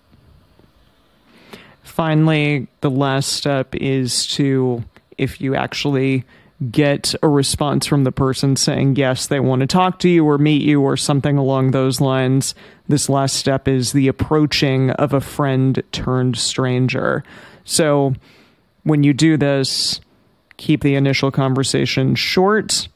Finally, 1.82 2.66
the 2.80 2.90
last 2.90 3.32
step 3.32 3.74
is 3.74 4.26
to, 4.26 4.84
if 5.18 5.40
you 5.40 5.54
actually 5.54 6.24
get 6.70 7.14
a 7.22 7.28
response 7.28 7.86
from 7.86 8.04
the 8.04 8.12
person 8.12 8.54
saying 8.54 8.96
yes, 8.96 9.26
they 9.26 9.40
want 9.40 9.60
to 9.60 9.66
talk 9.66 9.98
to 9.98 10.08
you 10.08 10.24
or 10.24 10.38
meet 10.38 10.62
you 10.62 10.80
or 10.80 10.96
something 10.96 11.36
along 11.36 11.70
those 11.70 12.00
lines, 12.00 12.54
this 12.88 13.08
last 13.08 13.36
step 13.36 13.66
is 13.66 13.92
the 13.92 14.08
approaching 14.08 14.90
of 14.92 15.12
a 15.12 15.20
friend 15.20 15.82
turned 15.90 16.38
stranger. 16.38 17.24
So 17.64 18.14
when 18.84 19.02
you 19.02 19.12
do 19.12 19.36
this, 19.36 20.00
keep 20.56 20.82
the 20.82 20.94
initial 20.94 21.30
conversation 21.30 22.14
short. 22.14 22.88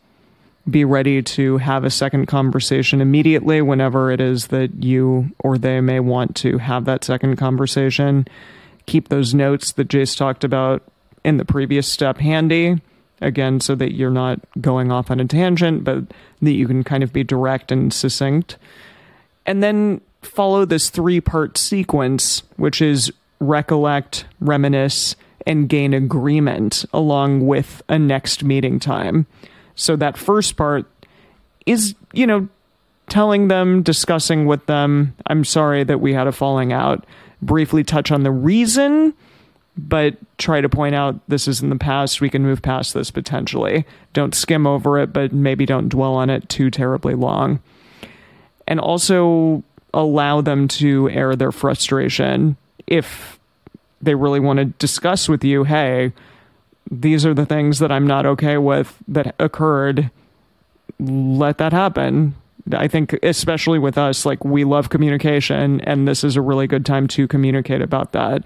Be 0.68 0.84
ready 0.84 1.22
to 1.22 1.58
have 1.58 1.84
a 1.84 1.90
second 1.90 2.26
conversation 2.26 3.00
immediately 3.00 3.62
whenever 3.62 4.10
it 4.10 4.20
is 4.20 4.48
that 4.48 4.82
you 4.82 5.30
or 5.38 5.58
they 5.58 5.80
may 5.80 6.00
want 6.00 6.34
to 6.36 6.58
have 6.58 6.86
that 6.86 7.04
second 7.04 7.36
conversation. 7.36 8.26
Keep 8.86 9.08
those 9.08 9.32
notes 9.32 9.72
that 9.72 9.88
Jase 9.88 10.14
talked 10.14 10.42
about 10.42 10.82
in 11.24 11.36
the 11.36 11.44
previous 11.44 11.88
step 11.88 12.18
handy 12.18 12.80
again 13.20 13.60
so 13.60 13.74
that 13.74 13.94
you're 13.94 14.10
not 14.10 14.40
going 14.60 14.92
off 14.92 15.10
on 15.10 15.20
a 15.20 15.24
tangent 15.24 15.84
but 15.84 16.04
that 16.42 16.52
you 16.52 16.66
can 16.66 16.84
kind 16.84 17.02
of 17.02 17.12
be 17.12 17.24
direct 17.24 17.72
and 17.72 17.92
succinct 17.92 18.56
and 19.44 19.62
then 19.62 20.00
follow 20.22 20.64
this 20.64 20.90
three 20.90 21.20
part 21.20 21.56
sequence 21.56 22.42
which 22.56 22.82
is 22.82 23.12
recollect 23.40 24.26
reminisce 24.40 25.16
and 25.46 25.68
gain 25.68 25.94
agreement 25.94 26.84
along 26.92 27.46
with 27.46 27.82
a 27.88 27.98
next 27.98 28.44
meeting 28.44 28.78
time 28.78 29.26
so 29.76 29.94
that 29.96 30.18
first 30.18 30.56
part 30.56 30.86
is 31.64 31.94
you 32.12 32.26
know 32.26 32.48
telling 33.08 33.48
them 33.48 33.82
discussing 33.82 34.46
with 34.46 34.66
them 34.66 35.14
i'm 35.28 35.44
sorry 35.44 35.84
that 35.84 36.00
we 36.00 36.12
had 36.12 36.26
a 36.26 36.32
falling 36.32 36.72
out 36.72 37.06
briefly 37.40 37.84
touch 37.84 38.10
on 38.10 38.24
the 38.24 38.30
reason 38.30 39.14
but 39.76 40.16
try 40.38 40.60
to 40.60 40.68
point 40.68 40.94
out 40.94 41.20
this 41.28 41.46
is 41.46 41.62
in 41.62 41.68
the 41.68 41.76
past. 41.76 42.20
We 42.20 42.30
can 42.30 42.42
move 42.42 42.62
past 42.62 42.94
this 42.94 43.10
potentially. 43.10 43.84
Don't 44.12 44.34
skim 44.34 44.66
over 44.66 44.98
it, 44.98 45.12
but 45.12 45.32
maybe 45.32 45.66
don't 45.66 45.88
dwell 45.88 46.14
on 46.14 46.30
it 46.30 46.48
too 46.48 46.70
terribly 46.70 47.14
long. 47.14 47.60
And 48.66 48.80
also 48.80 49.62
allow 49.92 50.40
them 50.40 50.68
to 50.68 51.10
air 51.10 51.36
their 51.36 51.52
frustration 51.52 52.56
if 52.86 53.38
they 54.00 54.14
really 54.14 54.40
want 54.40 54.58
to 54.58 54.64
discuss 54.64 55.28
with 55.28 55.44
you, 55.44 55.64
hey, 55.64 56.12
these 56.90 57.26
are 57.26 57.34
the 57.34 57.46
things 57.46 57.78
that 57.78 57.90
I'm 57.90 58.06
not 58.06 58.26
okay 58.26 58.58
with 58.58 58.96
that 59.08 59.34
occurred. 59.38 60.10
Let 60.98 61.58
that 61.58 61.72
happen. 61.72 62.34
I 62.72 62.88
think, 62.88 63.12
especially 63.22 63.78
with 63.78 63.96
us, 63.96 64.26
like 64.26 64.44
we 64.44 64.64
love 64.64 64.90
communication, 64.90 65.80
and 65.82 66.08
this 66.08 66.24
is 66.24 66.36
a 66.36 66.40
really 66.40 66.66
good 66.66 66.84
time 66.84 67.06
to 67.08 67.28
communicate 67.28 67.80
about 67.80 68.12
that 68.12 68.42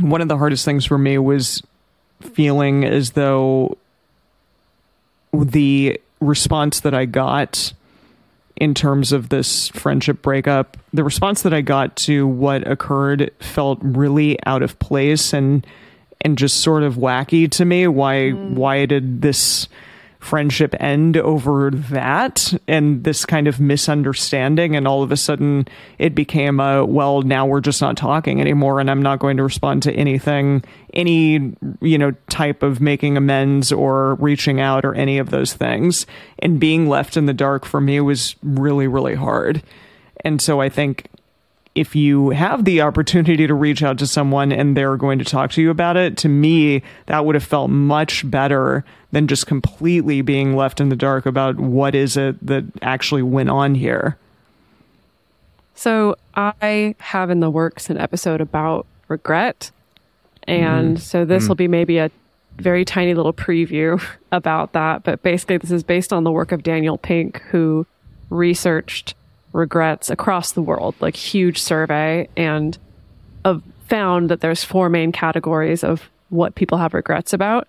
one 0.00 0.20
of 0.20 0.28
the 0.28 0.36
hardest 0.36 0.64
things 0.64 0.84
for 0.84 0.98
me 0.98 1.18
was 1.18 1.62
feeling 2.20 2.84
as 2.84 3.12
though 3.12 3.76
the 5.32 6.00
response 6.20 6.80
that 6.80 6.94
I 6.94 7.04
got 7.04 7.72
in 8.56 8.74
terms 8.74 9.12
of 9.12 9.28
this 9.28 9.68
friendship 9.68 10.20
breakup, 10.20 10.76
the 10.92 11.04
response 11.04 11.42
that 11.42 11.54
I 11.54 11.60
got 11.60 11.94
to 11.96 12.26
what 12.26 12.66
occurred 12.66 13.30
felt 13.38 13.78
really 13.82 14.38
out 14.46 14.62
of 14.62 14.78
place 14.78 15.32
and 15.32 15.64
and 16.20 16.38
just 16.38 16.58
sort 16.58 16.82
of 16.82 16.94
wacky 16.94 17.50
to 17.52 17.64
me. 17.64 17.86
Why 17.86 18.30
why 18.30 18.86
did 18.86 19.22
this 19.22 19.68
friendship 20.18 20.74
end 20.80 21.16
over 21.16 21.70
that 21.70 22.52
and 22.66 23.04
this 23.04 23.24
kind 23.24 23.46
of 23.46 23.60
misunderstanding 23.60 24.74
and 24.74 24.88
all 24.88 25.02
of 25.02 25.12
a 25.12 25.16
sudden 25.16 25.66
it 25.98 26.12
became 26.14 26.58
a 26.58 26.84
well 26.84 27.22
now 27.22 27.46
we're 27.46 27.60
just 27.60 27.80
not 27.80 27.96
talking 27.96 28.40
anymore 28.40 28.80
and 28.80 28.90
I'm 28.90 29.00
not 29.00 29.20
going 29.20 29.36
to 29.36 29.44
respond 29.44 29.84
to 29.84 29.92
anything 29.92 30.64
any 30.92 31.54
you 31.80 31.98
know 31.98 32.10
type 32.28 32.64
of 32.64 32.80
making 32.80 33.16
amends 33.16 33.70
or 33.70 34.16
reaching 34.16 34.60
out 34.60 34.84
or 34.84 34.92
any 34.94 35.18
of 35.18 35.30
those 35.30 35.54
things 35.54 36.04
and 36.40 36.58
being 36.58 36.88
left 36.88 37.16
in 37.16 37.26
the 37.26 37.32
dark 37.32 37.64
for 37.64 37.80
me 37.80 38.00
was 38.00 38.34
really 38.42 38.88
really 38.88 39.14
hard 39.14 39.62
and 40.24 40.42
so 40.42 40.60
I 40.60 40.68
think 40.68 41.06
if 41.78 41.94
you 41.94 42.30
have 42.30 42.64
the 42.64 42.80
opportunity 42.80 43.46
to 43.46 43.54
reach 43.54 43.84
out 43.84 43.98
to 43.98 44.06
someone 44.06 44.50
and 44.50 44.76
they're 44.76 44.96
going 44.96 45.20
to 45.20 45.24
talk 45.24 45.52
to 45.52 45.62
you 45.62 45.70
about 45.70 45.96
it, 45.96 46.16
to 46.16 46.28
me, 46.28 46.82
that 47.06 47.24
would 47.24 47.36
have 47.36 47.44
felt 47.44 47.70
much 47.70 48.28
better 48.28 48.84
than 49.12 49.28
just 49.28 49.46
completely 49.46 50.20
being 50.20 50.56
left 50.56 50.80
in 50.80 50.88
the 50.88 50.96
dark 50.96 51.24
about 51.24 51.56
what 51.56 51.94
is 51.94 52.16
it 52.16 52.44
that 52.44 52.64
actually 52.82 53.22
went 53.22 53.48
on 53.48 53.76
here. 53.76 54.18
So 55.76 56.16
I 56.34 56.96
have 56.98 57.30
in 57.30 57.38
the 57.38 57.48
works 57.48 57.88
an 57.90 57.96
episode 57.96 58.40
about 58.40 58.84
regret. 59.06 59.70
And 60.48 60.96
mm. 60.96 61.00
so 61.00 61.24
this 61.24 61.44
mm. 61.44 61.48
will 61.48 61.54
be 61.54 61.68
maybe 61.68 61.98
a 61.98 62.10
very 62.56 62.84
tiny 62.84 63.14
little 63.14 63.32
preview 63.32 64.02
about 64.32 64.72
that. 64.72 65.04
But 65.04 65.22
basically, 65.22 65.58
this 65.58 65.70
is 65.70 65.84
based 65.84 66.12
on 66.12 66.24
the 66.24 66.32
work 66.32 66.50
of 66.50 66.64
Daniel 66.64 66.98
Pink, 66.98 67.40
who 67.42 67.86
researched 68.30 69.14
regrets 69.52 70.10
across 70.10 70.52
the 70.52 70.62
world, 70.62 70.94
like 71.00 71.16
huge 71.16 71.60
survey, 71.60 72.28
and 72.36 72.76
found 73.86 74.28
that 74.28 74.40
there's 74.40 74.62
four 74.64 74.88
main 74.90 75.12
categories 75.12 75.82
of 75.82 76.10
what 76.28 76.54
people 76.54 76.76
have 76.78 76.92
regrets 76.92 77.32
about. 77.32 77.66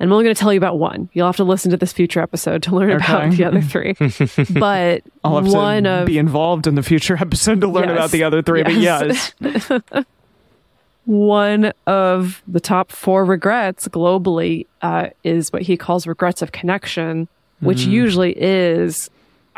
And 0.00 0.08
I'm 0.08 0.12
only 0.12 0.24
going 0.24 0.34
to 0.34 0.40
tell 0.40 0.52
you 0.52 0.58
about 0.58 0.78
one. 0.78 1.08
You'll 1.12 1.26
have 1.26 1.36
to 1.36 1.44
listen 1.44 1.70
to 1.72 1.76
this 1.76 1.92
future 1.92 2.20
episode 2.20 2.62
to 2.64 2.74
learn 2.74 2.90
about 2.92 3.30
the 3.32 3.44
other 3.44 3.60
three. 3.60 3.92
but 4.58 5.02
I'll 5.22 5.36
have 5.36 5.46
one 5.52 5.84
to 5.84 5.90
of 5.90 6.06
be 6.06 6.16
involved 6.18 6.66
in 6.66 6.74
the 6.74 6.82
future 6.82 7.16
episode 7.20 7.60
to 7.60 7.68
learn 7.68 7.88
Yes. 7.90 7.96
about 7.96 8.10
the 8.10 8.24
other 8.24 8.42
three. 8.42 8.64
Yes. 8.66 9.34
But 9.38 9.52
yes, 9.52 10.04
one 11.04 11.72
of 11.86 12.42
the 12.48 12.60
top 12.60 12.90
four 12.92 13.24
regrets 13.24 13.86
globally 13.88 14.66
uh, 14.82 15.08
is 15.22 15.52
what 15.52 15.62
he 15.62 15.76
calls 15.76 16.06
regrets 16.06 16.40
of 16.42 16.52
connection, 16.52 17.28
which 17.60 17.80
usually 17.82 18.32
is, 18.36 19.10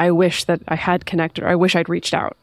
I 0.03 0.11
wish 0.11 0.45
that 0.45 0.61
I 0.67 0.75
had 0.75 1.07
connected 1.07 1.45
or 1.45 1.49
I 1.49 1.55
wish 1.55 1.77
I'd 1.77 1.89
reached 1.89 2.13
out. 2.13 2.37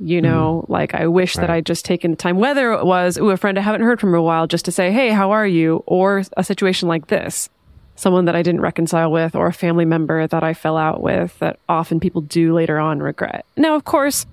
You 0.00 0.20
mm-hmm. 0.20 0.26
know, 0.26 0.64
like 0.68 0.94
I 0.94 1.06
wish 1.06 1.34
that 1.34 1.48
I'd 1.48 1.64
just 1.64 1.84
taken 1.84 2.10
the 2.10 2.16
time, 2.16 2.38
whether 2.38 2.72
it 2.72 2.84
was, 2.84 3.18
ooh, 3.18 3.30
a 3.30 3.36
friend 3.36 3.56
I 3.56 3.62
haven't 3.62 3.82
heard 3.82 4.00
from 4.00 4.08
in 4.08 4.16
a 4.16 4.22
while, 4.22 4.48
just 4.48 4.64
to 4.64 4.72
say, 4.72 4.90
hey, 4.90 5.10
how 5.10 5.30
are 5.30 5.46
you? 5.46 5.84
Or 5.86 6.24
a 6.36 6.42
situation 6.42 6.88
like 6.88 7.06
this, 7.06 7.48
someone 7.94 8.24
that 8.24 8.34
I 8.34 8.42
didn't 8.42 8.62
reconcile 8.62 9.12
with, 9.12 9.36
or 9.36 9.46
a 9.46 9.52
family 9.52 9.84
member 9.84 10.26
that 10.26 10.42
I 10.42 10.54
fell 10.54 10.76
out 10.76 11.00
with 11.00 11.38
that 11.38 11.60
often 11.68 12.00
people 12.00 12.20
do 12.22 12.52
later 12.52 12.80
on 12.80 13.00
regret. 13.00 13.46
Now, 13.56 13.76
of 13.76 13.84
course, 13.84 14.26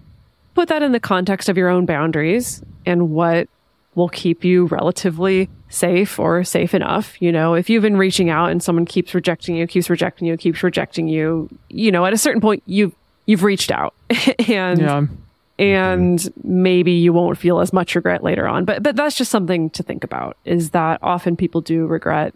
put 0.56 0.70
that 0.70 0.82
in 0.82 0.92
the 0.92 1.00
context 1.00 1.50
of 1.50 1.58
your 1.58 1.70
own 1.70 1.86
boundaries 1.86 2.64
and 2.84 3.12
what 3.12 3.48
will 4.00 4.10
keep 4.10 4.46
you 4.46 4.66
relatively 4.68 5.50
safe 5.68 6.18
or 6.18 6.44
safe 6.44 6.74
enough. 6.74 7.22
You 7.22 7.32
know, 7.32 7.54
if 7.54 7.70
you've 7.70 7.84
been 7.84 7.98
reaching 7.98 8.30
out 8.30 8.50
and 8.50 8.64
someone 8.64 8.86
keeps 8.86 9.14
rejecting 9.14 9.58
you, 9.58 9.68
keeps 9.68 9.90
rejecting 9.90 10.26
you, 10.26 10.38
keeps 10.38 10.64
rejecting 10.64 11.08
you, 11.08 11.50
you 11.70 11.92
know, 11.92 12.06
at 12.06 12.14
a 12.14 12.18
certain 12.18 12.42
point 12.42 12.64
you've 12.66 12.96
you've 13.26 13.44
reached 13.44 13.70
out 13.70 13.94
and 14.48 14.80
yeah. 14.80 15.06
and 15.60 16.34
maybe 16.44 16.94
you 16.94 17.14
won't 17.14 17.38
feel 17.38 17.60
as 17.60 17.74
much 17.74 17.94
regret 17.94 18.24
later 18.24 18.48
on. 18.48 18.64
But 18.66 18.82
but 18.82 18.96
that's 18.96 19.18
just 19.18 19.30
something 19.30 19.70
to 19.72 19.84
think 19.84 20.04
about 20.06 20.38
is 20.46 20.70
that 20.72 21.00
often 21.04 21.36
people 21.36 21.62
do 21.62 21.86
regret 21.86 22.34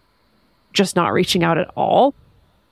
just 0.74 0.94
not 0.94 1.12
reaching 1.12 1.42
out 1.42 1.56
at 1.56 1.70
all 1.74 2.14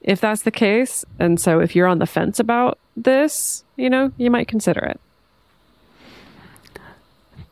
if 0.03 0.21
that's 0.21 0.43
the 0.43 0.51
case. 0.51 1.05
And 1.19 1.41
so 1.41 1.61
if 1.61 1.75
you're 1.75 1.87
on 1.87 1.99
the 1.99 2.07
fence 2.07 2.39
about 2.39 2.79
this, 2.97 3.65
you 3.77 3.89
know, 3.89 4.13
you 4.19 4.31
might 4.31 4.49
consider 4.49 4.81
it. 4.81 5.01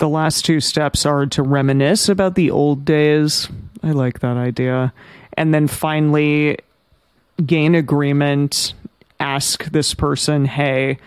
The 0.01 0.09
last 0.09 0.47
two 0.47 0.61
steps 0.61 1.05
are 1.05 1.27
to 1.27 1.43
reminisce 1.43 2.09
about 2.09 2.35
the 2.35 2.51
old 2.51 2.87
days. 2.87 3.49
I 3.83 3.91
like 3.91 4.21
that 4.21 4.39
idea. 4.39 4.95
And 5.35 5.53
then 5.53 5.69
finally, 5.69 6.57
gain 7.45 7.75
agreement, 7.75 8.73
ask 9.21 9.65
this 9.67 9.93
person, 9.93 10.47
hey, 10.47 10.99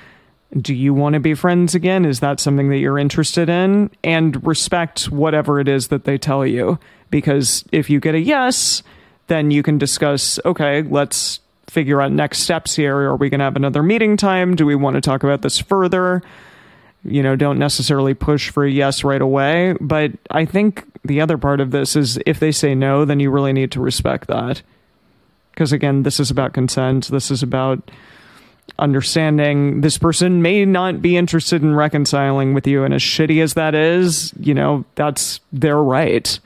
do 0.55 0.75
you 0.75 0.93
want 0.93 1.13
to 1.13 1.19
be 1.19 1.33
friends 1.33 1.73
again? 1.73 2.05
Is 2.05 2.19
that 2.19 2.39
something 2.39 2.69
that 2.69 2.77
you're 2.77 2.99
interested 2.99 3.49
in? 3.49 3.89
And 4.03 4.45
respect 4.45 5.05
whatever 5.05 5.59
it 5.59 5.67
is 5.67 5.87
that 5.87 6.03
they 6.03 6.19
tell 6.19 6.45
you. 6.45 6.77
Because 7.09 7.65
if 7.71 7.89
you 7.89 7.99
get 7.99 8.13
a 8.13 8.19
yes, 8.19 8.83
then 9.25 9.49
you 9.49 9.63
can 9.63 9.79
discuss, 9.79 10.39
okay, 10.45 10.83
let's 10.83 11.39
figure 11.65 11.99
out 11.99 12.11
next 12.11 12.41
steps 12.41 12.75
here. 12.75 12.95
Are 12.95 13.15
we 13.15 13.31
going 13.31 13.39
to 13.39 13.45
have 13.45 13.55
another 13.55 13.81
meeting 13.81 14.17
time? 14.17 14.55
Do 14.55 14.67
we 14.67 14.75
want 14.75 14.95
to 14.95 15.01
talk 15.01 15.23
about 15.23 15.41
this 15.41 15.57
further? 15.57 16.21
You 17.05 17.21
know, 17.21 17.35
don't 17.35 17.59
necessarily 17.59 18.13
push 18.13 18.49
for 18.49 18.65
a 18.65 18.71
yes 18.71 19.03
right 19.03 19.21
away. 19.21 19.75
But 19.79 20.11
I 20.31 20.45
think 20.45 20.85
the 21.03 21.21
other 21.21 21.37
part 21.37 21.59
of 21.59 21.71
this 21.71 21.95
is 21.95 22.19
if 22.25 22.39
they 22.39 22.51
say 22.51 22.75
no, 22.75 23.05
then 23.05 23.19
you 23.19 23.29
really 23.29 23.53
need 23.53 23.71
to 23.73 23.81
respect 23.81 24.27
that. 24.27 24.61
Because 25.51 25.71
again, 25.71 26.03
this 26.03 26.19
is 26.19 26.31
about 26.31 26.53
consent. 26.53 27.09
This 27.09 27.29
is 27.29 27.43
about 27.43 27.91
understanding 28.79 29.81
this 29.81 29.97
person 29.97 30.41
may 30.41 30.65
not 30.65 31.01
be 31.01 31.15
interested 31.15 31.61
in 31.61 31.75
reconciling 31.75 32.53
with 32.53 32.65
you 32.65 32.83
and 32.83 32.93
as 32.93 33.01
shitty 33.01 33.41
as 33.43 33.53
that 33.53 33.75
is 33.75 34.33
you 34.39 34.53
know 34.53 34.83
that's 34.95 35.41
their 35.51 35.77
right 35.77 36.39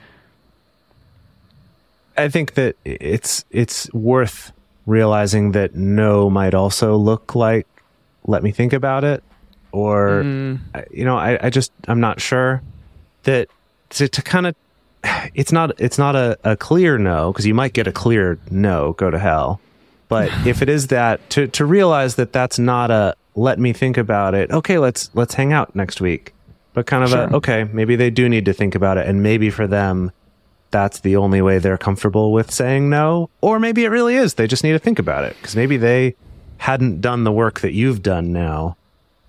I 2.17 2.27
think 2.27 2.55
that 2.55 2.75
it's 2.83 3.45
it's 3.51 3.91
worth 3.93 4.51
realizing 4.85 5.51
that 5.53 5.75
no 5.75 6.29
might 6.29 6.53
also 6.53 6.97
look 6.97 7.33
like 7.33 7.67
let 8.25 8.43
me 8.43 8.51
think 8.51 8.73
about 8.73 9.03
it 9.03 9.23
or 9.77 10.23
mm-hmm. 10.23 10.55
uh, 10.73 10.81
you 10.91 11.05
know 11.05 11.17
I, 11.17 11.47
I 11.47 11.49
just 11.49 11.71
i'm 11.87 11.99
not 11.99 12.19
sure 12.19 12.61
that 13.23 13.49
to, 13.91 14.07
to 14.07 14.21
kind 14.21 14.47
of 14.47 14.55
it's 15.33 15.51
not 15.51 15.79
it's 15.79 15.97
not 15.97 16.15
a, 16.15 16.37
a 16.43 16.57
clear 16.57 16.97
no 16.97 17.31
because 17.31 17.45
you 17.45 17.53
might 17.53 17.73
get 17.73 17.87
a 17.87 17.91
clear 17.91 18.39
no 18.49 18.93
go 18.93 19.09
to 19.09 19.19
hell. 19.19 19.61
But 20.07 20.31
if 20.47 20.61
it 20.61 20.69
is 20.69 20.87
that 20.87 21.29
to 21.31 21.47
to 21.47 21.65
realize 21.65 22.15
that 22.15 22.33
that's 22.33 22.59
not 22.59 22.91
a 22.91 23.15
let 23.35 23.59
me 23.59 23.71
think 23.71 23.97
about 23.97 24.33
it 24.33 24.49
okay 24.49 24.79
let's 24.79 25.11
let's 25.13 25.35
hang 25.35 25.53
out 25.53 25.75
next 25.75 26.01
week. 26.01 26.33
But 26.73 26.85
kind 26.85 27.03
of 27.03 27.13
a 27.13 27.35
okay 27.35 27.65
maybe 27.65 27.95
they 27.95 28.09
do 28.09 28.29
need 28.29 28.45
to 28.45 28.53
think 28.53 28.75
about 28.75 28.97
it 28.97 29.07
and 29.07 29.23
maybe 29.23 29.49
for 29.49 29.67
them 29.67 30.11
that's 30.69 30.99
the 30.99 31.15
only 31.15 31.41
way 31.41 31.59
they're 31.59 31.77
comfortable 31.77 32.33
with 32.33 32.51
saying 32.51 32.89
no. 32.89 33.29
Or 33.39 33.59
maybe 33.59 33.85
it 33.85 33.89
really 33.89 34.15
is 34.15 34.33
they 34.33 34.47
just 34.47 34.63
need 34.63 34.73
to 34.73 34.79
think 34.79 34.99
about 34.99 35.23
it 35.23 35.35
because 35.37 35.55
maybe 35.55 35.77
they 35.77 36.15
hadn't 36.57 37.01
done 37.01 37.23
the 37.23 37.31
work 37.31 37.61
that 37.61 37.73
you've 37.73 38.01
done 38.01 38.33
now 38.33 38.75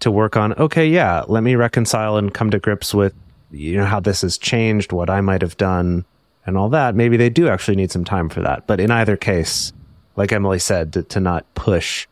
to 0.00 0.10
work 0.10 0.36
on 0.36 0.52
okay 0.54 0.86
yeah 0.86 1.24
let 1.28 1.42
me 1.42 1.54
reconcile 1.54 2.16
and 2.16 2.32
come 2.32 2.50
to 2.50 2.58
grips 2.58 2.94
with 2.94 3.14
you 3.50 3.76
know 3.76 3.84
how 3.84 3.98
this 3.98 4.22
has 4.22 4.38
changed 4.38 4.92
what 4.92 5.10
i 5.10 5.20
might 5.20 5.42
have 5.42 5.56
done 5.56 6.04
and 6.48 6.56
all 6.56 6.70
that. 6.70 6.94
Maybe 6.94 7.18
they 7.18 7.28
do 7.28 7.48
actually 7.48 7.76
need 7.76 7.92
some 7.92 8.04
time 8.04 8.30
for 8.30 8.40
that. 8.40 8.66
But 8.66 8.80
in 8.80 8.90
either 8.90 9.16
case 9.16 9.72
like 10.16 10.32
emily 10.32 10.58
said 10.58 10.92
to, 10.94 11.04
to 11.04 11.20
not 11.20 11.44
push 11.54 12.08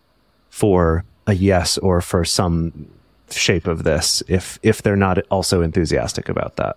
for 0.49 1.05
a 1.26 1.32
yes 1.32 1.76
or 1.78 2.01
for 2.01 2.24
some 2.24 2.89
shape 3.30 3.66
of 3.66 3.82
this 3.82 4.22
if 4.28 4.61
if 4.62 4.82
they're 4.82 4.95
not 4.95 5.18
also 5.30 5.62
enthusiastic 5.62 6.28
about 6.28 6.55
that. 6.57 6.76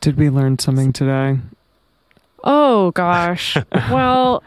Did 0.00 0.16
we 0.16 0.30
learn 0.30 0.58
something 0.58 0.92
today? 0.92 1.38
Oh 2.42 2.90
gosh. 2.92 3.56
well, 3.72 4.42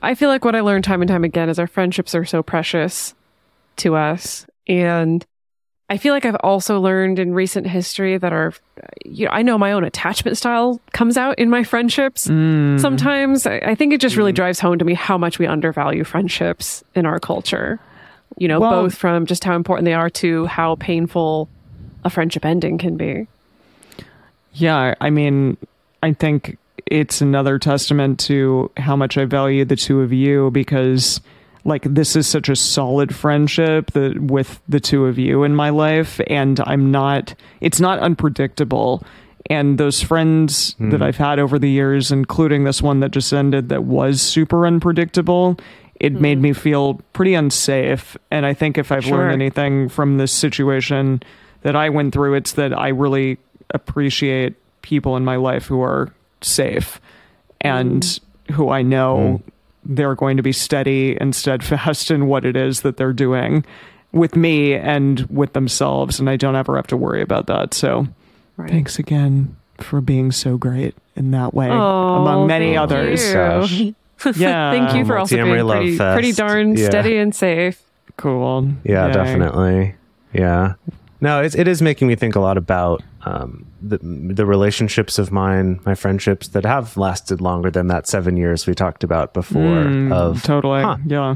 I 0.00 0.14
feel 0.14 0.30
like 0.30 0.44
what 0.44 0.56
I 0.56 0.60
learned 0.60 0.84
time 0.84 1.02
and 1.02 1.08
time 1.08 1.24
again 1.24 1.50
is 1.50 1.58
our 1.58 1.66
friendships 1.66 2.14
are 2.14 2.24
so 2.24 2.42
precious 2.42 3.14
to 3.76 3.96
us. 3.96 4.46
And 4.66 5.24
I 5.88 5.96
feel 5.96 6.14
like 6.14 6.24
I've 6.24 6.36
also 6.36 6.80
learned 6.80 7.18
in 7.18 7.34
recent 7.34 7.66
history 7.66 8.16
that 8.16 8.32
our, 8.32 8.54
you 9.04 9.26
know, 9.26 9.32
I 9.32 9.42
know 9.42 9.58
my 9.58 9.72
own 9.72 9.82
attachment 9.82 10.36
style 10.36 10.80
comes 10.92 11.16
out 11.16 11.38
in 11.38 11.50
my 11.50 11.64
friendships. 11.64 12.28
Mm. 12.28 12.80
Sometimes 12.80 13.44
I, 13.46 13.56
I 13.58 13.74
think 13.74 13.92
it 13.92 14.00
just 14.00 14.16
really 14.16 14.32
mm. 14.32 14.36
drives 14.36 14.60
home 14.60 14.78
to 14.78 14.84
me 14.84 14.94
how 14.94 15.18
much 15.18 15.38
we 15.40 15.46
undervalue 15.46 16.04
friendships 16.04 16.84
in 16.94 17.06
our 17.06 17.18
culture. 17.18 17.80
You 18.38 18.46
know, 18.46 18.60
Well- 18.60 18.82
both 18.82 18.94
from 18.94 19.26
just 19.26 19.42
how 19.42 19.56
important 19.56 19.84
they 19.84 19.94
are 19.94 20.10
to 20.10 20.46
how 20.46 20.76
painful 20.76 21.48
a 22.04 22.10
friendship 22.10 22.44
ending 22.44 22.78
can 22.78 22.96
be. 22.96 23.26
Yeah, 24.52 24.94
I 25.00 25.10
mean, 25.10 25.56
I 26.02 26.12
think 26.12 26.56
it's 26.86 27.20
another 27.20 27.58
testament 27.58 28.18
to 28.20 28.70
how 28.76 28.96
much 28.96 29.18
I 29.18 29.24
value 29.24 29.64
the 29.64 29.76
two 29.76 30.00
of 30.00 30.12
you 30.12 30.50
because 30.50 31.20
like 31.64 31.82
this 31.82 32.16
is 32.16 32.26
such 32.26 32.48
a 32.48 32.56
solid 32.56 33.14
friendship 33.14 33.90
that 33.92 34.20
with 34.20 34.60
the 34.68 34.80
two 34.80 35.06
of 35.06 35.18
you 35.18 35.44
in 35.44 35.54
my 35.54 35.70
life 35.70 36.20
and 36.26 36.60
I'm 36.60 36.90
not 36.90 37.34
it's 37.60 37.80
not 37.80 37.98
unpredictable. 37.98 39.02
And 39.48 39.78
those 39.78 40.02
friends 40.02 40.74
hmm. 40.74 40.90
that 40.90 41.02
I've 41.02 41.16
had 41.16 41.38
over 41.38 41.58
the 41.58 41.70
years 41.70 42.12
including 42.12 42.64
this 42.64 42.80
one 42.80 43.00
that 43.00 43.10
just 43.10 43.32
ended 43.32 43.68
that 43.68 43.84
was 43.84 44.20
super 44.20 44.66
unpredictable 44.66 45.58
it 45.96 46.14
made 46.14 46.38
hmm. 46.38 46.42
me 46.42 46.52
feel 46.54 46.94
pretty 47.12 47.34
unsafe. 47.34 48.16
And 48.30 48.46
I 48.46 48.54
think 48.54 48.78
if 48.78 48.90
I've 48.90 49.04
Sure. 49.04 49.18
learned 49.18 49.34
anything 49.34 49.88
from 49.90 50.16
this 50.16 50.32
situation 50.32 51.22
that 51.62 51.76
I 51.76 51.90
went 51.90 52.14
through 52.14 52.34
it's 52.34 52.52
that 52.52 52.76
I 52.76 52.88
really 52.88 53.38
appreciate 53.72 54.54
people 54.82 55.16
in 55.16 55.24
my 55.24 55.36
life 55.36 55.66
who 55.66 55.82
are 55.82 56.12
safe 56.40 57.00
and 57.60 58.02
hmm. 58.48 58.54
who 58.54 58.70
I 58.70 58.82
know 58.82 59.42
they're 59.84 60.14
going 60.14 60.36
to 60.36 60.42
be 60.42 60.52
steady 60.52 61.16
and 61.20 61.34
steadfast 61.34 62.10
in 62.10 62.26
what 62.26 62.44
it 62.44 62.56
is 62.56 62.80
that 62.82 62.96
they're 62.96 63.12
doing 63.12 63.64
with 64.12 64.34
me 64.36 64.74
and 64.74 65.20
with 65.30 65.52
themselves 65.52 66.18
and 66.20 66.28
I 66.28 66.36
don't 66.36 66.56
ever 66.56 66.76
have 66.76 66.86
to 66.88 66.96
worry 66.96 67.22
about 67.22 67.46
that. 67.46 67.74
So 67.74 68.06
Right. 68.56 68.68
thanks 68.70 68.98
again 68.98 69.56
for 69.78 70.00
being 70.00 70.32
so 70.32 70.58
great 70.58 70.94
in 71.16 71.30
that 71.30 71.54
way 71.54 71.68
Oh, 71.70 72.16
among 72.16 72.46
many 72.46 72.74
thank 72.74 72.78
others. 72.78 73.80
you. 73.80 73.94
Yeah. 74.36 74.70
Thank 74.72 74.94
you 74.98 75.06
for 75.06 75.16
also 75.16 75.34
being 75.36 75.64
Love 75.64 75.78
pretty, 75.78 75.96
pretty 75.96 76.32
darn 76.32 76.76
Yeah. 76.76 76.86
steady 76.90 77.16
and 77.16 77.34
safe. 77.34 77.80
Cool. 78.18 78.68
Yeah, 78.84 79.06
Yay. 79.06 79.12
definitely. 79.14 79.94
Yeah. 80.34 80.74
No, 81.20 81.42
it's, 81.42 81.54
it 81.54 81.68
is 81.68 81.82
making 81.82 82.08
me 82.08 82.14
think 82.14 82.34
a 82.34 82.40
lot 82.40 82.56
about 82.56 83.02
um, 83.26 83.66
the 83.82 83.98
the 84.02 84.46
relationships 84.46 85.18
of 85.18 85.30
mine, 85.30 85.78
my 85.84 85.94
friendships 85.94 86.48
that 86.48 86.64
have 86.64 86.96
lasted 86.96 87.40
longer 87.40 87.70
than 87.70 87.88
that 87.88 88.06
seven 88.06 88.36
years 88.36 88.66
we 88.66 88.74
talked 88.74 89.04
about 89.04 89.34
before. 89.34 89.60
Mm, 89.84 90.12
of 90.12 90.42
totally. 90.42 90.82
Huh. 90.82 90.96
Yeah. 91.06 91.34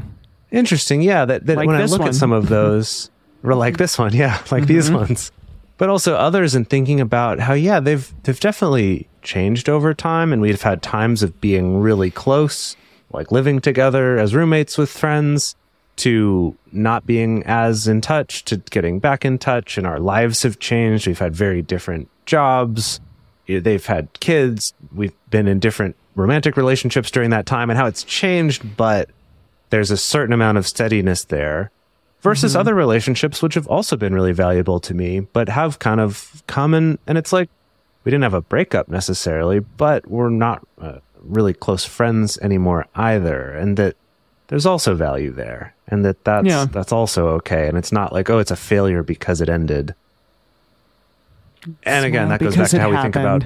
interesting, 0.51 1.01
yeah. 1.01 1.25
That, 1.25 1.45
that 1.45 1.57
Like 1.57 1.67
when 1.67 1.75
I 1.75 1.85
look 1.85 1.99
one. 1.99 2.07
at 2.09 2.15
some 2.15 2.31
of 2.31 2.49
those, 2.49 3.09
or 3.43 3.53
like 3.55 3.77
this 3.77 3.97
one, 3.99 4.13
yeah, 4.13 4.41
like 4.51 4.65
these 4.67 4.87
Mm-hmm. 4.87 4.95
ones, 4.95 5.31
but 5.77 5.89
also 5.89 6.15
others, 6.15 6.55
and 6.55 6.67
thinking 6.69 6.99
about 6.99 7.39
how 7.39 7.53
yeah 7.53 7.79
they've 7.79 8.11
they've 8.23 8.39
definitely 8.39 9.07
changed 9.21 9.69
over 9.69 9.93
time, 9.93 10.33
and 10.33 10.41
we've 10.41 10.61
had 10.61 10.81
times 10.81 11.21
of 11.21 11.39
being 11.41 11.79
really 11.79 12.09
close, 12.09 12.75
like 13.11 13.31
living 13.31 13.59
together 13.61 14.17
as 14.17 14.33
roommates 14.33 14.77
with 14.77 14.89
friends, 14.89 15.55
to 15.97 16.55
not 16.71 17.05
being 17.05 17.43
as 17.43 17.87
in 17.87 18.01
touch, 18.01 18.43
to 18.45 18.57
getting 18.57 18.99
back 18.99 19.25
in 19.25 19.37
touch, 19.37 19.77
and 19.77 19.87
our 19.87 19.99
lives 19.99 20.43
have 20.43 20.59
changed. 20.59 21.07
We've 21.07 21.19
had 21.19 21.35
very 21.35 21.61
different 21.61 22.09
jobs. 22.25 22.99
They've 23.47 23.85
had 23.85 24.11
kids. 24.19 24.73
We've 24.93 25.13
been 25.29 25.47
in 25.47 25.59
different 25.59 25.95
romantic 26.15 26.57
relationships 26.57 27.11
during 27.11 27.29
that 27.29 27.45
time, 27.45 27.69
and 27.69 27.77
how 27.77 27.85
it's 27.85 28.03
changed, 28.03 28.75
but 28.77 29.09
there's 29.69 29.91
a 29.91 29.97
certain 29.97 30.33
amount 30.33 30.57
of 30.57 30.67
steadiness 30.67 31.25
there 31.25 31.71
versus 32.21 32.55
other 32.55 32.73
relationships 32.73 33.43
which 33.43 33.53
have 33.53 33.67
also 33.67 33.95
been 33.95 34.13
really 34.13 34.31
valuable 34.31 34.79
to 34.79 34.95
me 34.95 35.19
but 35.19 35.47
have 35.47 35.77
kind 35.77 35.99
of 35.99 36.41
come 36.47 36.73
and 36.73 36.97
and 37.05 37.19
it's 37.19 37.31
like 37.31 37.49
we 38.03 38.09
didn't 38.09 38.23
have 38.23 38.33
a 38.33 38.41
breakup 38.41 38.87
necessarily 38.87 39.59
but 39.59 40.07
we're 40.07 40.29
not 40.29 40.65
uh, 40.81 40.97
really 41.21 41.53
close 41.53 41.85
friends 41.85 42.39
anymore 42.39 42.87
either 42.95 43.51
and 43.51 43.77
that 43.77 43.95
there's 44.47 44.65
also 44.65 44.93
value 44.95 45.31
there 45.31 45.73
and 45.87 46.03
that 46.05 46.23
that's 46.23 46.47
Yeah. 46.47 46.65
that's 46.65 46.91
also 46.91 47.29
okay 47.29 47.67
and 47.67 47.77
it's 47.77 47.91
not 47.91 48.13
like 48.13 48.29
oh 48.29 48.39
it's 48.39 48.51
a 48.51 48.55
failure 48.55 49.03
because 49.03 49.41
it 49.41 49.49
ended 49.49 49.95
and 51.83 52.05
again 52.05 52.29
that 52.29 52.39
goes 52.39 52.55
back 52.55 52.69
to 52.69 52.79
how 52.79 52.89
we 52.91 52.97
think 52.97 53.15
about. 53.15 53.43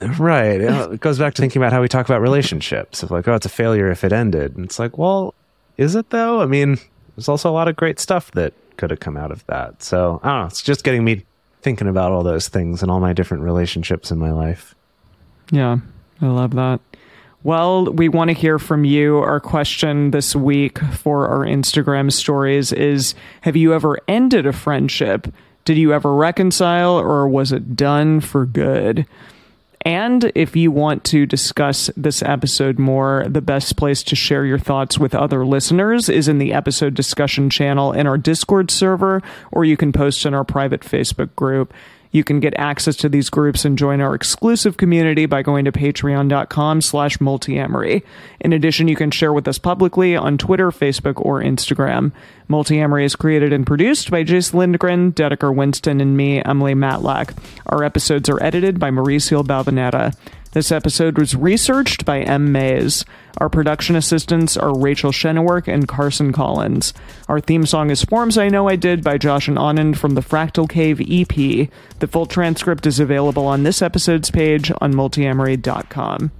Right. 0.00 0.60
It 0.60 1.00
goes 1.00 1.18
back 1.18 1.34
to 1.34 1.42
thinking 1.42 1.60
about 1.60 1.72
how 1.72 1.80
we 1.80 1.88
talk 1.88 2.06
about 2.06 2.20
relationships 2.20 3.02
of 3.02 3.10
like, 3.10 3.26
oh, 3.26 3.34
it's 3.34 3.46
a 3.46 3.48
failure 3.48 3.90
if 3.90 4.04
it 4.04 4.12
ended. 4.12 4.54
And 4.56 4.64
it's 4.64 4.78
like, 4.78 4.96
well, 4.96 5.34
is 5.76 5.94
it 5.96 6.10
though? 6.10 6.40
I 6.40 6.46
mean, 6.46 6.76
there's 7.16 7.28
also 7.28 7.50
a 7.50 7.52
lot 7.52 7.66
of 7.66 7.74
great 7.74 7.98
stuff 7.98 8.30
that 8.32 8.52
could 8.76 8.90
have 8.90 9.00
come 9.00 9.16
out 9.16 9.32
of 9.32 9.44
that. 9.46 9.82
So 9.82 10.20
I 10.22 10.28
don't 10.28 10.40
know. 10.40 10.46
It's 10.46 10.62
just 10.62 10.84
getting 10.84 11.04
me 11.04 11.24
thinking 11.62 11.88
about 11.88 12.12
all 12.12 12.22
those 12.22 12.46
things 12.48 12.80
and 12.82 12.90
all 12.92 13.00
my 13.00 13.12
different 13.12 13.42
relationships 13.42 14.12
in 14.12 14.18
my 14.18 14.30
life. 14.30 14.74
Yeah, 15.50 15.78
I 16.22 16.26
love 16.26 16.54
that. 16.54 16.80
Well, 17.44 17.84
we 17.92 18.08
want 18.08 18.30
to 18.30 18.34
hear 18.34 18.58
from 18.58 18.84
you. 18.84 19.18
Our 19.18 19.38
question 19.38 20.10
this 20.10 20.34
week 20.34 20.78
for 20.78 21.28
our 21.28 21.46
Instagram 21.46 22.12
stories 22.12 22.72
is 22.72 23.14
Have 23.42 23.54
you 23.54 23.72
ever 23.74 24.00
ended 24.08 24.44
a 24.44 24.52
friendship? 24.52 25.32
Did 25.64 25.78
you 25.78 25.92
ever 25.92 26.14
reconcile 26.14 26.98
or 26.98 27.28
was 27.28 27.52
it 27.52 27.76
done 27.76 28.20
for 28.20 28.44
good? 28.44 29.06
And 29.82 30.32
if 30.34 30.56
you 30.56 30.72
want 30.72 31.04
to 31.04 31.26
discuss 31.26 31.90
this 31.96 32.22
episode 32.22 32.78
more, 32.78 33.24
the 33.28 33.40
best 33.40 33.76
place 33.76 34.02
to 34.04 34.16
share 34.16 34.44
your 34.44 34.58
thoughts 34.58 34.98
with 34.98 35.14
other 35.14 35.46
listeners 35.46 36.08
is 36.08 36.26
in 36.26 36.38
the 36.38 36.52
episode 36.52 36.94
discussion 36.94 37.48
channel 37.50 37.92
in 37.92 38.08
our 38.08 38.18
Discord 38.18 38.72
server, 38.72 39.22
or 39.52 39.64
you 39.64 39.76
can 39.76 39.92
post 39.92 40.26
in 40.26 40.34
our 40.34 40.44
private 40.44 40.80
Facebook 40.80 41.34
group. 41.36 41.72
You 42.10 42.24
can 42.24 42.40
get 42.40 42.54
access 42.56 42.96
to 42.96 43.08
these 43.08 43.30
groups 43.30 43.64
and 43.64 43.78
join 43.78 44.00
our 44.00 44.14
exclusive 44.14 44.76
community 44.76 45.26
by 45.26 45.42
going 45.42 45.64
to 45.66 45.72
patreon.com 45.72 46.80
slash 46.80 47.18
multiamory. 47.18 48.02
In 48.40 48.52
addition, 48.52 48.88
you 48.88 48.96
can 48.96 49.10
share 49.10 49.32
with 49.32 49.46
us 49.48 49.58
publicly 49.58 50.16
on 50.16 50.38
Twitter, 50.38 50.70
Facebook, 50.70 51.20
or 51.24 51.40
Instagram. 51.42 52.12
Multiamory 52.48 53.04
is 53.04 53.14
created 53.14 53.52
and 53.52 53.66
produced 53.66 54.10
by 54.10 54.22
Jase 54.22 54.54
Lindgren, 54.54 55.12
Dedeker 55.12 55.54
Winston, 55.54 56.00
and 56.00 56.16
me, 56.16 56.42
Emily 56.42 56.74
Matlack. 56.74 57.36
Our 57.66 57.84
episodes 57.84 58.28
are 58.30 58.42
edited 58.42 58.80
by 58.80 58.90
Mauricio 58.90 59.44
Balvanera. 59.44 60.16
This 60.52 60.72
episode 60.72 61.18
was 61.18 61.36
researched 61.36 62.06
by 62.06 62.20
M. 62.20 62.52
Mays. 62.52 63.04
Our 63.36 63.50
production 63.50 63.96
assistants 63.96 64.56
are 64.56 64.76
Rachel 64.76 65.12
Shennework 65.12 65.68
and 65.68 65.86
Carson 65.86 66.32
Collins. 66.32 66.94
Our 67.28 67.38
theme 67.38 67.66
song 67.66 67.90
is 67.90 68.02
Forms 68.02 68.38
I 68.38 68.48
Know 68.48 68.66
I 68.66 68.76
Did 68.76 69.04
by 69.04 69.18
Josh 69.18 69.46
and 69.46 69.58
Anand 69.58 69.96
from 69.96 70.14
the 70.14 70.22
Fractal 70.22 70.68
Cave 70.68 71.00
EP. 71.02 71.68
The 71.98 72.06
full 72.06 72.24
transcript 72.24 72.86
is 72.86 72.98
available 72.98 73.46
on 73.46 73.62
this 73.62 73.82
episode's 73.82 74.30
page 74.30 74.72
on 74.80 74.94
multiamory.com. 74.94 76.32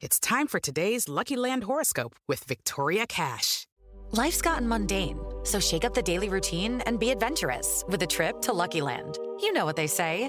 It's 0.00 0.18
time 0.18 0.48
for 0.48 0.58
today's 0.58 1.08
Lucky 1.08 1.36
Land 1.36 1.62
horoscope 1.62 2.16
with 2.26 2.42
Victoria 2.42 3.06
Cash. 3.06 3.68
Life's 4.10 4.42
gotten 4.42 4.68
mundane, 4.68 5.18
so 5.44 5.60
shake 5.60 5.84
up 5.84 5.94
the 5.94 6.02
daily 6.02 6.28
routine 6.28 6.82
and 6.82 6.98
be 6.98 7.10
adventurous 7.10 7.84
with 7.88 8.02
a 8.02 8.06
trip 8.06 8.42
to 8.42 8.52
Lucky 8.52 8.80
Land. 8.80 9.16
You 9.40 9.52
know 9.52 9.64
what 9.64 9.76
they 9.76 9.86
say 9.86 10.28